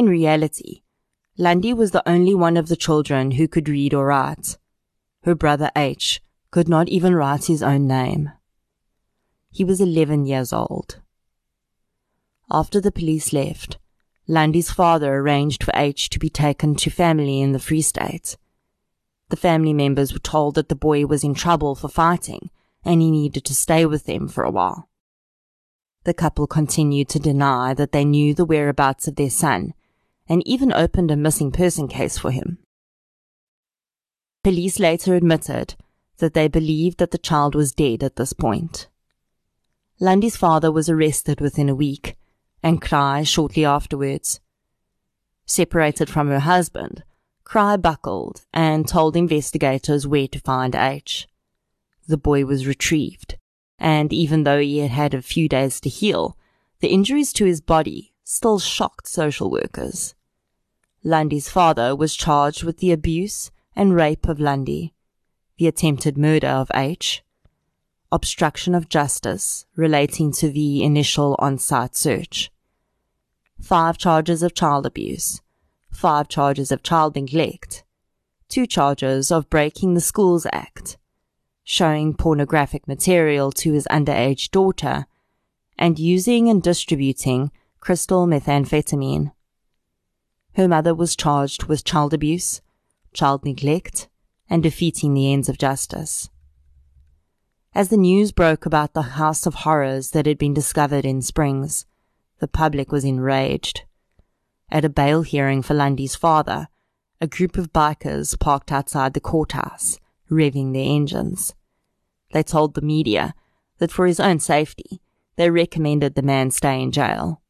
In 0.00 0.08
reality, 0.08 0.80
Lundy 1.36 1.74
was 1.74 1.90
the 1.90 2.08
only 2.08 2.34
one 2.34 2.56
of 2.56 2.68
the 2.68 2.74
children 2.74 3.32
who 3.32 3.46
could 3.46 3.68
read 3.68 3.92
or 3.92 4.06
write. 4.06 4.56
Her 5.24 5.34
brother 5.34 5.70
H 5.76 6.22
could 6.50 6.70
not 6.70 6.88
even 6.88 7.14
write 7.14 7.44
his 7.44 7.62
own 7.62 7.86
name. 7.86 8.32
He 9.50 9.62
was 9.62 9.78
11 9.78 10.24
years 10.24 10.54
old. 10.54 11.00
After 12.50 12.80
the 12.80 12.90
police 12.90 13.34
left, 13.34 13.76
Lundy's 14.26 14.70
father 14.70 15.16
arranged 15.16 15.62
for 15.62 15.72
H 15.74 16.08
to 16.08 16.18
be 16.18 16.30
taken 16.30 16.76
to 16.76 16.88
family 16.88 17.42
in 17.42 17.52
the 17.52 17.58
Free 17.58 17.82
State. 17.82 18.38
The 19.28 19.36
family 19.36 19.74
members 19.74 20.14
were 20.14 20.18
told 20.18 20.54
that 20.54 20.70
the 20.70 20.74
boy 20.74 21.04
was 21.04 21.24
in 21.24 21.34
trouble 21.34 21.74
for 21.74 21.90
fighting 21.90 22.48
and 22.82 23.02
he 23.02 23.10
needed 23.10 23.44
to 23.44 23.54
stay 23.54 23.84
with 23.84 24.06
them 24.06 24.28
for 24.28 24.44
a 24.44 24.50
while. 24.50 24.88
The 26.04 26.14
couple 26.14 26.46
continued 26.46 27.10
to 27.10 27.18
deny 27.18 27.74
that 27.74 27.92
they 27.92 28.06
knew 28.06 28.32
the 28.32 28.46
whereabouts 28.46 29.06
of 29.06 29.16
their 29.16 29.28
son 29.28 29.74
and 30.30 30.46
even 30.46 30.72
opened 30.72 31.10
a 31.10 31.16
missing 31.16 31.50
person 31.50 31.88
case 31.88 32.16
for 32.16 32.30
him. 32.30 32.56
Police 34.42 34.78
later 34.78 35.14
admitted 35.14 35.74
that 36.18 36.32
they 36.32 36.48
believed 36.48 36.98
that 36.98 37.10
the 37.10 37.18
child 37.18 37.54
was 37.54 37.72
dead 37.72 38.02
at 38.02 38.16
this 38.16 38.32
point. 38.32 38.88
Lundy's 39.98 40.36
father 40.36 40.72
was 40.72 40.88
arrested 40.88 41.40
within 41.42 41.68
a 41.68 41.74
week 41.74 42.16
and 42.62 42.80
Kraai 42.80 43.24
shortly 43.24 43.64
afterwards. 43.64 44.40
Separated 45.44 46.08
from 46.08 46.28
her 46.28 46.40
husband, 46.40 47.02
Kraai 47.44 47.76
buckled 47.76 48.44
and 48.54 48.86
told 48.86 49.16
investigators 49.16 50.06
where 50.06 50.28
to 50.28 50.38
find 50.38 50.74
H 50.74 51.26
the 52.10 52.16
boy 52.18 52.44
was 52.44 52.66
retrieved, 52.66 53.38
and 53.78 54.12
even 54.12 54.42
though 54.42 54.60
he 54.60 54.78
had 54.78 54.90
had 54.90 55.14
a 55.14 55.22
few 55.22 55.48
days 55.48 55.80
to 55.80 55.88
heal, 55.88 56.36
the 56.80 56.88
injuries 56.88 57.32
to 57.34 57.44
his 57.44 57.60
body 57.60 58.12
still 58.24 58.58
shocked 58.58 59.06
social 59.06 59.50
workers. 59.50 60.14
Lundy's 61.02 61.48
father 61.48 61.96
was 61.96 62.14
charged 62.14 62.62
with 62.62 62.78
the 62.78 62.92
abuse 62.92 63.50
and 63.74 63.94
rape 63.94 64.28
of 64.28 64.38
Lundy, 64.38 64.92
the 65.56 65.66
attempted 65.66 66.18
murder 66.18 66.48
of 66.48 66.70
H, 66.74 67.22
obstruction 68.12 68.74
of 68.74 68.90
justice 68.90 69.64
relating 69.76 70.30
to 70.32 70.50
the 70.50 70.82
initial 70.82 71.36
on-site 71.38 71.96
search, 71.96 72.50
five 73.58 73.96
charges 73.96 74.42
of 74.42 74.52
child 74.52 74.84
abuse, 74.84 75.40
five 75.90 76.28
charges 76.28 76.70
of 76.70 76.82
child 76.82 77.14
neglect, 77.14 77.82
two 78.50 78.66
charges 78.66 79.30
of 79.30 79.48
breaking 79.48 79.94
the 79.94 80.00
Schools 80.02 80.46
Act, 80.52 80.98
showing 81.64 82.12
pornographic 82.12 82.86
material 82.86 83.52
to 83.52 83.72
his 83.72 83.86
underage 83.90 84.50
daughter, 84.50 85.06
and 85.78 85.98
using 85.98 86.50
and 86.50 86.62
distributing 86.62 87.50
crystal 87.80 88.26
methamphetamine. 88.26 89.32
Her 90.60 90.68
mother 90.68 90.94
was 90.94 91.16
charged 91.16 91.64
with 91.64 91.84
child 91.84 92.12
abuse, 92.12 92.60
child 93.14 93.46
neglect, 93.46 94.10
and 94.50 94.62
defeating 94.62 95.14
the 95.14 95.32
ends 95.32 95.48
of 95.48 95.56
justice. 95.56 96.28
As 97.74 97.88
the 97.88 97.96
news 97.96 98.30
broke 98.30 98.66
about 98.66 98.92
the 98.92 99.16
house 99.16 99.46
of 99.46 99.54
horrors 99.54 100.10
that 100.10 100.26
had 100.26 100.36
been 100.36 100.52
discovered 100.52 101.06
in 101.06 101.22
Springs, 101.22 101.86
the 102.40 102.46
public 102.46 102.92
was 102.92 103.06
enraged. 103.06 103.84
At 104.70 104.84
a 104.84 104.90
bail 104.90 105.22
hearing 105.22 105.62
for 105.62 105.72
Lundy's 105.72 106.14
father, 106.14 106.68
a 107.22 107.26
group 107.26 107.56
of 107.56 107.72
bikers 107.72 108.38
parked 108.38 108.70
outside 108.70 109.14
the 109.14 109.18
courthouse, 109.18 109.98
revving 110.30 110.74
their 110.74 110.94
engines. 110.94 111.54
They 112.32 112.42
told 112.42 112.74
the 112.74 112.82
media 112.82 113.34
that 113.78 113.90
for 113.90 114.06
his 114.06 114.20
own 114.20 114.40
safety, 114.40 115.00
they 115.36 115.48
recommended 115.48 116.16
the 116.16 116.22
man 116.22 116.50
stay 116.50 116.82
in 116.82 116.92
jail. 116.92 117.40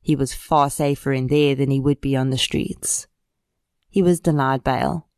He 0.00 0.16
was 0.16 0.34
far 0.34 0.70
safer 0.70 1.12
in 1.12 1.26
there 1.26 1.54
than 1.54 1.70
he 1.70 1.80
would 1.80 2.00
be 2.00 2.16
on 2.16 2.30
the 2.30 2.38
streets. 2.38 3.06
He 3.88 4.02
was 4.02 4.20
denied 4.20 4.64
bail. 4.64 5.08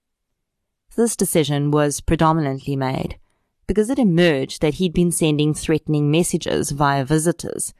This 0.97 1.17
decision 1.17 1.71
was 1.71 2.01
predominantly 2.01 2.77
made 2.77 3.19
because 3.67 3.91
it 3.91 3.99
emerged 3.99 4.61
that 4.61 4.75
he'd 4.75 4.93
been 4.93 5.13
sending 5.13 5.55
threatening 5.55 6.11
messages 6.11 6.71
via 6.71 7.05
visitors 7.05 7.73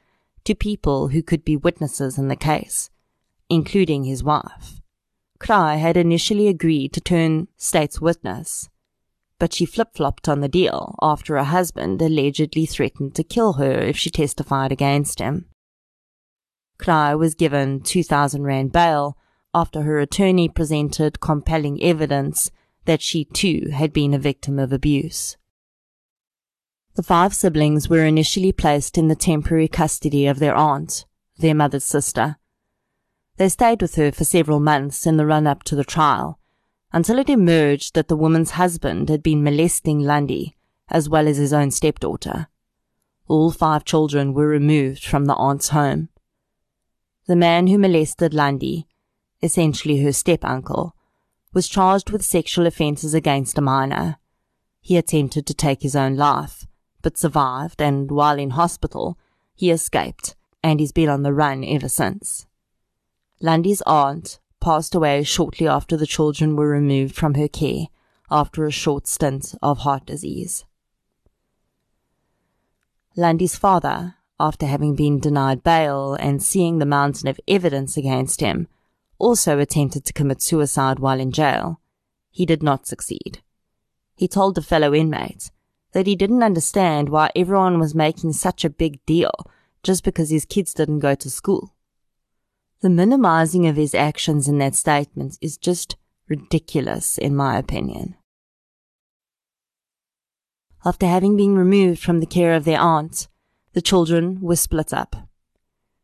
to 0.45 0.55
people 0.55 1.09
who 1.09 1.23
could 1.23 1.45
be 1.45 1.57
witnesses 1.57 2.19
in 2.19 2.29
the 2.29 2.37
case, 2.37 2.91
including 3.49 4.05
his 4.05 4.25
wife. 4.25 4.81
Kraai 5.39 5.79
had 5.79 5.97
initially 5.97 6.49
agreed 6.49 6.93
to 6.93 7.01
turn 7.01 7.49
state's 7.57 8.01
witness 8.01 8.71
but 9.43 9.53
she 9.53 9.67
flip 9.67 9.89
flopped 9.93 10.29
on 10.29 10.39
the 10.39 10.47
deal 10.47 10.95
after 11.03 11.37
her 11.37 11.43
husband 11.43 12.01
allegedly 12.01 12.65
threatened 12.65 13.13
to 13.13 13.25
kill 13.25 13.55
her 13.55 13.73
if 13.73 13.97
she 13.97 14.09
testified 14.09 14.71
against 14.71 15.19
him. 15.19 15.47
Kraai 16.83 17.15
was 17.17 17.35
given 17.35 17.81
2,000 17.81 18.43
Rand 18.43 18.73
bail 18.73 19.17
after 19.55 19.83
her 19.83 20.01
attorney 20.01 20.49
presented 20.49 21.21
compelling 21.21 21.83
evidence 21.83 22.51
that 22.85 23.01
she 23.01 23.25
too 23.25 23.71
had 23.73 23.93
been 23.93 24.13
a 24.13 24.19
victim 24.19 24.59
of 24.59 24.73
abuse. 24.73 25.37
The 26.95 27.03
five 27.03 27.35
siblings 27.35 27.89
were 27.89 28.05
initially 28.05 28.53
placed 28.53 28.99
in 28.99 29.09
the 29.09 29.15
temporary 29.15 29.69
custody 29.69 30.27
of 30.27 30.41
their 30.41 30.55
aunt, 30.55 31.07
their 31.39 31.55
mother's 31.55 31.85
sister. 31.85 32.37
They 33.37 33.49
stayed 33.49 33.81
with 33.81 33.95
her 33.95 34.13
for 34.13 34.25
several 34.25 34.61
months 34.61 35.07
in 35.07 35.17
the 35.17 35.25
run 35.25 35.47
up 35.47 35.63
to 35.65 35.77
the 35.77 35.85
trial, 35.85 36.39
until 36.93 37.19
it 37.19 37.31
emerged 37.31 37.95
that 37.95 38.09
the 38.09 38.17
woman's 38.17 38.53
husband 38.53 39.09
had 39.09 39.23
been 39.23 39.43
molesting 39.43 40.01
Lundy, 40.01 40.57
as 40.91 41.09
well 41.09 41.27
as 41.27 41.39
his 41.39 41.53
own 41.53 41.71
stepdaughter. 41.71 42.49
All 43.27 43.51
five 43.51 43.85
children 43.85 44.35
were 44.35 44.49
removed 44.49 45.05
from 45.05 45.25
the 45.25 45.35
aunt's 45.35 45.69
home. 45.69 46.11
The 47.27 47.37
man 47.37 47.69
who 47.69 47.79
molested 47.79 48.35
Lundy, 48.35 48.89
essentially 49.43 50.03
her 50.03 50.13
step 50.13 50.45
uncle, 50.45 50.97
was 51.53 51.69
charged 51.69 52.11
with 52.11 52.25
sexual 52.25 52.67
offences 52.67 53.15
against 53.15 53.59
a 53.59 53.63
minor. 53.63 54.17
He 54.81 54.97
attempted 54.97 55.47
to 55.47 55.55
take 55.55 55.83
his 55.83 55.95
own 55.95 56.17
life, 56.17 56.67
but 57.01 57.17
survived, 57.17 57.81
and 57.81 58.11
while 58.11 58.39
in 58.39 58.51
hospital, 58.51 59.19
he 59.55 59.71
escaped, 59.71 60.35
and 60.63 60.81
he's 60.81 60.93
been 60.93 61.09
on 61.09 61.23
the 61.23 61.33
run 61.33 61.65
ever 61.65 61.89
since. 61.89 62.47
Lundy's 63.41 63.83
aunt 63.83 64.41
passed 64.61 64.95
away 64.95 65.23
shortly 65.23 65.69
after 65.69 65.97
the 65.97 66.07
children 66.07 66.57
were 66.57 66.69
removed 66.69 67.15
from 67.15 67.35
her 67.35 67.49
care 67.49 67.87
after 68.31 68.65
a 68.65 68.71
short 68.73 69.07
stint 69.07 69.55
of 69.63 69.79
heart 69.79 70.07
disease. 70.07 70.65
Lundy's 73.15 73.57
father, 73.57 74.15
after 74.43 74.67
having 74.67 74.97
been 74.97 75.21
denied 75.21 75.63
bail 75.63 76.15
and 76.19 76.43
seeing 76.43 76.79
the 76.79 76.85
mountain 76.85 77.29
of 77.29 77.39
evidence 77.47 77.97
against 77.97 78.41
him, 78.41 78.67
also 79.17 79.61
attempted 79.61 80.05
to 80.05 80.13
commit 80.13 80.43
suicide 80.43 80.99
while 80.99 81.21
in 81.21 81.31
jail. 81.31 81.81
He 82.29 82.45
did 82.45 82.61
not 82.61 82.89
succeed. 82.89 83.41
He 84.17 84.27
told 84.27 84.59
a 84.59 84.63
fellow 84.63 84.93
inmate 84.93 85.53
that 85.93 86.09
he 86.09 86.17
didn't 86.17 86.43
understand 86.43 87.09
why 87.09 87.31
everyone 87.37 87.79
was 87.79 87.95
making 87.95 88.33
such 88.33 88.65
a 88.65 88.71
big 88.71 89.05
deal 89.07 89.33
just 89.85 90.03
because 90.03 90.31
his 90.31 90.45
kids 90.45 90.75
didn't 90.75 90.99
go 90.99 91.15
to 91.15 91.31
school. 91.31 91.77
The 92.81 92.91
minimizing 92.91 93.69
of 93.69 93.77
his 93.77 93.95
actions 93.95 94.49
in 94.49 94.59
that 94.59 94.75
statement 94.75 95.39
is 95.41 95.57
just 95.57 95.97
ridiculous, 96.29 97.17
in 97.17 97.37
my 97.37 97.59
opinion. 97.59 98.17
After 100.85 101.07
having 101.07 101.37
been 101.37 101.55
removed 101.55 102.03
from 102.03 102.19
the 102.19 102.27
care 102.27 102.55
of 102.55 102.65
their 102.65 102.81
aunt, 102.81 103.29
the 103.73 103.83
children 103.83 104.41
were 104.41 104.57
split 104.57 104.93
up. 104.93 105.17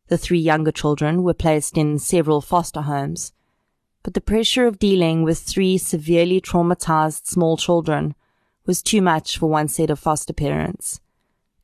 The 0.08 0.18
three 0.18 0.38
younger 0.38 0.72
children 0.72 1.22
were 1.22 1.34
placed 1.34 1.76
in 1.76 1.98
several 1.98 2.40
foster 2.40 2.82
homes, 2.82 3.32
but 4.02 4.14
the 4.14 4.20
pressure 4.20 4.66
of 4.66 4.78
dealing 4.78 5.22
with 5.22 5.38
three 5.38 5.76
severely 5.76 6.40
traumatized 6.40 7.26
small 7.26 7.56
children 7.56 8.14
was 8.64 8.82
too 8.82 9.02
much 9.02 9.38
for 9.38 9.48
one 9.48 9.68
set 9.68 9.90
of 9.90 9.98
foster 9.98 10.32
parents, 10.32 11.00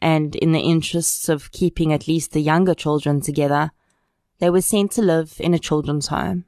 and 0.01 0.37
in 0.37 0.53
the 0.53 0.61
interests 0.61 1.29
of 1.29 1.53
keeping 1.53 1.93
at 1.93 2.09
least 2.09 2.33
the 2.33 2.41
younger 2.41 2.75
children 2.75 3.21
together, 3.21 3.71
they 4.39 4.51
were 4.51 4.61
sent 4.61 4.93
to 4.93 5.03
live 5.03 5.37
in 5.39 5.55
a 5.55 5.59
children's 5.59 6.09
home. 6.09 6.45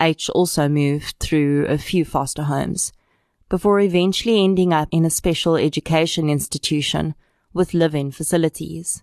H 0.00 0.28
also 0.30 0.68
moved 0.68 1.16
through 1.20 1.66
a 1.66 1.78
few 1.78 2.04
foster 2.04 2.44
homes 2.44 2.92
before 3.48 3.78
eventually 3.80 4.42
ending 4.42 4.72
up 4.72 4.88
in 4.90 5.04
a 5.04 5.10
special 5.10 5.56
education 5.56 6.28
institution 6.28 7.14
with 7.56 7.74
live-in 7.74 8.12
facilities. 8.12 9.02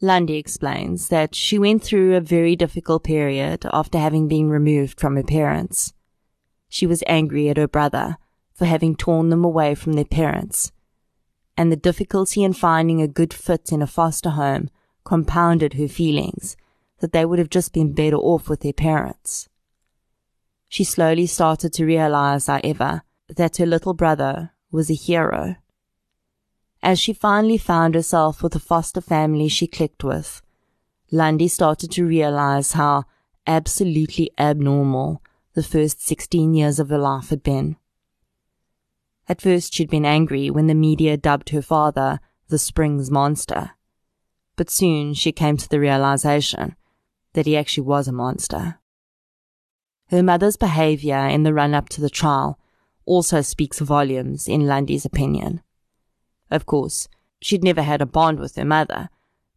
Lundy 0.00 0.36
explains 0.36 1.08
that 1.08 1.34
she 1.34 1.58
went 1.58 1.82
through 1.82 2.16
a 2.16 2.20
very 2.20 2.56
difficult 2.56 3.04
period 3.04 3.66
after 3.70 3.98
having 3.98 4.28
been 4.28 4.48
removed 4.48 4.98
from 4.98 5.16
her 5.16 5.22
parents. 5.22 5.92
She 6.68 6.86
was 6.86 7.04
angry 7.06 7.50
at 7.50 7.58
her 7.58 7.68
brother 7.68 8.16
for 8.54 8.64
having 8.64 8.96
torn 8.96 9.28
them 9.28 9.44
away 9.44 9.74
from 9.74 9.92
their 9.92 10.04
parents, 10.04 10.72
and 11.56 11.70
the 11.70 11.76
difficulty 11.76 12.42
in 12.42 12.54
finding 12.54 13.02
a 13.02 13.08
good 13.08 13.34
fit 13.34 13.72
in 13.72 13.82
a 13.82 13.86
foster 13.86 14.30
home 14.30 14.70
compounded 15.04 15.74
her 15.74 15.88
feelings 15.88 16.56
that 17.00 17.12
they 17.12 17.24
would 17.24 17.38
have 17.38 17.50
just 17.50 17.72
been 17.72 17.92
better 17.92 18.16
off 18.16 18.48
with 18.48 18.60
their 18.60 18.72
parents. 18.72 19.48
She 20.68 20.84
slowly 20.84 21.26
started 21.26 21.72
to 21.74 21.84
realize, 21.84 22.46
however, 22.46 23.02
that 23.36 23.56
her 23.56 23.66
little 23.66 23.94
brother 23.94 24.52
was 24.70 24.90
a 24.90 24.94
hero. 24.94 25.56
As 26.82 26.98
she 26.98 27.12
finally 27.12 27.58
found 27.58 27.94
herself 27.94 28.42
with 28.42 28.54
a 28.54 28.60
foster 28.60 29.00
family 29.00 29.48
she 29.48 29.66
clicked 29.66 30.02
with, 30.02 30.42
Lundy 31.12 31.48
started 31.48 31.90
to 31.92 32.06
realize 32.06 32.72
how 32.72 33.04
absolutely 33.46 34.30
abnormal 34.38 35.22
the 35.54 35.62
first 35.62 36.06
16 36.06 36.54
years 36.54 36.78
of 36.78 36.88
her 36.88 36.98
life 36.98 37.30
had 37.30 37.42
been. 37.42 37.76
At 39.28 39.42
first, 39.42 39.74
she'd 39.74 39.90
been 39.90 40.06
angry 40.06 40.50
when 40.50 40.66
the 40.66 40.74
media 40.74 41.16
dubbed 41.16 41.50
her 41.50 41.62
father 41.62 42.20
the 42.48 42.58
Springs 42.58 43.10
Monster 43.10 43.72
but 44.60 44.68
soon 44.68 45.14
she 45.14 45.32
came 45.32 45.56
to 45.56 45.66
the 45.70 45.80
realization 45.80 46.76
that 47.32 47.46
he 47.46 47.56
actually 47.56 47.82
was 47.82 48.06
a 48.06 48.12
monster. 48.12 48.78
Her 50.10 50.22
mother's 50.22 50.58
behavior 50.58 51.26
in 51.26 51.44
the 51.44 51.54
run 51.54 51.72
up 51.72 51.88
to 51.88 52.02
the 52.02 52.10
trial 52.10 52.58
also 53.06 53.40
speaks 53.40 53.78
volumes 53.78 54.46
in 54.46 54.66
Lundy's 54.66 55.06
opinion. 55.06 55.62
Of 56.50 56.66
course, 56.66 57.08
she'd 57.40 57.64
never 57.64 57.82
had 57.82 58.02
a 58.02 58.06
bond 58.06 58.40
with 58.40 58.56
her 58.56 58.64
mother, 58.64 59.08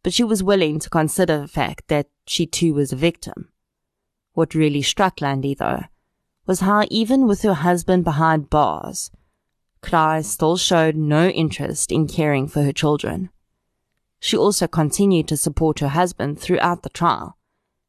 but 0.02 0.12
she 0.12 0.22
was 0.22 0.42
willing 0.42 0.78
to 0.80 0.90
consider 0.90 1.40
the 1.40 1.48
fact 1.48 1.88
that 1.88 2.08
she 2.26 2.46
too 2.46 2.74
was 2.74 2.92
a 2.92 2.96
victim. 2.96 3.48
What 4.34 4.54
really 4.54 4.82
struck 4.82 5.20
Lundy, 5.20 5.54
though, 5.54 5.84
was 6.46 6.60
how 6.60 6.84
even 6.90 7.26
with 7.26 7.42
her 7.42 7.54
husband 7.54 8.04
behind 8.04 8.50
bars, 8.50 9.10
Kraai 9.80 10.22
still 10.22 10.56
showed 10.56 10.96
no 10.96 11.28
interest 11.28 11.90
in 11.90 12.06
caring 12.06 12.48
for 12.48 12.62
her 12.62 12.72
children. 12.72 13.30
She 14.20 14.36
also 14.36 14.66
continued 14.66 15.28
to 15.28 15.36
support 15.36 15.80
her 15.80 15.88
husband 15.88 16.38
throughout 16.38 16.82
the 16.82 16.88
trial, 16.90 17.36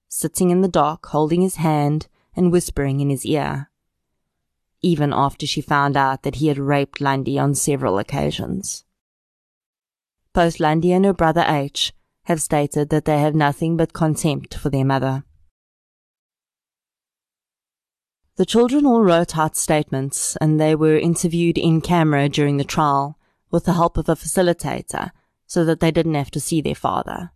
sitting 0.08 0.52
in 0.52 0.62
the 0.62 0.68
dock 0.68 1.06
holding 1.08 1.42
his 1.42 1.56
hand 1.56 2.08
and 2.36 2.52
whispering 2.52 3.00
in 3.00 3.10
his 3.10 3.26
ear. 3.26 3.70
Even 4.82 5.12
after 5.14 5.46
she 5.46 5.62
found 5.62 5.98
out 5.98 6.24
that 6.24 6.36
he 6.36 6.48
had 6.48 6.58
raped 6.58 7.02
Lundy 7.02 7.40
on 7.40 7.56
several 7.56 7.98
occasions. 7.98 8.85
Both 10.36 10.60
Lundy 10.60 10.92
and 10.92 11.06
her 11.06 11.14
brother 11.14 11.46
H 11.48 11.94
have 12.24 12.42
stated 12.42 12.90
that 12.90 13.06
they 13.06 13.20
have 13.20 13.34
nothing 13.34 13.78
but 13.78 13.94
contempt 13.94 14.54
for 14.54 14.70
their 14.70 14.84
mother. 14.84 15.24
The 18.36 18.46
children 18.46 18.86
all 18.86 19.02
wrote 19.02 19.38
out 19.38 19.56
statements 19.56 20.36
and 20.42 20.60
they 20.60 20.76
were 20.76 20.98
interviewed 21.00 21.58
in 21.58 21.80
camera 21.80 22.28
during 22.28 22.58
the 22.58 22.66
trial 22.66 23.18
with 23.50 23.64
the 23.64 23.74
help 23.76 23.98
of 23.98 24.10
a 24.10 24.16
facilitator 24.18 25.12
so 25.48 25.64
that 25.64 25.80
they 25.80 25.90
didn't 25.90 26.16
have 26.16 26.32
to 26.32 26.42
see 26.42 26.60
their 26.60 26.76
father. 26.76 27.32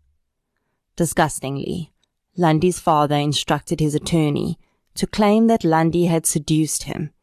Disgustingly, 0.97 1.93
Lundy's 2.35 2.81
father 2.81 3.15
instructed 3.15 3.79
his 3.79 3.95
attorney 3.95 4.59
to 4.95 5.07
claim 5.07 5.47
that 5.47 5.63
Lundy 5.63 6.07
had 6.07 6.25
seduced 6.25 6.83
him 6.83 7.13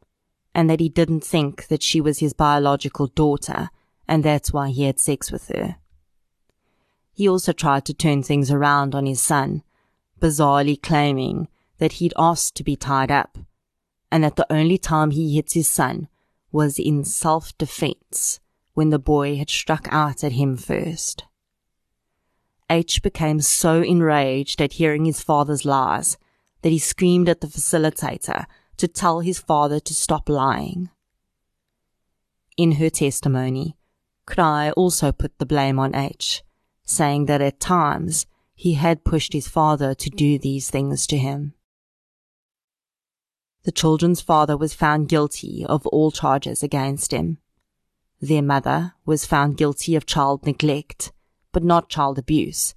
and 0.55 0.71
that 0.71 0.81
he 0.81 0.89
didn't 0.89 1.23
think 1.23 1.67
that 1.67 1.83
she 1.83 2.01
was 2.01 2.21
his 2.21 2.33
biological 2.33 3.09
daughter 3.09 3.69
and 4.09 4.25
that's 4.25 4.53
why 4.53 4.71
he 4.71 4.85
had 4.85 4.99
sex 4.99 5.31
with 5.31 5.49
her. 5.49 5.77
He 7.13 7.29
also 7.29 7.53
tried 7.53 7.85
to 7.87 7.95
turn 7.95 8.23
things 8.23 8.51
around 8.51 8.95
on 8.95 9.07
his 9.07 9.21
son, 9.21 9.63
bizarrely 10.21 10.81
claiming 10.81 11.49
that 11.79 11.95
he'd 11.95 12.15
asked 12.19 12.55
to 12.57 12.65
be 12.65 12.77
tied 12.77 13.11
up 13.11 13.39
and 14.11 14.23
that 14.23 14.37
the 14.37 14.51
only 14.53 14.79
time 14.79 15.11
he 15.11 15.35
hit 15.35 15.53
his 15.53 15.69
son 15.69 16.09
was 16.53 16.79
in 16.79 17.05
self-defense 17.05 18.41
when 18.75 18.91
the 18.91 18.99
boy 18.99 19.37
had 19.37 19.51
struck 19.51 19.89
out 19.91 20.23
at 20.23 20.33
him 20.33 20.57
first. 20.57 21.25
H 22.69 23.03
became 23.03 23.41
so 23.41 23.83
enraged 23.83 24.61
at 24.61 24.75
hearing 24.75 25.05
his 25.05 25.23
father's 25.23 25.65
lies 25.65 26.19
that 26.63 26.71
he 26.71 26.79
screamed 26.79 27.29
at 27.29 27.41
the 27.41 27.47
facilitator 27.47 28.47
to 28.77 28.89
tell 28.89 29.21
his 29.21 29.39
father 29.39 29.81
to 29.81 29.95
stop 29.95 30.29
lying. 30.29 30.91
In 32.57 32.73
her 32.73 32.91
testimony, 32.91 33.77
Kraai 34.27 34.73
also 34.73 35.13
put 35.13 35.39
the 35.39 35.47
blame 35.47 35.79
on 35.79 35.95
H, 35.95 36.43
saying 36.85 37.27
that 37.27 37.41
at 37.41 37.61
times 37.61 38.27
he 38.55 38.75
had 38.75 39.05
pushed 39.05 39.33
his 39.33 39.49
father 39.49 39.95
to 39.95 40.11
do 40.11 40.39
these 40.39 40.69
things 40.71 41.07
to 41.07 41.17
him. 41.17 41.55
The 43.65 43.73
children's 43.73 44.21
father 44.21 44.57
was 44.57 44.75
found 44.75 45.09
guilty 45.09 45.65
of 45.67 45.87
all 45.89 46.11
charges 46.11 46.63
against 46.63 47.13
him. 47.13 47.39
Their 48.21 48.43
mother 48.43 48.95
was 49.05 49.27
found 49.27 49.57
guilty 49.57 49.95
of 49.95 50.07
child 50.07 50.47
neglect, 50.47 51.13
but 51.53 51.65
not 51.65 51.89
child 51.89 52.19
abuse, 52.19 52.75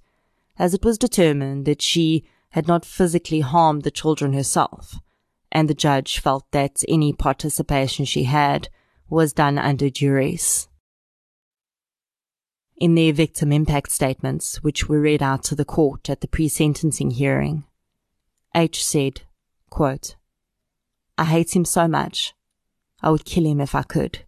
as 0.58 0.74
it 0.74 0.84
was 0.84 0.98
determined 0.98 1.64
that 1.66 1.80
she 1.80 2.24
had 2.50 2.66
not 2.66 2.84
physically 2.84 3.40
harmed 3.40 3.82
the 3.82 3.90
children 3.90 4.32
herself, 4.32 4.98
and 5.52 5.68
the 5.68 5.74
judge 5.74 6.18
felt 6.18 6.50
that 6.50 6.82
any 6.88 7.12
participation 7.12 8.04
she 8.04 8.24
had 8.24 8.68
was 9.08 9.32
done 9.32 9.58
under 9.58 9.88
duress. 9.88 10.68
In 12.80 12.94
their 12.94 13.12
victim 13.12 13.52
impact 13.52 13.92
statements, 13.92 14.62
which 14.62 14.88
were 14.88 15.02
read 15.02 15.22
out 15.22 15.42
to 15.44 15.54
the 15.54 15.66
court 15.66 16.08
at 16.08 16.22
the 16.22 16.28
pre-sentencing 16.28 17.10
hearing, 17.10 17.64
H 18.56 18.82
said, 18.82 19.20
quote, 19.68 20.16
I 21.18 21.24
hate 21.24 21.54
him 21.54 21.66
so 21.66 21.86
much. 21.86 22.32
I 23.02 23.10
would 23.10 23.26
kill 23.26 23.44
him 23.44 23.60
if 23.60 23.74
I 23.74 23.82
could. 23.82 24.20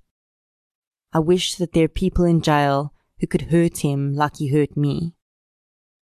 I 1.15 1.19
wish 1.19 1.55
that 1.55 1.73
there 1.73 1.85
are 1.85 1.89
people 1.89 2.27
in 2.27 2.43
jail 2.43 2.93
who 3.21 3.27
could 3.27 3.51
hurt 3.51 3.79
him 3.79 4.15
like 4.15 4.37
he 4.37 4.49
hurt 4.49 4.77
me. 4.77 5.15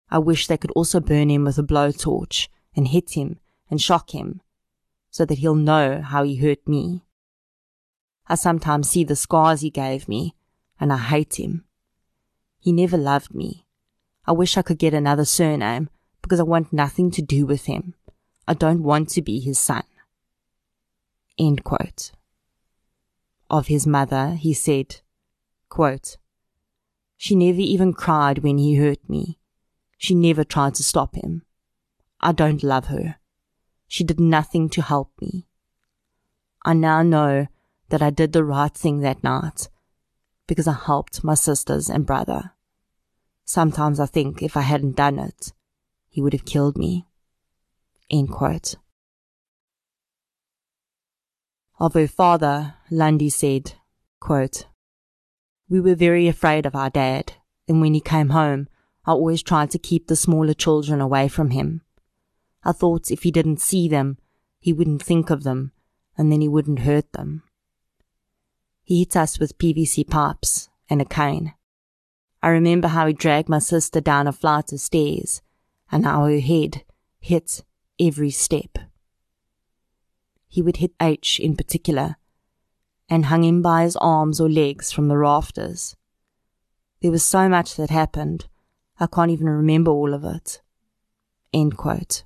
I 0.09 0.19
wish 0.19 0.47
they 0.47 0.57
could 0.57 0.71
also 0.71 0.99
burn 0.99 1.29
him 1.31 1.45
with 1.45 1.59
a 1.59 1.63
blowtorch 1.63 2.49
and 2.75 2.89
hit 2.89 3.11
him 3.11 3.39
and 3.71 3.83
shock 3.83 4.15
him 4.15 4.41
so 5.11 5.27
that 5.27 5.39
he'll 5.39 5.55
know 5.55 6.01
how 6.01 6.23
he 6.23 6.37
hurt 6.37 6.67
me. 6.67 7.03
I 8.29 8.35
sometimes 8.37 8.89
see 8.89 9.05
the 9.05 9.15
scars 9.15 9.61
he 9.61 9.69
gave 9.69 10.09
me 10.09 10.35
and 10.79 10.91
I 10.91 10.97
hate 10.97 11.39
him. 11.39 11.65
He 12.61 12.73
never 12.73 12.99
loved 12.99 13.35
me. 13.35 13.67
I 14.27 14.33
wish 14.33 14.57
I 14.57 14.63
could 14.63 14.79
get 14.79 14.93
another 14.93 15.25
surname 15.25 15.89
because 16.21 16.39
I 16.39 16.45
want 16.45 16.73
nothing 16.73 17.11
to 17.13 17.23
do 17.23 17.47
with 17.47 17.65
him. 17.65 17.95
I 18.47 18.53
don't 18.53 18.83
want 18.83 19.09
to 19.11 19.23
be 19.23 19.41
his 19.41 19.59
son. 19.59 19.83
End 21.39 21.65
quote. 21.65 22.13
Of 23.49 23.69
his 23.69 23.87
mother, 23.87 24.35
he 24.35 24.53
said, 24.53 25.01
quote, 25.71 26.19
She 27.17 27.35
never 27.35 27.61
even 27.61 27.95
cried 27.95 28.41
when 28.41 28.59
he 28.59 28.77
hurt 28.77 29.09
me. 29.09 29.39
She 29.97 30.15
never 30.15 30.45
tried 30.45 30.75
to 30.75 30.85
stop 30.85 31.15
him. 31.15 31.43
I 32.21 32.33
don't 32.33 32.63
love 32.63 32.87
her. 32.87 33.17
She 33.89 34.05
did 34.05 34.21
nothing 34.21 34.69
to 34.71 34.83
help 34.83 35.11
me. 35.21 35.47
I 36.63 36.75
now 36.75 37.03
know 37.03 37.47
that 37.89 38.03
I 38.03 38.11
did 38.11 38.33
the 38.33 38.45
right 38.45 38.73
thing 38.73 39.01
that 39.01 39.25
night 39.25 39.70
because 40.51 40.67
I 40.67 40.73
helped 40.75 41.23
my 41.23 41.35
sisters 41.35 41.89
and 41.89 42.05
brother. 42.05 42.51
Sometimes 43.45 44.01
I 44.01 44.07
think 44.07 44.43
if 44.43 44.57
I 44.57 44.63
hadn't 44.63 44.97
done 44.97 45.21
it, 45.21 45.53
he 46.09 46.21
would 46.21 46.33
have 46.33 46.45
killed 46.45 46.77
me. 46.77 47.07
End 48.11 48.31
quote. 48.33 48.75
Of 51.79 51.95
her 51.95 52.09
father, 52.09 52.75
Lundy 52.91 53.31
said, 53.31 53.75
quote, 54.19 54.67
We 55.69 55.81
were 55.81 55.95
very 55.95 56.27
afraid 56.27 56.67
of 56.67 56.75
our 56.75 56.91
dad, 56.91 57.35
and 57.69 57.81
when 57.81 57.95
he 57.95 58.01
came 58.01 58.31
home, 58.31 58.67
I 59.07 59.13
always 59.13 59.45
tried 59.45 59.71
to 59.71 59.79
keep 59.79 60.09
the 60.09 60.17
smaller 60.17 60.53
children 60.53 61.01
away 61.01 61.29
from 61.29 61.51
him. 61.51 61.83
I 62.65 62.73
thought 62.73 63.13
if 63.13 63.23
he 63.23 63.31
didn't 63.31 63.61
see 63.61 63.89
them, 63.89 64.19
he 64.59 64.73
wouldn't 64.73 65.05
think 65.05 65.31
of 65.31 65.45
them, 65.45 65.71
and 66.19 66.33
then 66.33 66.41
he 66.41 66.49
wouldn't 66.49 66.81
hurt 66.81 67.13
them. 67.13 67.45
He 68.91 68.99
hit 68.99 69.15
us 69.15 69.39
with 69.39 69.57
PVC 69.57 70.11
pipes 70.11 70.69
and 70.89 71.01
a 71.01 71.05
cane. 71.05 71.55
I 72.43 72.49
remember 72.49 72.89
how 72.89 73.07
he 73.07 73.13
dragged 73.13 73.49
my 73.49 73.61
sister 73.61 74.01
down 74.01 74.27
a 74.27 74.33
flight 74.33 74.73
of 74.73 74.81
stairs, 74.81 75.43
and 75.93 76.05
how 76.05 76.25
her 76.25 76.41
head 76.41 76.83
hit 77.21 77.63
every 78.01 78.33
step. 78.33 78.79
He 80.49 80.61
would 80.61 80.79
hit 80.79 80.91
H 81.01 81.39
in 81.39 81.55
particular, 81.55 82.17
and 83.09 83.27
hung 83.27 83.45
him 83.45 83.63
by 83.63 83.85
his 83.85 83.95
arms 83.95 84.41
or 84.41 84.49
legs 84.49 84.91
from 84.91 85.07
the 85.07 85.17
rafters. 85.17 85.95
There 87.01 87.13
was 87.13 87.25
so 87.25 87.49
much 87.49 87.77
that 87.77 87.91
happened, 87.91 88.49
I 88.99 89.07
can't 89.07 89.31
even 89.31 89.49
remember 89.49 89.93
all 89.93 90.13
of 90.13 90.25
it. 90.25 90.63
End 91.53 91.77
quote. 91.77 92.25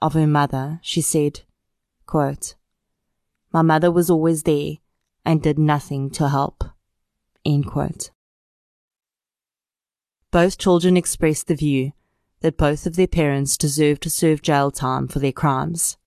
Of 0.00 0.12
her 0.12 0.28
mother, 0.28 0.78
she 0.80 1.00
said, 1.00 1.40
quote, 2.06 2.54
My 3.52 3.62
mother 3.62 3.90
was 3.90 4.10
always 4.10 4.44
there 4.44 4.76
and 5.28 5.42
did 5.42 5.58
nothing 5.58 6.08
to 6.08 6.30
help. 6.30 6.64
Both 10.30 10.56
children 10.56 10.96
expressed 10.96 11.48
the 11.48 11.54
view 11.54 11.92
that 12.40 12.56
both 12.56 12.86
of 12.86 12.96
their 12.96 13.06
parents 13.06 13.58
deserved 13.58 14.02
to 14.04 14.10
serve 14.10 14.40
jail 14.40 14.70
time 14.70 15.06
for 15.06 15.18
their 15.18 15.32
crimes. 15.32 15.98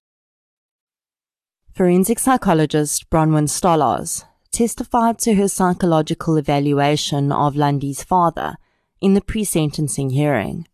Forensic 1.72 2.18
psychologist 2.18 3.12
Bronwyn 3.12 3.48
Stolarz 3.48 4.24
testified 4.52 5.20
to 5.20 5.36
her 5.36 5.48
psychological 5.48 6.36
evaluation 6.36 7.32
of 7.32 7.56
Lundy's 7.56 8.04
father 8.04 8.56
in 9.02 9.14
the 9.14 9.22
pre-sentencing 9.22 10.10
hearing. 10.10 10.68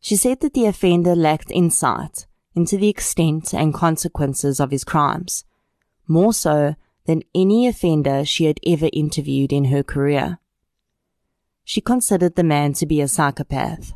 She 0.00 0.14
said 0.14 0.38
that 0.40 0.54
the 0.54 0.66
offender 0.66 1.16
lacked 1.16 1.50
insight 1.50 2.26
into 2.54 2.76
the 2.76 2.88
extent 2.88 3.52
and 3.52 3.74
consequences 3.74 4.60
of 4.60 4.70
his 4.70 4.84
crimes, 4.84 5.44
more 6.06 6.32
so 6.32 6.76
than 7.10 7.24
any 7.34 7.66
offender 7.66 8.24
she 8.24 8.44
had 8.44 8.60
ever 8.64 8.88
interviewed 8.92 9.52
in 9.52 9.64
her 9.64 9.82
career. 9.82 10.38
She 11.64 11.80
considered 11.80 12.36
the 12.36 12.44
man 12.44 12.72
to 12.74 12.86
be 12.86 13.00
a 13.00 13.08
psychopath 13.08 13.94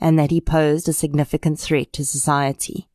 and 0.00 0.18
that 0.18 0.32
he 0.32 0.40
posed 0.40 0.88
a 0.88 0.92
significant 0.92 1.60
threat 1.60 1.92
to 1.92 2.04
society. 2.04 2.88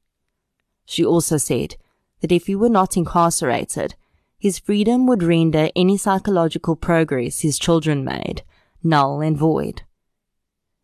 She 0.84 1.05
also 1.05 1.38
said 1.38 1.78
that 2.20 2.34
if 2.34 2.47
he 2.47 2.55
were 2.55 2.68
not 2.68 2.97
incarcerated, 2.97 3.95
his 4.38 4.59
freedom 4.59 5.07
would 5.07 5.24
render 5.24 5.70
any 5.78 5.95
psychological 5.95 6.76
progress 6.76 7.39
his 7.39 7.57
children 7.57 8.03
made 8.03 8.43
null 8.84 9.22
and 9.22 9.38
void. 9.38 9.84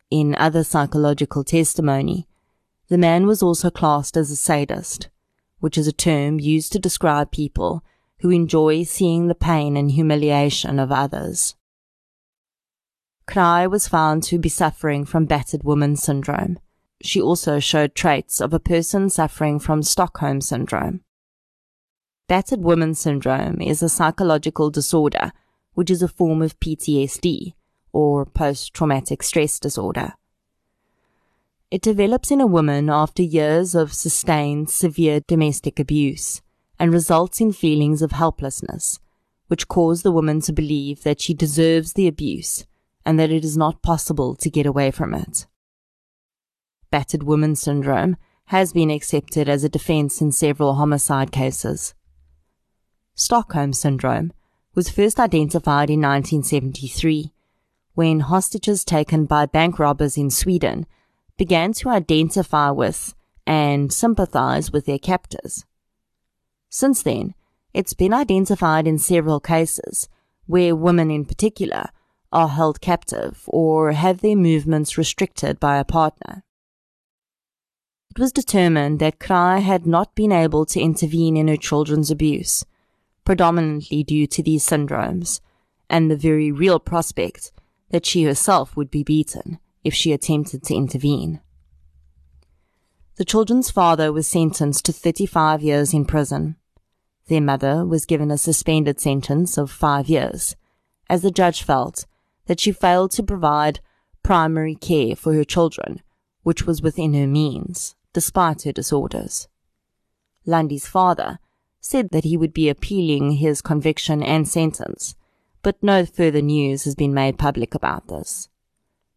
In 0.10 0.36
other 0.36 0.64
psychological 0.64 1.44
testimony, 1.44 2.30
the 2.88 2.98
man 2.98 3.28
was 3.28 3.44
also 3.44 3.70
classed 3.70 4.16
as 4.16 4.32
a 4.32 4.38
sadist, 4.38 5.10
which 5.60 5.78
is 5.78 5.86
a 5.86 5.92
term 5.92 6.40
used 6.40 6.72
to 6.72 6.80
describe 6.80 7.30
people 7.32 7.84
who 8.22 8.30
enjoy 8.30 8.84
seeing 8.84 9.28
the 9.28 9.36
pain 9.36 9.78
and 9.78 9.92
humiliation 9.92 10.80
of 10.80 10.92
others. 10.92 11.56
Kraai 13.28 13.70
was 13.70 13.88
found 13.88 14.24
to 14.24 14.40
be 14.40 14.50
suffering 14.50 15.06
from 15.06 15.26
battered 15.26 15.64
woman 15.64 15.96
syndrome. 15.96 16.60
She 17.02 17.22
also 17.22 17.60
showed 17.60 17.96
traits 17.96 18.42
of 18.42 18.54
a 18.54 18.60
person 18.60 19.10
suffering 19.10 19.60
from 19.60 19.84
Stockholm 19.84 20.42
syndrome. 20.42 21.02
Battered 22.28 22.62
woman 22.62 22.94
syndrome 22.94 23.62
is 23.62 23.82
a 23.82 23.90
psychological 23.90 24.70
disorder, 24.70 25.32
which 25.74 25.90
is 25.90 26.02
a 26.02 26.08
form 26.08 26.42
of 26.42 26.60
PTSD, 26.60 27.54
or 27.94 28.26
post 28.26 28.74
traumatic 28.74 29.24
stress 29.24 29.60
disorder. 29.60 30.14
It 31.72 31.82
develops 31.82 32.32
in 32.32 32.42
a 32.42 32.48
woman 32.48 32.90
after 32.90 33.22
years 33.22 33.76
of 33.76 33.94
sustained 33.94 34.70
severe 34.70 35.22
domestic 35.22 35.80
abuse 35.80 36.42
and 36.80 36.94
results 36.94 37.42
in 37.42 37.52
feelings 37.52 38.02
of 38.02 38.14
helplessness, 38.14 39.00
which 39.48 39.68
cause 39.68 40.02
the 40.02 40.12
woman 40.12 40.40
to 40.42 40.54
believe 40.54 41.04
that 41.04 41.20
she 41.20 41.34
deserves 41.34 41.94
the 41.94 42.08
abuse 42.08 42.66
and 43.06 43.20
that 43.20 43.32
it 43.32 43.44
is 43.44 43.58
not 43.58 43.82
possible 43.82 44.36
to 44.36 44.50
get 44.50 44.66
away 44.66 44.92
from 44.92 45.14
it. 45.14 45.46
Battered 46.92 47.24
woman 47.24 47.56
syndrome 47.56 48.18
has 48.46 48.74
been 48.74 48.90
accepted 48.90 49.48
as 49.48 49.64
a 49.64 49.70
defense 49.70 50.22
in 50.22 50.32
several 50.32 50.76
homicide 50.76 51.32
cases. 51.32 51.94
Stockholm 53.14 53.74
syndrome 53.74 54.32
was 54.74 54.90
first 54.90 55.20
identified 55.20 55.90
in 55.90 56.02
1973 56.02 57.34
when 57.94 58.22
hostages 58.22 58.86
taken 58.86 59.26
by 59.26 59.46
bank 59.46 59.78
robbers 59.78 60.18
in 60.18 60.30
Sweden 60.30 60.86
began 61.38 61.74
to 61.74 61.90
identify 61.90 62.70
with 62.72 63.14
and 63.46 63.92
sympathize 63.92 64.72
with 64.72 64.86
their 64.86 65.00
captors. 65.00 65.66
Since 66.70 67.04
then, 67.04 67.34
it's 67.74 67.94
been 67.94 68.14
identified 68.14 68.88
in 68.88 68.98
several 68.98 69.40
cases 69.40 70.08
where 70.46 70.76
women 70.76 71.12
in 71.12 71.26
particular 71.26 71.90
are 72.32 72.50
held 72.50 72.82
captive 72.82 73.44
or 73.48 73.92
have 73.92 74.22
their 74.22 74.36
movements 74.36 74.98
restricted 74.98 75.60
by 75.60 75.78
a 75.78 75.84
partner. 75.84 76.44
It 78.12 78.20
was 78.20 78.32
determined 78.32 79.00
that 79.00 79.20
Kraai 79.20 79.62
had 79.62 79.86
not 79.86 80.16
been 80.16 80.32
able 80.32 80.66
to 80.68 80.80
intervene 80.80 81.38
in 81.38 81.48
her 81.48 81.58
children's 81.58 82.12
abuse, 82.12 82.66
predominantly 83.24 84.04
due 84.04 84.28
to 84.28 84.44
these 84.44 84.66
syndromes, 84.66 85.42
and 85.90 86.10
the 86.10 86.18
very 86.18 86.52
real 86.52 86.80
prospect 86.80 87.52
that 87.90 88.06
she 88.06 88.24
herself 88.24 88.76
would 88.76 88.92
be 88.92 89.04
beaten 89.04 89.60
if 89.84 89.94
she 89.94 90.12
attempted 90.12 90.64
to 90.64 90.76
intervene. 90.76 91.40
The 93.16 93.26
children's 93.26 93.70
father 93.70 94.14
was 94.14 94.28
sentenced 94.28 94.86
to 94.86 94.94
35 94.94 95.62
years 95.62 95.94
in 95.94 96.06
prison. 96.06 96.56
Their 97.30 97.42
mother 97.42 97.86
was 97.86 98.08
given 98.08 98.32
a 98.32 98.40
suspended 98.40 99.00
sentence 99.00 99.56
of 99.56 99.70
five 99.70 100.10
years, 100.10 100.56
as 101.08 101.22
the 101.22 101.30
judge 101.30 101.62
felt 101.62 102.08
that 102.48 102.60
she 102.60 102.72
failed 102.72 103.12
to 103.12 103.24
provide 103.24 103.82
primary 104.24 104.74
care 104.74 105.16
for 105.16 105.36
her 105.36 105.44
children, 105.44 106.02
which 106.42 106.66
was 106.66 106.82
within 106.82 107.14
her 107.14 107.28
means, 107.28 107.96
despite 108.14 108.64
her 108.64 108.72
disorders. 108.72 109.48
Lundy's 110.48 110.88
father 110.88 111.38
said 111.80 112.10
that 112.10 112.24
he 112.24 112.36
would 112.36 112.52
be 112.52 112.68
appealing 112.68 113.34
his 113.34 113.62
conviction 113.62 114.24
and 114.24 114.48
sentence, 114.48 115.16
but 115.62 115.84
no 115.84 116.08
further 116.08 116.42
news 116.42 116.86
has 116.86 116.96
been 116.96 117.14
made 117.14 117.38
public 117.38 117.76
about 117.76 118.08
this. 118.08 118.50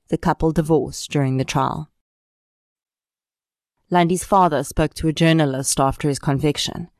The 0.09 0.19
couple 0.19 0.53
divorced 0.53 1.11
during 1.11 1.39
the 1.39 1.47
trial. 1.47 1.91
Lundy's 3.89 4.25
father 4.25 4.63
spoke 4.65 4.93
to 4.95 5.09
a 5.09 5.15
journalist 5.15 5.81
after 5.81 6.09
his 6.09 6.19
conviction. 6.19 6.91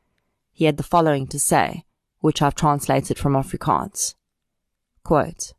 He 0.53 0.65
had 0.65 0.77
the 0.77 0.83
following 0.83 1.27
to 1.27 1.39
say, 1.39 1.83
which 2.19 2.41
I've 2.41 2.55
translated 2.55 3.17
from 3.17 3.33
Afrikaans. 3.33 4.15
Quote, 5.03 5.53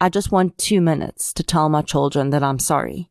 I 0.00 0.08
just 0.08 0.32
want 0.32 0.58
two 0.58 0.80
minutes 0.80 1.32
to 1.34 1.42
tell 1.42 1.68
my 1.68 1.82
children 1.82 2.30
that 2.30 2.42
I'm 2.42 2.58
sorry. 2.58 3.10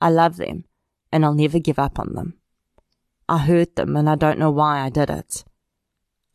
I 0.00 0.10
love 0.10 0.36
them, 0.36 0.64
and 1.10 1.24
I'll 1.24 1.34
never 1.34 1.58
give 1.58 1.78
up 1.78 1.98
on 1.98 2.14
them. 2.14 2.34
I 3.28 3.38
hurt 3.38 3.76
them 3.76 3.94
and 3.96 4.08
I 4.08 4.14
don't 4.14 4.38
know 4.38 4.50
why 4.50 4.80
I 4.80 4.88
did 4.88 5.10
it. 5.10 5.44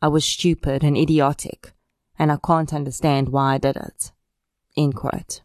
I 0.00 0.08
was 0.08 0.24
stupid 0.24 0.84
and 0.84 0.96
idiotic, 0.96 1.72
and 2.18 2.30
I 2.30 2.38
can't 2.44 2.72
understand 2.72 3.30
why 3.30 3.54
I 3.54 3.58
did 3.58 3.76
it. 3.76 4.12
End 4.76 4.94
quote. 4.94 5.42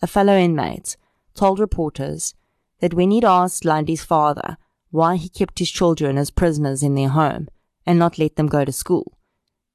A 0.00 0.06
fellow 0.06 0.36
inmate 0.36 0.96
told 1.34 1.58
reporters 1.58 2.34
that 2.80 2.94
when 2.94 3.10
he'd 3.10 3.24
asked 3.24 3.64
Lundy's 3.64 4.04
father 4.04 4.56
why 4.90 5.16
he 5.16 5.28
kept 5.28 5.58
his 5.58 5.70
children 5.70 6.18
as 6.18 6.30
prisoners 6.30 6.82
in 6.82 6.94
their 6.94 7.08
home 7.08 7.48
and 7.86 7.98
not 7.98 8.18
let 8.18 8.36
them 8.36 8.46
go 8.46 8.64
to 8.64 8.72
school, 8.72 9.16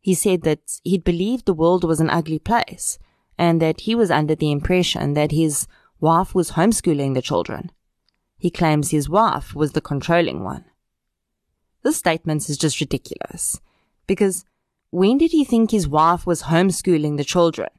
he 0.01 0.13
said 0.13 0.43
that 0.43 0.79
he'd 0.83 1.03
believed 1.03 1.45
the 1.45 1.53
world 1.53 1.83
was 1.83 1.99
an 1.99 2.09
ugly 2.09 2.39
place 2.39 2.99
and 3.37 3.61
that 3.61 3.81
he 3.81 3.95
was 3.95 4.11
under 4.11 4.35
the 4.35 4.51
impression 4.51 5.13
that 5.13 5.31
his 5.31 5.67
wife 5.99 6.35
was 6.35 6.51
homeschooling 6.51 7.13
the 7.13 7.21
children. 7.21 7.71
He 8.37 8.49
claims 8.49 8.91
his 8.91 9.09
wife 9.09 9.55
was 9.55 9.71
the 9.71 9.81
controlling 9.81 10.43
one. 10.43 10.65
This 11.83 11.97
statement 11.97 12.49
is 12.49 12.57
just 12.57 12.79
ridiculous 12.79 13.59
because 14.07 14.45
when 14.91 15.17
did 15.17 15.31
he 15.31 15.43
think 15.43 15.71
his 15.71 15.87
wife 15.87 16.25
was 16.25 16.43
homeschooling 16.43 17.17
the 17.17 17.23
children 17.23 17.69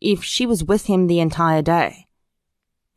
if 0.00 0.22
she 0.22 0.46
was 0.46 0.64
with 0.64 0.86
him 0.86 1.06
the 1.06 1.20
entire 1.20 1.62
day? 1.62 2.06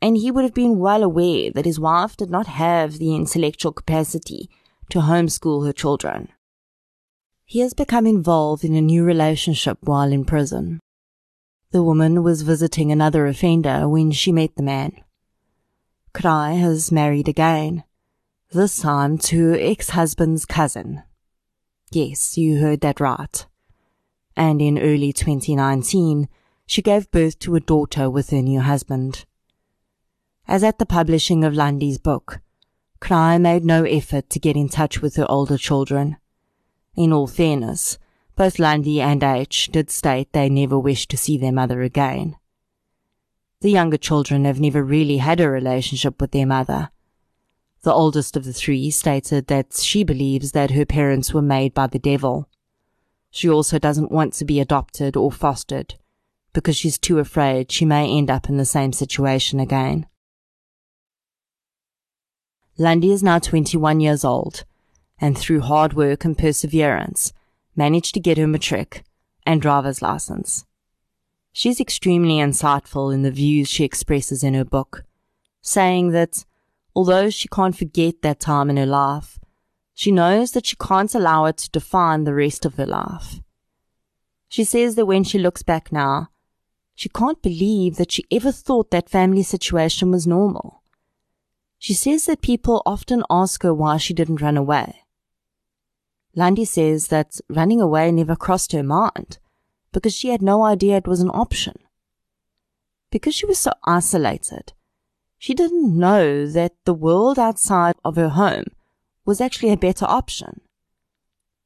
And 0.02 0.16
he 0.16 0.30
would 0.30 0.44
have 0.44 0.54
been 0.54 0.78
well 0.78 1.02
aware 1.02 1.50
that 1.52 1.64
his 1.64 1.80
wife 1.80 2.16
did 2.16 2.30
not 2.30 2.46
have 2.46 2.98
the 2.98 3.14
intellectual 3.14 3.72
capacity 3.72 4.50
to 4.90 5.00
homeschool 5.00 5.66
her 5.66 5.72
children. 5.72 6.28
He 7.44 7.60
has 7.60 7.74
become 7.74 8.06
involved 8.06 8.64
in 8.64 8.74
a 8.74 8.80
new 8.80 9.04
relationship 9.04 9.78
while 9.80 10.12
in 10.12 10.24
prison. 10.24 10.80
The 11.70 11.82
woman 11.82 12.22
was 12.22 12.42
visiting 12.42 12.92
another 12.92 13.26
offender 13.26 13.88
when 13.88 14.10
she 14.10 14.32
met 14.32 14.56
the 14.56 14.62
man. 14.62 14.92
Kraai 16.12 16.58
has 16.58 16.90
married 16.92 17.28
again, 17.28 17.84
this 18.52 18.78
time 18.78 19.18
to 19.18 19.50
her 19.50 19.58
ex-husband's 19.58 20.46
cousin. 20.46 21.02
Yes, 21.90 22.38
you 22.38 22.58
heard 22.58 22.80
that 22.80 23.00
right. 23.00 23.46
And 24.36 24.62
in 24.62 24.78
early 24.78 25.12
2019, 25.12 26.28
she 26.66 26.82
gave 26.82 27.10
birth 27.10 27.38
to 27.40 27.54
a 27.54 27.60
daughter 27.60 28.08
with 28.08 28.30
her 28.30 28.42
new 28.42 28.60
husband. 28.60 29.24
As 30.48 30.62
at 30.62 30.78
the 30.78 30.86
publishing 30.86 31.42
of 31.42 31.54
Lundy's 31.54 31.98
book, 31.98 32.40
Kraai 33.00 33.40
made 33.40 33.64
no 33.64 33.82
effort 33.82 34.30
to 34.30 34.38
get 34.38 34.56
in 34.56 34.68
touch 34.68 35.02
with 35.02 35.16
her 35.16 35.28
older 35.28 35.58
children. 35.58 36.18
In 36.94 37.12
all 37.12 37.26
fairness, 37.26 37.98
both 38.36 38.60
Lundy 38.60 39.00
and 39.00 39.24
H 39.24 39.70
did 39.72 39.90
state 39.90 40.32
they 40.32 40.48
never 40.48 40.78
wished 40.78 41.10
to 41.10 41.16
see 41.16 41.36
their 41.36 41.52
mother 41.52 41.82
again. 41.82 42.36
The 43.60 43.70
younger 43.70 43.96
children 43.96 44.44
have 44.44 44.60
never 44.60 44.84
really 44.84 45.16
had 45.16 45.40
a 45.40 45.50
relationship 45.50 46.20
with 46.20 46.30
their 46.30 46.46
mother. 46.46 46.90
The 47.82 47.92
oldest 47.92 48.36
of 48.36 48.44
the 48.44 48.52
three 48.52 48.90
stated 48.90 49.48
that 49.48 49.74
she 49.74 50.04
believes 50.04 50.52
that 50.52 50.70
her 50.72 50.84
parents 50.84 51.34
were 51.34 51.42
made 51.42 51.74
by 51.74 51.88
the 51.88 51.98
devil. 51.98 52.48
She 53.30 53.48
also 53.48 53.78
doesn't 53.78 54.12
want 54.12 54.32
to 54.34 54.44
be 54.44 54.60
adopted 54.60 55.16
or 55.16 55.32
fostered 55.32 55.96
because 56.52 56.76
she's 56.76 56.98
too 56.98 57.18
afraid 57.18 57.72
she 57.72 57.84
may 57.84 58.08
end 58.08 58.30
up 58.30 58.48
in 58.48 58.58
the 58.58 58.64
same 58.64 58.92
situation 58.92 59.58
again. 59.58 60.06
Lundy 62.78 63.10
is 63.10 63.22
now 63.22 63.38
21 63.38 64.00
years 64.00 64.24
old 64.24 64.64
and 65.18 65.36
through 65.36 65.60
hard 65.60 65.94
work 65.94 66.24
and 66.26 66.36
perseverance 66.36 67.32
managed 67.74 68.12
to 68.14 68.20
get 68.20 68.36
her 68.36 68.46
matric 68.46 69.02
and 69.46 69.62
driver's 69.62 70.02
license. 70.02 70.66
She's 71.52 71.80
extremely 71.80 72.34
insightful 72.34 73.14
in 73.14 73.22
the 73.22 73.30
views 73.30 73.68
she 73.68 73.84
expresses 73.84 74.44
in 74.44 74.52
her 74.52 74.64
book, 74.64 75.04
saying 75.62 76.10
that 76.10 76.44
although 76.94 77.30
she 77.30 77.48
can't 77.48 77.76
forget 77.76 78.20
that 78.20 78.40
time 78.40 78.68
in 78.68 78.76
her 78.76 78.84
life, 78.84 79.38
she 79.94 80.12
knows 80.12 80.52
that 80.52 80.66
she 80.66 80.76
can't 80.76 81.14
allow 81.14 81.46
it 81.46 81.56
to 81.58 81.70
define 81.70 82.24
the 82.24 82.34
rest 82.34 82.66
of 82.66 82.74
her 82.74 82.84
life. 82.84 83.40
She 84.48 84.64
says 84.64 84.96
that 84.96 85.06
when 85.06 85.24
she 85.24 85.38
looks 85.38 85.62
back 85.62 85.90
now, 85.90 86.28
she 86.94 87.08
can't 87.08 87.40
believe 87.40 87.96
that 87.96 88.12
she 88.12 88.24
ever 88.30 88.52
thought 88.52 88.90
that 88.90 89.08
family 89.08 89.42
situation 89.42 90.10
was 90.10 90.26
normal. 90.26 90.82
She 91.78 91.94
says 91.94 92.26
that 92.26 92.40
people 92.40 92.82
often 92.86 93.22
ask 93.30 93.62
her 93.62 93.74
why 93.74 93.96
she 93.96 94.14
didn't 94.14 94.40
run 94.40 94.56
away. 94.56 95.02
Lundy 96.34 96.64
says 96.64 97.08
that 97.08 97.40
running 97.48 97.80
away 97.80 98.12
never 98.12 98.36
crossed 98.36 98.72
her 98.72 98.82
mind 98.82 99.38
because 99.92 100.14
she 100.14 100.28
had 100.28 100.42
no 100.42 100.62
idea 100.62 100.98
it 100.98 101.08
was 101.08 101.20
an 101.20 101.30
option. 101.30 101.74
Because 103.10 103.34
she 103.34 103.46
was 103.46 103.58
so 103.58 103.72
isolated, 103.84 104.74
she 105.38 105.54
didn't 105.54 105.98
know 105.98 106.46
that 106.46 106.74
the 106.84 106.94
world 106.94 107.38
outside 107.38 107.94
of 108.04 108.16
her 108.16 108.30
home 108.30 108.66
was 109.24 109.40
actually 109.40 109.72
a 109.72 109.76
better 109.76 110.04
option. 110.06 110.60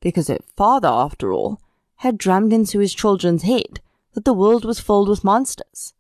Because 0.01 0.29
her 0.29 0.39
father, 0.57 0.89
after 0.89 1.33
all, 1.33 1.61
had 1.97 2.19
drummed 2.19 2.53
into 2.53 2.79
his 2.79 2.95
children's 2.95 3.43
head 3.43 3.81
that 4.15 4.25
the 4.25 4.33
world 4.33 4.65
was 4.65 4.81
filled 4.81 5.09
with 5.09 5.25
monsters. 5.25 5.95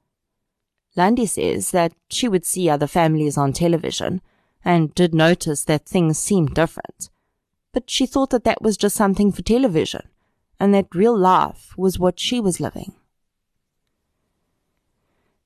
Lundy 1.01 1.27
says 1.27 1.71
that 1.71 1.93
she 2.09 2.27
would 2.29 2.45
see 2.45 2.69
other 2.69 2.87
families 2.87 3.37
on 3.37 3.53
television 3.53 4.21
and 4.65 4.95
did 4.95 5.15
notice 5.15 5.65
that 5.65 5.87
things 5.87 6.19
seemed 6.19 6.55
different 6.55 7.11
but 7.73 7.89
she 7.89 8.07
thought 8.07 8.31
that 8.31 8.45
that 8.45 8.63
was 8.63 8.77
just 8.77 8.97
something 8.97 9.33
for 9.33 9.43
television 9.43 10.09
and 10.59 10.75
that 10.75 10.95
real 10.95 11.17
life 11.17 11.75
was 11.77 11.99
what 11.99 12.19
she 12.19 12.41
was 12.41 12.61
living. 12.61 12.93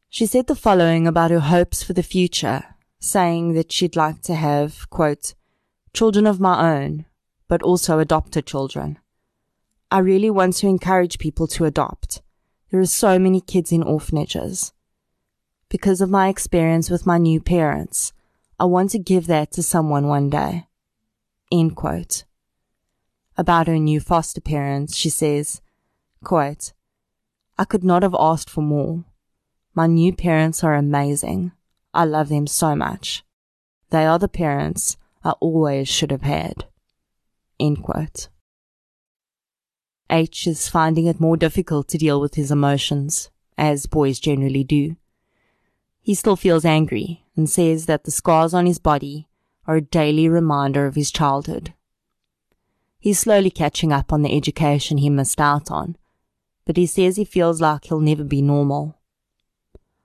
She 0.08 0.26
said 0.26 0.46
the 0.46 0.54
following 0.54 1.06
about 1.06 1.30
her 1.30 1.40
hopes 1.40 1.82
for 1.82 1.92
the 1.92 2.02
future, 2.02 2.64
saying 3.00 3.54
that 3.54 3.72
she'd 3.72 3.96
like 3.96 4.22
to 4.22 4.34
have, 4.34 4.88
quote, 4.90 5.34
children 5.92 6.26
of 6.26 6.40
my 6.40 6.76
own, 6.76 7.04
but 7.48 7.62
also 7.62 7.98
adopted 7.98 8.46
children. 8.46 8.98
I 9.90 9.98
really 9.98 10.30
want 10.30 10.54
to 10.56 10.68
encourage 10.68 11.18
people 11.18 11.46
to 11.48 11.64
adopt. 11.64 12.22
There 12.70 12.80
are 12.80 12.86
so 12.86 13.18
many 13.18 13.40
kids 13.40 13.70
in 13.70 13.82
orphanages. 13.82 14.72
Because 15.74 16.00
of 16.00 16.08
my 16.08 16.28
experience 16.28 16.88
with 16.88 17.04
my 17.04 17.18
new 17.18 17.40
parents, 17.40 18.12
I 18.60 18.64
want 18.64 18.90
to 18.90 18.98
give 19.00 19.26
that 19.26 19.50
to 19.50 19.60
someone 19.60 20.06
one 20.06 20.30
day. 20.30 20.68
End 21.50 21.74
quote. 21.74 22.22
About 23.36 23.66
her 23.66 23.76
new 23.76 23.98
foster 23.98 24.40
parents, 24.40 24.94
she 24.94 25.10
says, 25.10 25.62
quote, 26.22 26.72
I 27.58 27.64
could 27.64 27.82
not 27.82 28.04
have 28.04 28.14
asked 28.16 28.48
for 28.48 28.60
more. 28.60 29.02
My 29.74 29.88
new 29.88 30.12
parents 30.12 30.62
are 30.62 30.76
amazing. 30.76 31.50
I 31.92 32.04
love 32.04 32.28
them 32.28 32.46
so 32.46 32.76
much. 32.76 33.24
They 33.90 34.06
are 34.06 34.20
the 34.20 34.28
parents 34.28 34.96
I 35.24 35.30
always 35.40 35.88
should 35.88 36.12
have 36.12 36.22
had. 36.22 36.66
End 37.58 37.82
quote. 37.82 38.28
H 40.08 40.46
is 40.46 40.68
finding 40.68 41.06
it 41.06 41.18
more 41.18 41.36
difficult 41.36 41.88
to 41.88 41.98
deal 41.98 42.20
with 42.20 42.36
his 42.36 42.52
emotions, 42.52 43.32
as 43.58 43.86
boys 43.86 44.20
generally 44.20 44.62
do. 44.62 44.94
He 46.04 46.14
still 46.14 46.36
feels 46.36 46.66
angry 46.66 47.24
and 47.34 47.48
says 47.48 47.86
that 47.86 48.04
the 48.04 48.10
scars 48.10 48.52
on 48.52 48.66
his 48.66 48.78
body 48.78 49.26
are 49.66 49.76
a 49.76 49.80
daily 49.80 50.28
reminder 50.28 50.84
of 50.84 50.96
his 50.96 51.10
childhood. 51.10 51.72
He's 52.98 53.18
slowly 53.18 53.50
catching 53.50 53.90
up 53.90 54.12
on 54.12 54.20
the 54.20 54.36
education 54.36 54.98
he 54.98 55.08
missed 55.08 55.40
out 55.40 55.70
on, 55.70 55.96
but 56.66 56.76
he 56.76 56.84
says 56.84 57.16
he 57.16 57.24
feels 57.24 57.62
like 57.62 57.86
he'll 57.86 58.00
never 58.00 58.22
be 58.22 58.42
normal. 58.42 58.98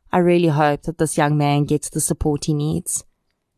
I 0.09 0.19
really 0.19 0.47
hope 0.47 0.83
that 0.83 0.99
this 0.99 1.17
young 1.17 1.37
man 1.37 1.65
gets 1.65 1.89
the 1.89 1.99
support 1.99 2.45
he 2.45 2.53
needs. 2.53 3.03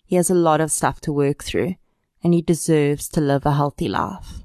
He 0.03 0.15
has 0.15 0.31
a 0.31 0.33
lot 0.33 0.61
of 0.61 0.71
stuff 0.71 0.99
to 1.01 1.13
work 1.13 1.43
through, 1.43 1.75
and 2.23 2.33
he 2.33 2.41
deserves 2.41 3.07
to 3.09 3.21
live 3.21 3.45
a 3.45 3.53
healthy 3.53 3.87
life. 3.87 4.41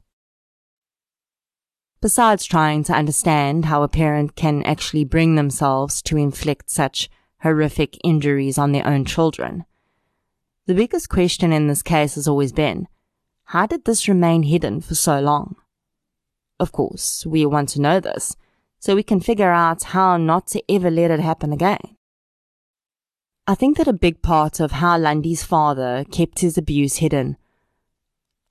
Besides 2.03 2.45
trying 2.45 2.85
to 2.85 2.93
understand 2.93 3.65
how 3.65 3.83
a 3.83 3.89
parent 3.89 4.37
can 4.37 4.63
actually 4.65 5.05
bring 5.05 5.35
themselves 5.35 6.03
to 6.03 6.19
inflict 6.19 6.69
such 6.71 7.09
horrific 7.41 7.99
injuries 8.05 8.59
on 8.59 8.73
their 8.73 8.87
own 8.87 9.05
children, 9.05 9.65
the 10.67 10.75
biggest 10.75 11.09
question 11.09 11.53
in 11.53 11.69
this 11.69 11.83
case 11.83 12.17
has 12.17 12.27
always 12.27 12.53
been, 12.53 12.89
how 13.45 13.67
did 13.67 13.85
this 13.85 14.09
remain 14.09 14.43
hidden 14.43 14.81
for 14.81 14.97
so 14.97 15.21
long? 15.21 15.55
Of 16.59 16.73
course, 16.73 17.25
we 17.25 17.47
want 17.47 17.69
to 17.71 17.81
know 17.81 18.01
this, 18.01 18.37
so 18.81 18.97
we 18.97 19.05
can 19.05 19.21
figure 19.21 19.53
out 19.53 19.85
how 19.85 20.17
not 20.17 20.49
to 20.49 20.63
ever 20.69 20.91
let 20.91 21.13
it 21.13 21.21
happen 21.21 21.53
again. 21.53 21.97
I 23.47 23.55
think 23.55 23.77
that 23.77 23.87
a 23.87 23.93
big 23.93 24.23
part 24.23 24.59
of 24.59 24.73
how 24.73 24.99
Lundy's 24.99 25.45
father 25.45 26.05
kept 26.11 26.41
his 26.41 26.59
abuse 26.59 26.97
hidden 26.97 27.37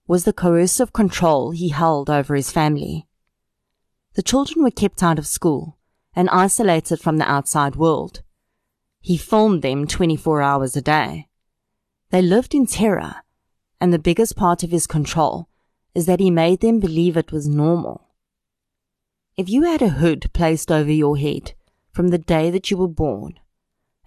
was 0.08 0.24
the 0.24 0.32
coercive 0.32 0.94
control 0.94 1.52
he 1.52 1.70
held 1.70 2.10
over 2.10 2.36
his 2.36 2.52
family. 2.52 3.08
The 4.14 4.24
children 4.24 4.64
were 4.64 4.72
kept 4.72 5.04
out 5.04 5.20
of 5.20 5.28
school 5.28 5.78
and 6.16 6.30
isolated 6.30 7.02
from 7.02 7.18
the 7.18 7.30
outside 7.30 7.76
world. 7.76 8.22
He 9.06 9.18
filmed 9.18 9.62
them 9.62 9.86
24 9.86 10.42
hours 10.42 10.76
a 10.76 10.82
day. 10.82 11.28
They 12.10 12.24
lived 12.24 12.56
in 12.56 12.66
terror, 12.66 13.18
and 13.80 13.94
the 13.94 14.00
biggest 14.00 14.36
part 14.36 14.64
of 14.64 14.72
his 14.72 14.88
control 14.88 15.48
is 15.94 16.08
that 16.08 16.20
he 16.20 16.32
made 16.32 16.62
them 16.62 16.80
believe 16.80 17.16
it 17.16 17.32
was 17.32 17.48
normal. 17.48 18.10
If 19.38 19.48
you 19.48 19.62
had 19.62 19.84
a 19.84 19.90
hood 19.90 20.34
placed 20.34 20.72
over 20.72 20.92
your 20.92 21.20
head 21.20 21.54
from 21.92 22.08
the 22.08 22.18
day 22.18 22.50
that 22.50 22.72
you 22.72 22.78
were 22.78 22.88
born, 22.88 23.40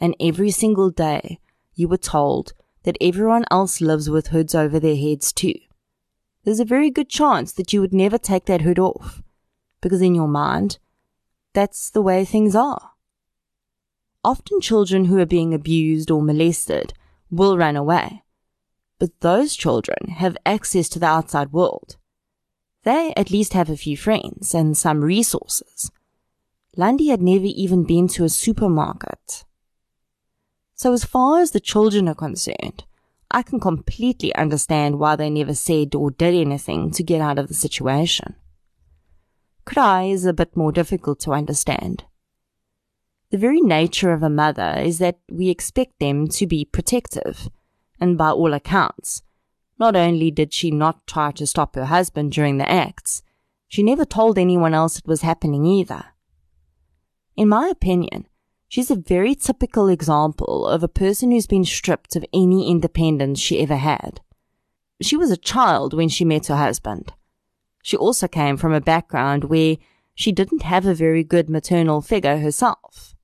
and 0.00 0.16
every 0.18 0.50
single 0.50 0.90
day 0.90 1.38
you 1.76 1.86
were 1.86 1.96
told 1.96 2.52
that 2.82 2.98
everyone 3.00 3.44
else 3.52 3.80
lives 3.80 4.10
with 4.10 4.26
hoods 4.26 4.52
over 4.52 4.80
their 4.80 4.96
heads 4.96 5.32
too. 5.32 5.54
There's 6.42 6.58
a 6.58 6.64
very 6.64 6.90
good 6.90 7.08
chance 7.08 7.52
that 7.52 7.72
you 7.72 7.80
would 7.80 7.94
never 7.94 8.18
take 8.18 8.46
that 8.46 8.62
hood 8.62 8.80
off, 8.80 9.22
because 9.80 10.02
in 10.02 10.16
your 10.16 10.26
mind, 10.26 10.80
that's 11.52 11.88
the 11.88 12.02
way 12.02 12.24
things 12.24 12.56
are. 12.56 12.94
Often 14.24 14.60
children 14.60 15.04
who 15.04 15.18
are 15.18 15.26
being 15.26 15.54
abused 15.54 16.10
or 16.10 16.20
molested 16.22 16.92
will 17.30 17.56
run 17.56 17.76
away, 17.76 18.22
but 18.98 19.20
those 19.20 19.54
children 19.54 20.08
have 20.08 20.36
access 20.44 20.88
to 20.90 20.98
the 20.98 21.06
outside 21.06 21.52
world. 21.52 21.96
They 22.82 23.12
at 23.16 23.30
least 23.30 23.52
have 23.52 23.70
a 23.70 23.76
few 23.76 23.96
friends 23.96 24.54
and 24.54 24.76
some 24.76 25.04
resources. 25.04 25.90
Lundy 26.76 27.08
had 27.08 27.22
never 27.22 27.44
even 27.44 27.84
been 27.84 28.08
to 28.08 28.24
a 28.24 28.28
supermarket. 28.28 29.44
So 30.74 30.92
as 30.92 31.04
far 31.04 31.40
as 31.40 31.50
the 31.50 31.60
children 31.60 32.08
are 32.08 32.14
concerned, 32.14 32.84
I 33.30 33.42
can 33.42 33.60
completely 33.60 34.34
understand 34.34 34.98
why 34.98 35.16
they 35.16 35.28
never 35.28 35.54
said 35.54 35.94
or 35.94 36.10
did 36.10 36.34
anything 36.34 36.90
to 36.92 37.02
get 37.02 37.20
out 37.20 37.38
of 37.38 37.48
the 37.48 37.54
situation. 37.54 38.36
Kraai 39.66 40.12
is 40.12 40.24
a 40.24 40.32
bit 40.32 40.56
more 40.56 40.72
difficult 40.72 41.20
to 41.20 41.32
understand. 41.32 42.04
The 43.30 43.36
very 43.38 43.60
nature 43.60 44.12
of 44.14 44.22
a 44.22 44.30
mother 44.30 44.74
is 44.78 44.98
that 44.98 45.18
we 45.30 45.50
expect 45.50 45.98
them 46.00 46.28
to 46.28 46.46
be 46.46 46.64
protective, 46.64 47.50
and 48.00 48.16
by 48.16 48.30
all 48.30 48.54
accounts, 48.54 49.22
not 49.78 49.94
only 49.94 50.30
did 50.30 50.54
she 50.54 50.70
not 50.70 51.06
try 51.06 51.32
to 51.32 51.46
stop 51.46 51.74
her 51.74 51.84
husband 51.84 52.32
during 52.32 52.56
the 52.56 52.70
acts, 52.70 53.22
she 53.68 53.82
never 53.82 54.06
told 54.06 54.38
anyone 54.38 54.72
else 54.72 54.98
it 54.98 55.06
was 55.06 55.20
happening 55.20 55.66
either. 55.66 56.06
In 57.36 57.50
my 57.50 57.68
opinion, 57.68 58.26
she's 58.66 58.90
a 58.90 58.96
very 58.96 59.34
typical 59.34 59.88
example 59.88 60.66
of 60.66 60.82
a 60.82 60.88
person 60.88 61.30
who's 61.30 61.46
been 61.46 61.66
stripped 61.66 62.16
of 62.16 62.24
any 62.32 62.70
independence 62.70 63.40
she 63.40 63.60
ever 63.60 63.76
had. 63.76 64.22
She 65.02 65.18
was 65.18 65.30
a 65.30 65.36
child 65.36 65.92
when 65.92 66.08
she 66.08 66.24
met 66.24 66.46
her 66.46 66.56
husband. 66.56 67.12
She 67.82 67.96
also 67.96 68.26
came 68.26 68.56
from 68.56 68.72
a 68.72 68.80
background 68.80 69.44
where 69.44 69.76
she 70.14 70.32
didn't 70.32 70.62
have 70.62 70.86
a 70.86 70.94
very 70.94 71.22
good 71.22 71.50
maternal 71.50 72.00
figure 72.00 72.38
herself. 72.38 73.14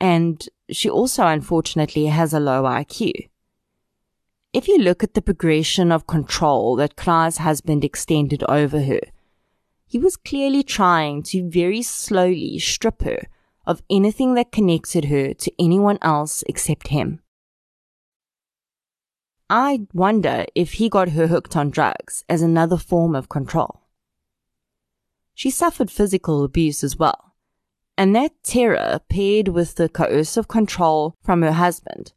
And 0.00 0.48
she 0.70 0.88
also 0.88 1.26
unfortunately 1.26 2.06
has 2.06 2.32
a 2.32 2.40
low 2.40 2.62
IQ. 2.62 3.28
If 4.52 4.68
you 4.68 4.78
look 4.78 5.02
at 5.02 5.14
the 5.14 5.22
progression 5.22 5.92
of 5.92 6.06
control 6.06 6.76
that 6.76 6.96
Kraai's 6.96 7.38
husband 7.38 7.84
extended 7.84 8.42
over 8.48 8.82
her, 8.82 9.00
he 9.86 9.98
was 9.98 10.16
clearly 10.16 10.62
trying 10.62 11.22
to 11.24 11.48
very 11.48 11.82
slowly 11.82 12.58
strip 12.58 13.02
her 13.02 13.28
of 13.66 13.82
anything 13.90 14.34
that 14.34 14.52
connected 14.52 15.06
her 15.06 15.34
to 15.34 15.52
anyone 15.58 15.98
else 16.00 16.42
except 16.46 16.88
him. 16.88 17.20
I 19.50 19.86
wonder 19.94 20.44
if 20.54 20.74
he 20.74 20.88
got 20.88 21.10
her 21.10 21.26
hooked 21.26 21.56
on 21.56 21.70
drugs 21.70 22.24
as 22.28 22.42
another 22.42 22.76
form 22.76 23.14
of 23.14 23.30
control. 23.30 23.82
She 25.34 25.50
suffered 25.50 25.90
physical 25.90 26.44
abuse 26.44 26.84
as 26.84 26.98
well, 26.98 27.27
and 27.98 28.14
that 28.14 28.32
terror 28.44 29.00
paired 29.10 29.48
with 29.48 29.74
the 29.74 29.88
coercive 29.88 30.46
control 30.46 31.16
from 31.20 31.42
her 31.42 31.52
husband 31.52 32.12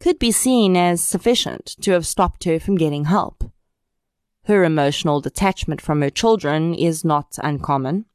could 0.00 0.18
be 0.18 0.32
seen 0.32 0.76
as 0.76 1.02
sufficient 1.02 1.76
to 1.82 1.92
have 1.92 2.06
stopped 2.06 2.44
her 2.44 2.58
from 2.58 2.76
getting 2.76 3.04
help. 3.04 3.44
Her 4.44 4.64
emotional 4.64 5.20
detachment 5.20 5.82
from 5.82 6.00
her 6.00 6.08
children 6.08 6.74
is 6.74 7.04
not 7.04 7.38
uncommon. 7.42 8.06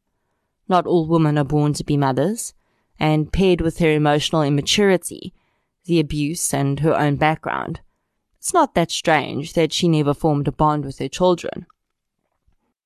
Not 0.67 0.87
all 0.87 1.05
women 1.05 1.37
are 1.37 1.43
born 1.43 1.73
to 1.73 1.83
be 1.83 1.97
mothers, 1.97 2.55
and 2.99 3.31
paired 3.31 3.61
with 3.61 3.77
her 3.77 3.91
emotional 3.91 4.41
immaturity, 4.41 5.33
the 5.85 5.99
abuse, 5.99 6.53
and 6.53 6.79
her 6.79 6.97
own 6.97 7.17
background, 7.17 7.81
it's 8.39 8.53
not 8.53 8.73
that 8.75 8.91
strange 8.91 9.53
that 9.53 9.71
she 9.71 9.87
never 9.87 10.13
formed 10.13 10.47
a 10.47 10.51
bond 10.51 10.83
with 10.83 10.99
her 10.99 11.07
children. 11.07 11.65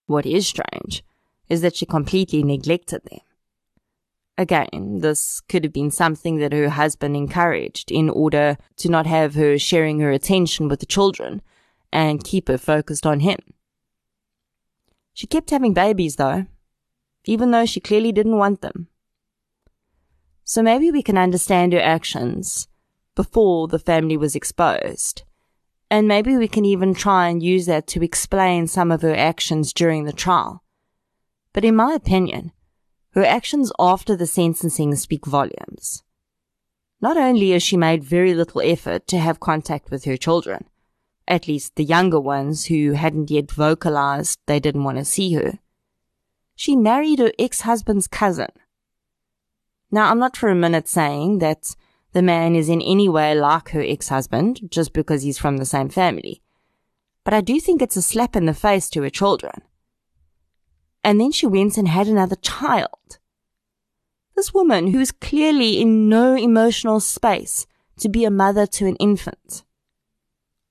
What 0.05 0.25
is 0.25 0.47
strange 0.47 1.03
is 1.49 1.61
that 1.61 1.75
she 1.77 1.85
completely 1.85 2.43
neglected 2.43 3.03
them. 3.05 3.21
Again, 4.37 4.99
this 4.99 5.41
could 5.41 5.63
have 5.63 5.73
been 5.73 5.89
something 5.89 6.37
that 6.37 6.53
her 6.53 6.69
husband 6.69 7.15
encouraged 7.15 7.91
in 7.91 8.09
order 8.09 8.57
to 8.77 8.89
not 8.89 9.07
have 9.07 9.33
her 9.33 9.57
sharing 9.57 9.99
her 9.99 10.11
attention 10.11 10.67
with 10.67 10.79
the 10.79 10.85
children 10.85 11.41
and 11.91 12.23
keep 12.23 12.47
her 12.47 12.57
focused 12.57 13.05
on 13.05 13.21
him. 13.21 13.39
She 15.13 15.25
kept 15.25 15.49
having 15.49 15.73
babies 15.73 16.17
though, 16.17 16.45
even 17.25 17.49
though 17.49 17.65
she 17.65 17.79
clearly 17.79 18.11
didn't 18.11 18.37
want 18.37 18.61
them. 18.61 18.87
So 20.43 20.61
maybe 20.61 20.91
we 20.91 21.01
can 21.01 21.17
understand 21.17 21.73
her 21.73 21.81
actions 21.81 22.67
before 23.15 23.67
the 23.67 23.79
family 23.79 24.15
was 24.15 24.35
exposed. 24.35 25.23
And 25.89 26.07
maybe 26.07 26.37
we 26.37 26.47
can 26.47 26.65
even 26.65 26.93
try 26.93 27.29
and 27.29 27.41
use 27.41 27.65
that 27.65 27.87
to 27.87 28.03
explain 28.03 28.67
some 28.67 28.91
of 28.91 29.01
her 29.01 29.15
actions 29.15 29.73
during 29.73 30.03
the 30.03 30.13
trial. 30.13 30.63
But 31.53 31.65
in 31.65 31.75
my 31.75 31.93
opinion, 31.93 32.51
her 33.17 33.25
actions 33.25 33.71
after 33.79 34.15
the 34.15 34.27
sentencing 34.27 34.93
speak 34.93 35.25
volumes. 35.25 36.03
Not 37.01 37.17
only 37.17 37.49
has 37.49 37.63
she 37.63 37.75
made 37.75 38.03
very 38.03 38.35
little 38.35 38.61
effort 38.61 39.07
to 39.07 39.17
have 39.17 39.39
contact 39.39 39.89
with 39.89 40.05
her 40.05 40.17
children, 40.17 40.65
at 41.27 41.47
least 41.47 41.75
the 41.75 41.83
younger 41.83 42.19
ones 42.19 42.65
who 42.65 42.91
hadn't 42.91 43.31
yet 43.31 43.51
vocalized 43.51 44.37
they 44.45 44.59
didn't 44.59 44.83
want 44.83 44.99
to 44.99 45.03
see 45.05 45.33
her, 45.33 45.57
she 46.55 46.75
married 46.75 47.17
her 47.17 47.31
ex-husband's 47.39 48.07
cousin. 48.07 48.51
Now, 49.89 50.11
I'm 50.11 50.19
not 50.19 50.37
for 50.37 50.49
a 50.49 50.55
minute 50.55 50.87
saying 50.87 51.39
that 51.39 51.75
the 52.13 52.21
man 52.21 52.55
is 52.55 52.69
in 52.69 52.83
any 52.83 53.09
way 53.09 53.33
like 53.33 53.69
her 53.69 53.83
ex-husband 53.83 54.61
just 54.69 54.93
because 54.93 55.23
he's 55.23 55.39
from 55.39 55.57
the 55.57 55.65
same 55.65 55.89
family, 55.89 56.43
but 57.23 57.33
I 57.33 57.41
do 57.41 57.59
think 57.59 57.81
it's 57.81 57.97
a 57.97 58.03
slap 58.03 58.35
in 58.35 58.45
the 58.45 58.53
face 58.53 58.91
to 58.91 59.01
her 59.01 59.09
children 59.09 59.63
and 61.07 61.21
then 61.21 61.31
she 61.31 61.47
went 61.47 61.77
and 61.77 61.87
had 61.87 62.07
another 62.07 62.35
child. 62.35 63.17
This 64.35 64.53
woman 64.53 64.87
who 64.87 64.99
is 64.99 65.13
clearly 65.13 65.79
in 65.79 66.09
no 66.09 66.35
emotional 66.35 66.99
space 66.99 67.65
to 67.99 68.09
be 68.09 68.25
a 68.25 68.29
mother 68.29 68.67
to 68.67 68.87
an 68.87 68.97
infant. 68.97 69.63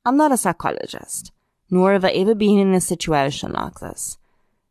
I'm 0.04 0.18
not 0.18 0.32
a 0.32 0.36
psychologist, 0.36 1.32
nor 1.70 1.94
have 1.94 2.04
I 2.04 2.10
ever 2.10 2.34
been 2.34 2.58
in 2.58 2.74
a 2.74 2.82
situation 2.82 3.52
like 3.52 3.80
this, 3.80 4.18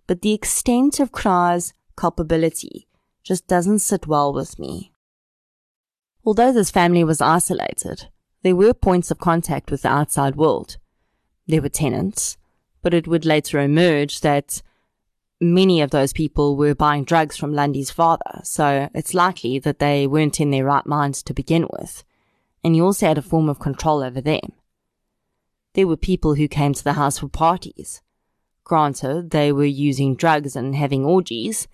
but 0.05 0.22
the 0.22 0.34
extent 0.34 0.99
of 0.99 1.11
Kraai's 1.11 1.74
culpability 1.95 2.88
just 3.24 3.47
doesn't 3.47 3.80
sit 3.80 4.05
well 4.05 4.32
with 4.32 4.59
me. 4.59 4.93
Although 6.24 6.53
this 6.53 6.70
family 6.70 7.03
was 7.03 7.22
isolated, 7.22 8.05
there 8.43 8.55
were 8.55 8.76
points 8.76 9.09
of 9.09 9.18
contact 9.18 9.72
with 9.72 9.82
the 9.82 9.89
outside 9.89 10.36
world. 10.36 10.78
There 11.47 11.63
were 11.63 11.70
tenants, 11.70 12.38
but 12.84 12.93
it 12.93 13.07
would 13.07 13.26
later 13.26 13.59
emerge 13.59 14.22
that 14.22 14.61
many 15.41 15.81
of 15.81 15.91
those 15.91 16.13
people 16.13 16.55
were 16.55 16.75
buying 16.75 17.03
drugs 17.03 17.38
from 17.38 17.53
Lundy's 17.53 17.91
father, 17.91 18.41
so 18.43 18.89
it's 18.93 19.13
likely 19.13 19.59
that 19.59 19.79
they 19.79 20.07
weren't 20.07 20.39
in 20.39 20.51
their 20.51 20.65
right 20.65 20.86
minds 20.86 21.21
to 21.23 21.33
begin 21.33 21.67
with, 21.71 22.03
and 22.63 22.75
he 22.75 22.81
also 22.81 23.07
had 23.07 23.17
a 23.17 23.21
form 23.21 23.49
of 23.49 23.59
control 23.59 24.03
over 24.03 24.21
them. 24.21 24.53
There 25.73 25.88
were 25.88 25.97
people 25.97 26.36
who 26.36 26.47
came 26.47 26.73
to 26.73 26.83
the 26.83 26.93
house 26.93 27.19
for 27.19 27.27
parties. 27.27 28.01
Granted, 28.63 29.31
they 29.31 29.51
were 29.51 29.65
using 29.65 30.15
drugs 30.15 30.55
and 30.55 30.75
having 30.75 31.05
orgies, 31.05 31.67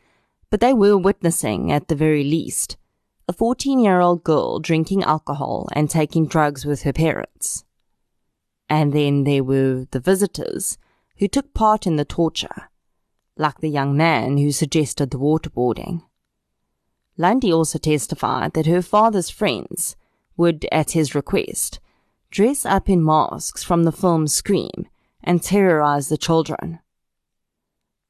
but 0.49 0.59
they 0.59 0.74
were 0.74 0.97
witnessing, 0.97 1.72
at 1.72 1.88
the 1.88 1.95
very 1.95 2.24
least, 2.24 2.78
a 3.28 3.34
14 3.34 3.80
year 3.80 4.01
old 4.01 4.24
girl 4.24 4.59
drinking 4.59 5.03
alcohol 5.03 5.70
and 5.74 5.89
taking 5.89 6.26
drugs 6.28 6.66
with 6.66 6.82
her 6.82 6.91
parents. 6.91 7.64
And 8.68 8.91
then 8.91 9.24
there 9.24 9.43
were 9.43 9.86
the 9.91 9.99
visitors 9.99 10.78
who 11.18 11.28
took 11.28 11.53
part 11.53 11.86
in 11.86 11.97
the 11.97 12.05
torture 12.05 12.71
like 13.38 13.60
the 13.60 13.70
young 13.70 13.96
man 13.96 14.38
who 14.38 14.52
suggested 14.52 15.12
the 15.12 15.20
waterboarding. 15.20 16.02
Lundy 17.18 17.52
also 17.52 17.78
testified 17.78 18.54
that 18.54 18.66
her 18.66 18.82
father's 18.82 19.30
friends 19.30 19.96
would, 20.38 20.66
at 20.72 20.92
his 20.92 21.14
request, 21.14 21.80
dress 22.30 22.66
up 22.66 22.90
in 22.90 23.04
masks 23.04 23.64
from 23.64 23.84
the 23.84 23.92
film 23.92 24.28
Scream 24.28 24.88
and 25.24 25.44
terrorize 25.44 26.10
the 26.10 26.18
children. 26.18 26.80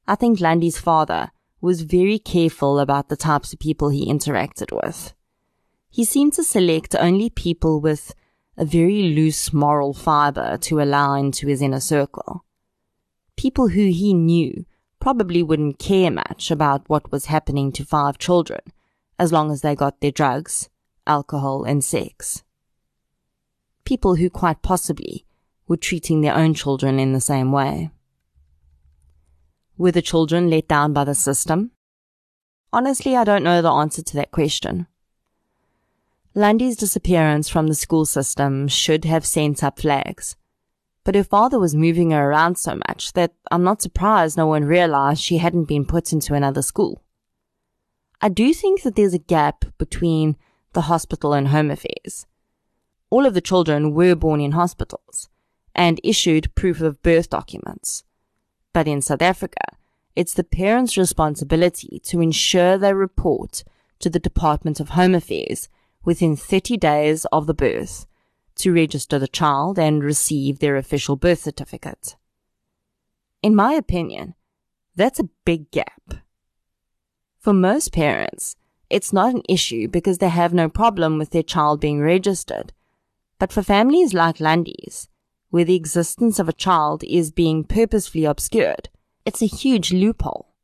I 0.06 0.14
think 0.14 0.40
Lundy's 0.40 0.78
father 0.78 1.30
was 1.60 1.82
very 1.82 2.18
careful 2.18 2.78
about 2.78 3.08
the 3.08 3.16
types 3.16 3.52
of 3.52 3.58
people 3.58 3.90
he 3.90 4.06
interacted 4.06 4.72
with. 4.72 5.14
He 5.90 6.04
seemed 6.04 6.32
to 6.34 6.44
select 6.44 6.94
only 6.98 7.30
people 7.30 7.80
with 7.80 8.14
a 8.56 8.64
very 8.64 9.14
loose 9.14 9.52
moral 9.52 9.94
fiber 9.94 10.56
to 10.58 10.80
allow 10.80 11.14
into 11.14 11.46
his 11.46 11.62
inner 11.62 11.80
circle. 11.80 12.44
People 13.36 13.68
who 13.68 13.86
he 13.86 14.12
knew 14.14 14.64
probably 15.02 15.42
wouldn't 15.42 15.80
care 15.80 16.12
much 16.12 16.48
about 16.48 16.88
what 16.88 17.10
was 17.10 17.24
happening 17.24 17.72
to 17.72 17.84
five 17.84 18.18
children, 18.18 18.60
as 19.18 19.32
long 19.32 19.50
as 19.50 19.60
they 19.60 19.74
got 19.74 20.00
their 20.00 20.12
drugs, 20.12 20.70
alcohol, 21.08 21.64
and 21.64 21.82
sex. 21.82 22.44
People 23.84 24.14
who 24.14 24.30
quite 24.30 24.62
possibly 24.62 25.26
were 25.66 25.76
treating 25.76 26.20
their 26.20 26.36
own 26.36 26.54
children 26.54 27.00
in 27.00 27.12
the 27.12 27.20
same 27.20 27.50
way. 27.50 27.90
Were 29.76 29.90
the 29.90 30.02
children 30.02 30.48
let 30.48 30.68
down 30.68 30.92
by 30.92 31.02
the 31.02 31.16
system? 31.16 31.72
Honestly, 32.72 33.16
I 33.16 33.24
don't 33.24 33.42
know 33.42 33.60
the 33.60 33.72
answer 33.72 34.02
to 34.02 34.14
that 34.14 34.30
question. 34.30 34.86
Lundy's 36.32 36.76
disappearance 36.76 37.48
from 37.48 37.66
the 37.66 37.74
school 37.74 38.04
system 38.04 38.68
should 38.68 39.04
have 39.04 39.26
sent 39.26 39.64
up 39.64 39.80
flags. 39.80 40.36
But 41.04 41.14
her 41.14 41.24
father 41.24 41.58
was 41.58 41.74
moving 41.74 42.10
her 42.10 42.30
around 42.30 42.58
so 42.58 42.78
much 42.88 43.12
that 43.14 43.32
I'm 43.50 43.64
not 43.64 43.82
surprised 43.82 44.36
no 44.36 44.46
one 44.46 44.64
realized 44.64 45.20
she 45.22 45.38
hadn't 45.38 45.64
been 45.64 45.84
put 45.84 46.12
into 46.12 46.34
another 46.34 46.62
school. 46.62 47.02
I 48.20 48.28
do 48.28 48.54
think 48.54 48.82
that 48.82 48.94
there's 48.94 49.14
a 49.14 49.18
gap 49.18 49.64
between 49.78 50.36
the 50.74 50.82
hospital 50.82 51.32
and 51.32 51.48
home 51.48 51.70
affairs. 51.70 52.26
All 53.10 53.26
of 53.26 53.34
the 53.34 53.40
children 53.40 53.94
were 53.94 54.14
born 54.14 54.40
in 54.40 54.52
hospitals 54.52 55.28
and 55.74 56.00
issued 56.04 56.54
proof 56.54 56.80
of 56.80 57.02
birth 57.02 57.30
documents. 57.30 58.04
But 58.72 58.86
in 58.86 59.02
South 59.02 59.22
Africa, 59.22 59.76
it's 60.14 60.34
the 60.34 60.44
parents' 60.44 60.96
responsibility 60.96 62.00
to 62.04 62.20
ensure 62.20 62.78
they 62.78 62.94
report 62.94 63.64
to 63.98 64.08
the 64.08 64.18
Department 64.18 64.78
of 64.78 64.90
Home 64.90 65.14
Affairs 65.14 65.68
within 66.04 66.36
30 66.36 66.76
days 66.76 67.24
of 67.26 67.46
the 67.46 67.54
birth 67.54 68.06
to 68.56 68.72
register 68.72 69.18
the 69.18 69.28
child 69.28 69.78
and 69.78 70.02
receive 70.02 70.58
their 70.58 70.76
official 70.76 71.16
birth 71.16 71.40
certificate. 71.40 72.16
In 73.42 73.54
my 73.54 73.72
opinion, 73.72 74.34
that's 74.94 75.18
a 75.18 75.28
big 75.44 75.70
gap. 75.70 76.14
For 77.38 77.52
most 77.52 77.92
parents, 77.92 78.56
it's 78.88 79.12
not 79.12 79.34
an 79.34 79.42
issue 79.48 79.88
because 79.88 80.18
they 80.18 80.28
have 80.28 80.52
no 80.52 80.68
problem 80.68 81.18
with 81.18 81.30
their 81.30 81.42
child 81.42 81.80
being 81.80 82.00
registered. 82.00 82.72
But 83.38 83.52
for 83.52 83.62
families 83.62 84.14
like 84.14 84.38
Lundy's, 84.38 85.08
where 85.50 85.64
the 85.64 85.74
existence 85.74 86.38
of 86.38 86.48
a 86.48 86.52
child 86.52 87.02
is 87.04 87.30
being 87.30 87.64
purposefully 87.64 88.24
obscured, 88.24 88.90
it's 89.24 89.42
a 89.42 89.46
huge 89.46 89.92
loophole. 89.92 90.54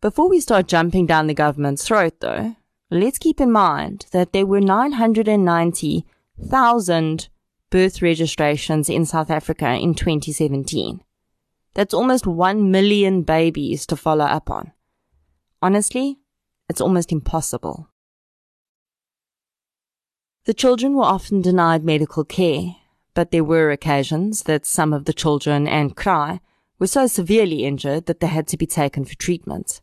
Before 0.00 0.28
we 0.28 0.40
start 0.40 0.68
jumping 0.68 1.06
down 1.06 1.26
the 1.26 1.34
government's 1.34 1.86
throat, 1.86 2.20
though, 2.20 2.56
let's 2.90 3.18
keep 3.18 3.40
in 3.40 3.50
mind 3.50 4.06
that 4.12 4.32
there 4.32 4.46
were 4.46 4.60
990,000 6.36 7.28
birth 7.70 8.02
registrations 8.02 8.88
in 8.88 9.04
South 9.04 9.30
Africa 9.30 9.74
in 9.74 9.94
2017. 9.94 11.00
That's 11.74 11.94
almost 11.94 12.26
1 12.26 12.70
million 12.70 13.22
babies 13.22 13.86
to 13.86 13.96
follow 13.96 14.24
up 14.24 14.50
on. 14.50 14.72
Honestly, 15.60 16.18
it's 16.68 16.80
almost 16.80 17.10
impossible. 17.10 17.88
The 20.44 20.54
children 20.54 20.94
were 20.94 21.04
often 21.04 21.40
denied 21.40 21.84
medical 21.84 22.24
care, 22.24 22.76
but 23.14 23.30
there 23.30 23.44
were 23.44 23.70
occasions 23.70 24.42
that 24.42 24.66
some 24.66 24.92
of 24.92 25.04
the 25.04 25.12
children 25.12 25.66
and 25.66 25.96
Kraai 25.96 26.40
were 26.78 26.86
so 26.86 27.06
severely 27.06 27.64
injured 27.64 28.06
that 28.06 28.20
they 28.20 28.26
had 28.26 28.46
to 28.48 28.56
be 28.56 28.66
taken 28.66 29.04
for 29.04 29.14
treatment. 29.14 29.80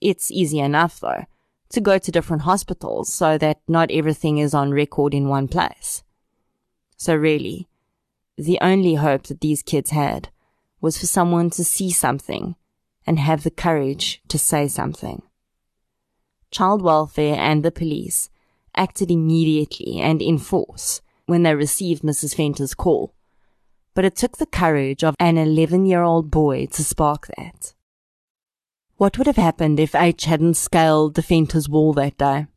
It's 0.00 0.30
easy 0.30 0.58
enough, 0.58 1.00
though, 1.00 1.26
to 1.70 1.80
go 1.80 1.98
to 1.98 2.12
different 2.12 2.42
hospitals 2.42 3.12
so 3.12 3.38
that 3.38 3.60
not 3.68 3.90
everything 3.90 4.38
is 4.38 4.54
on 4.54 4.70
record 4.70 5.14
in 5.14 5.28
one 5.28 5.48
place. 5.48 6.02
So 6.96 7.14
really, 7.14 7.68
the 8.36 8.58
only 8.60 8.94
hope 8.94 9.24
that 9.24 9.40
these 9.40 9.62
kids 9.62 9.90
had 9.90 10.30
was 10.80 10.98
for 10.98 11.06
someone 11.06 11.50
to 11.50 11.64
see 11.64 11.90
something 11.90 12.54
and 13.06 13.18
have 13.18 13.42
the 13.42 13.50
courage 13.50 14.22
to 14.28 14.38
say 14.38 14.68
something. 14.68 15.22
Child 16.50 16.82
welfare 16.82 17.36
and 17.36 17.62
the 17.62 17.70
police 17.70 18.30
acted 18.74 19.10
immediately 19.10 19.98
and 20.00 20.22
in 20.22 20.38
force 20.38 21.00
when 21.26 21.42
they 21.42 21.54
received 21.54 22.02
Mrs. 22.02 22.36
Venter's 22.36 22.74
call, 22.74 23.14
but 23.94 24.04
it 24.04 24.16
took 24.16 24.38
the 24.38 24.46
courage 24.46 25.04
of 25.04 25.14
an 25.18 25.36
11 25.36 25.84
year 25.84 26.02
old 26.02 26.30
boy 26.30 26.66
to 26.66 26.84
spark 26.84 27.28
that. 27.36 27.74
What 28.98 29.16
would 29.16 29.28
have 29.28 29.36
happened 29.36 29.78
if 29.78 29.94
H 29.94 30.24
hadn't 30.24 30.54
scaled 30.54 31.14
the 31.14 31.22
Venter's 31.22 31.68
wall 31.68 31.92
that 31.92 32.18
day? 32.18 32.48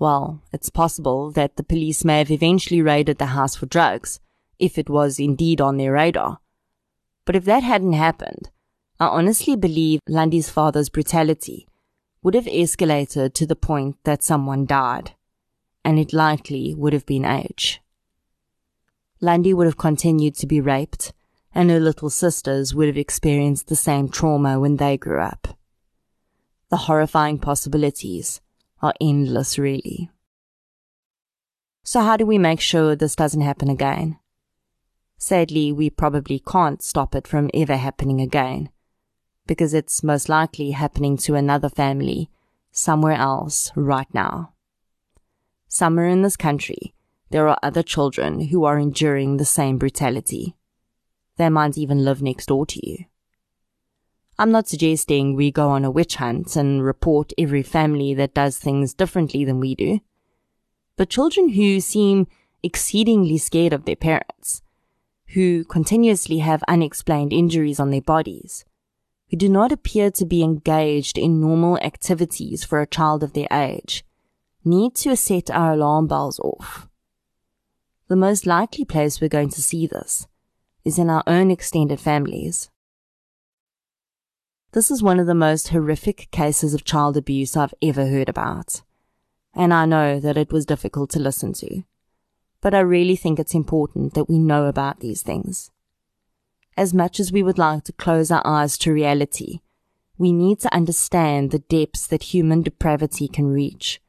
Well, 0.00 0.42
it's 0.52 0.68
possible 0.68 1.30
that 1.30 1.54
the 1.54 1.62
police 1.62 2.04
may 2.04 2.18
have 2.18 2.30
eventually 2.30 2.82
raided 2.82 3.18
the 3.18 3.26
house 3.26 3.54
for 3.54 3.66
drugs, 3.66 4.18
if 4.58 4.78
it 4.78 4.90
was 4.90 5.20
indeed 5.20 5.60
on 5.60 5.76
their 5.76 5.92
radar. 5.92 6.40
But 7.24 7.36
if 7.36 7.44
that 7.44 7.62
hadn't 7.62 7.92
happened, 7.92 8.50
I 8.98 9.06
honestly 9.06 9.54
believe 9.54 10.00
Lundy's 10.08 10.50
father's 10.50 10.88
brutality 10.88 11.68
would 12.24 12.34
have 12.34 12.46
escalated 12.46 13.32
to 13.34 13.46
the 13.46 13.54
point 13.54 13.96
that 14.02 14.24
someone 14.24 14.66
died, 14.66 15.12
and 15.84 16.00
it 16.00 16.12
likely 16.12 16.74
would 16.74 16.94
have 16.94 17.06
been 17.06 17.24
H. 17.24 17.80
Lundy 19.20 19.54
would 19.54 19.66
have 19.66 19.78
continued 19.78 20.34
to 20.34 20.48
be 20.48 20.60
raped 20.60 21.12
and 21.54 21.70
her 21.70 21.80
little 21.80 22.10
sisters 22.10 22.74
would 22.74 22.86
have 22.86 22.96
experienced 22.96 23.68
the 23.68 23.76
same 23.76 24.08
trauma 24.08 24.58
when 24.58 24.76
they 24.76 24.96
grew 24.96 25.20
up. 25.20 25.48
The 26.70 26.76
horrifying 26.76 27.38
possibilities 27.38 28.40
are 28.80 28.94
endless, 29.00 29.58
really. 29.58 30.10
So, 31.82 32.00
how 32.00 32.16
do 32.16 32.24
we 32.26 32.38
make 32.38 32.60
sure 32.60 32.94
this 32.94 33.16
doesn't 33.16 33.40
happen 33.40 33.68
again? 33.68 34.18
Sadly, 35.18 35.72
we 35.72 35.90
probably 35.90 36.38
can't 36.38 36.82
stop 36.82 37.14
it 37.14 37.26
from 37.26 37.50
ever 37.52 37.76
happening 37.76 38.20
again, 38.20 38.70
because 39.46 39.74
it's 39.74 40.02
most 40.02 40.28
likely 40.28 40.70
happening 40.70 41.16
to 41.18 41.34
another 41.34 41.68
family 41.68 42.30
somewhere 42.70 43.14
else 43.14 43.72
right 43.74 44.12
now. 44.14 44.52
Somewhere 45.68 46.08
in 46.08 46.22
this 46.22 46.36
country, 46.36 46.94
there 47.30 47.48
are 47.48 47.58
other 47.62 47.82
children 47.82 48.46
who 48.46 48.64
are 48.64 48.78
enduring 48.78 49.36
the 49.36 49.44
same 49.44 49.78
brutality. 49.78 50.56
They 51.40 51.48
might 51.48 51.78
even 51.78 52.04
live 52.04 52.20
next 52.20 52.48
door 52.48 52.66
to 52.66 52.86
you. 52.86 53.06
I'm 54.38 54.50
not 54.50 54.68
suggesting 54.68 55.34
we 55.34 55.50
go 55.50 55.70
on 55.70 55.86
a 55.86 55.90
witch 55.90 56.16
hunt 56.16 56.54
and 56.54 56.84
report 56.84 57.32
every 57.38 57.62
family 57.62 58.12
that 58.12 58.34
does 58.34 58.58
things 58.58 58.92
differently 58.92 59.46
than 59.46 59.58
we 59.58 59.74
do. 59.74 60.00
But 60.98 61.08
children 61.08 61.48
who 61.48 61.80
seem 61.80 62.26
exceedingly 62.62 63.38
scared 63.38 63.72
of 63.72 63.86
their 63.86 63.96
parents, 63.96 64.60
who 65.28 65.64
continuously 65.64 66.40
have 66.40 66.62
unexplained 66.68 67.32
injuries 67.32 67.80
on 67.80 67.90
their 67.90 68.02
bodies, 68.02 68.66
who 69.30 69.38
do 69.38 69.48
not 69.48 69.72
appear 69.72 70.10
to 70.10 70.26
be 70.26 70.42
engaged 70.42 71.16
in 71.16 71.40
normal 71.40 71.78
activities 71.78 72.64
for 72.64 72.82
a 72.82 72.86
child 72.86 73.22
of 73.22 73.32
their 73.32 73.48
age, 73.50 74.04
need 74.62 74.94
to 74.96 75.16
set 75.16 75.50
our 75.50 75.72
alarm 75.72 76.06
bells 76.06 76.38
off. 76.38 76.86
The 78.08 78.16
most 78.16 78.44
likely 78.44 78.84
place 78.84 79.22
we're 79.22 79.28
going 79.28 79.48
to 79.48 79.62
see 79.62 79.86
this 79.86 80.26
is 80.84 80.98
in 80.98 81.10
our 81.10 81.22
own 81.26 81.50
extended 81.50 82.00
families. 82.00 82.70
This 84.72 84.90
is 84.90 85.02
one 85.02 85.18
of 85.18 85.26
the 85.26 85.34
most 85.34 85.68
horrific 85.68 86.30
cases 86.30 86.74
of 86.74 86.84
child 86.84 87.16
abuse 87.16 87.56
I've 87.56 87.74
ever 87.82 88.06
heard 88.06 88.28
about. 88.28 88.82
And 89.52 89.74
I 89.74 89.84
know 89.84 90.20
that 90.20 90.36
it 90.36 90.52
was 90.52 90.64
difficult 90.64 91.10
to 91.10 91.18
listen 91.18 91.52
to. 91.54 91.82
But 92.60 92.74
I 92.74 92.80
really 92.80 93.16
think 93.16 93.38
it's 93.38 93.54
important 93.54 94.14
that 94.14 94.28
we 94.28 94.38
know 94.38 94.66
about 94.66 95.00
these 95.00 95.22
things. 95.22 95.70
As 96.76 96.94
much 96.94 97.18
as 97.18 97.32
we 97.32 97.42
would 97.42 97.58
like 97.58 97.84
to 97.84 97.92
close 97.92 98.30
our 98.30 98.46
eyes 98.46 98.78
to 98.78 98.92
reality, 98.92 99.60
we 100.18 100.32
need 100.32 100.60
to 100.60 100.74
understand 100.74 101.50
the 101.50 101.58
depths 101.58 102.06
that 102.06 102.34
human 102.34 102.62
depravity 102.62 103.26
can 103.26 103.46
reach. 103.46 104.00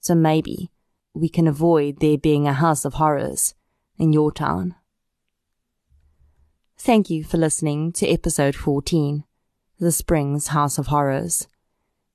So 0.00 0.14
maybe 0.14 0.70
we 1.14 1.28
can 1.28 1.48
avoid 1.48 2.00
there 2.00 2.18
being 2.18 2.46
a 2.46 2.52
house 2.52 2.84
of 2.84 2.94
horrors 2.94 3.54
in 3.96 4.12
your 4.12 4.30
town. 4.30 4.74
Thank 6.86 7.10
you 7.10 7.24
for 7.24 7.36
listening 7.36 7.90
to 7.94 8.06
episode 8.06 8.54
14, 8.54 9.24
The 9.80 9.90
Springs 9.90 10.46
House 10.46 10.78
of 10.78 10.86
Horrors. 10.86 11.48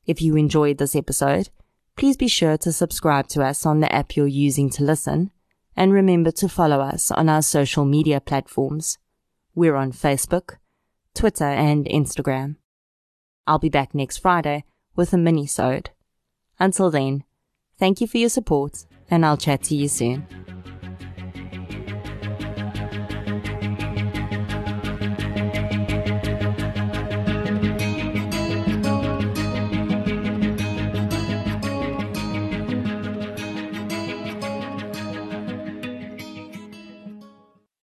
If 0.05 0.21
you 0.21 0.37
enjoyed 0.37 0.77
this 0.77 0.95
episode, 0.95 1.49
please 1.97 2.15
be 2.15 2.29
sure 2.29 2.55
to 2.59 2.71
subscribe 2.71 3.27
to 3.27 3.43
us 3.43 3.65
on 3.65 3.81
the 3.81 3.93
app 3.93 4.15
you're 4.15 4.27
using 4.27 4.69
to 4.69 4.83
listen, 4.85 5.31
and 5.75 5.91
remember 5.91 6.31
to 6.31 6.47
follow 6.47 6.79
us 6.79 7.11
on 7.11 7.27
our 7.27 7.41
social 7.41 7.83
media 7.83 8.21
platforms. 8.21 8.97
We're 9.53 9.75
on 9.75 9.91
Facebook, 9.91 10.55
Twitter, 11.13 11.43
and 11.43 11.85
Instagram. 11.87 12.55
I'll 13.45 13.59
be 13.59 13.67
back 13.67 13.93
next 13.93 14.19
Friday 14.19 14.63
with 14.95 15.11
a 15.11 15.17
mini-sode. 15.17 15.89
Until 16.61 16.89
then, 16.89 17.25
thank 17.77 17.99
you 17.99 18.07
for 18.07 18.19
your 18.19 18.29
support, 18.29 18.85
and 19.09 19.25
I'll 19.25 19.35
chat 19.35 19.63
to 19.63 19.75
you 19.75 19.89
soon. 19.89 20.25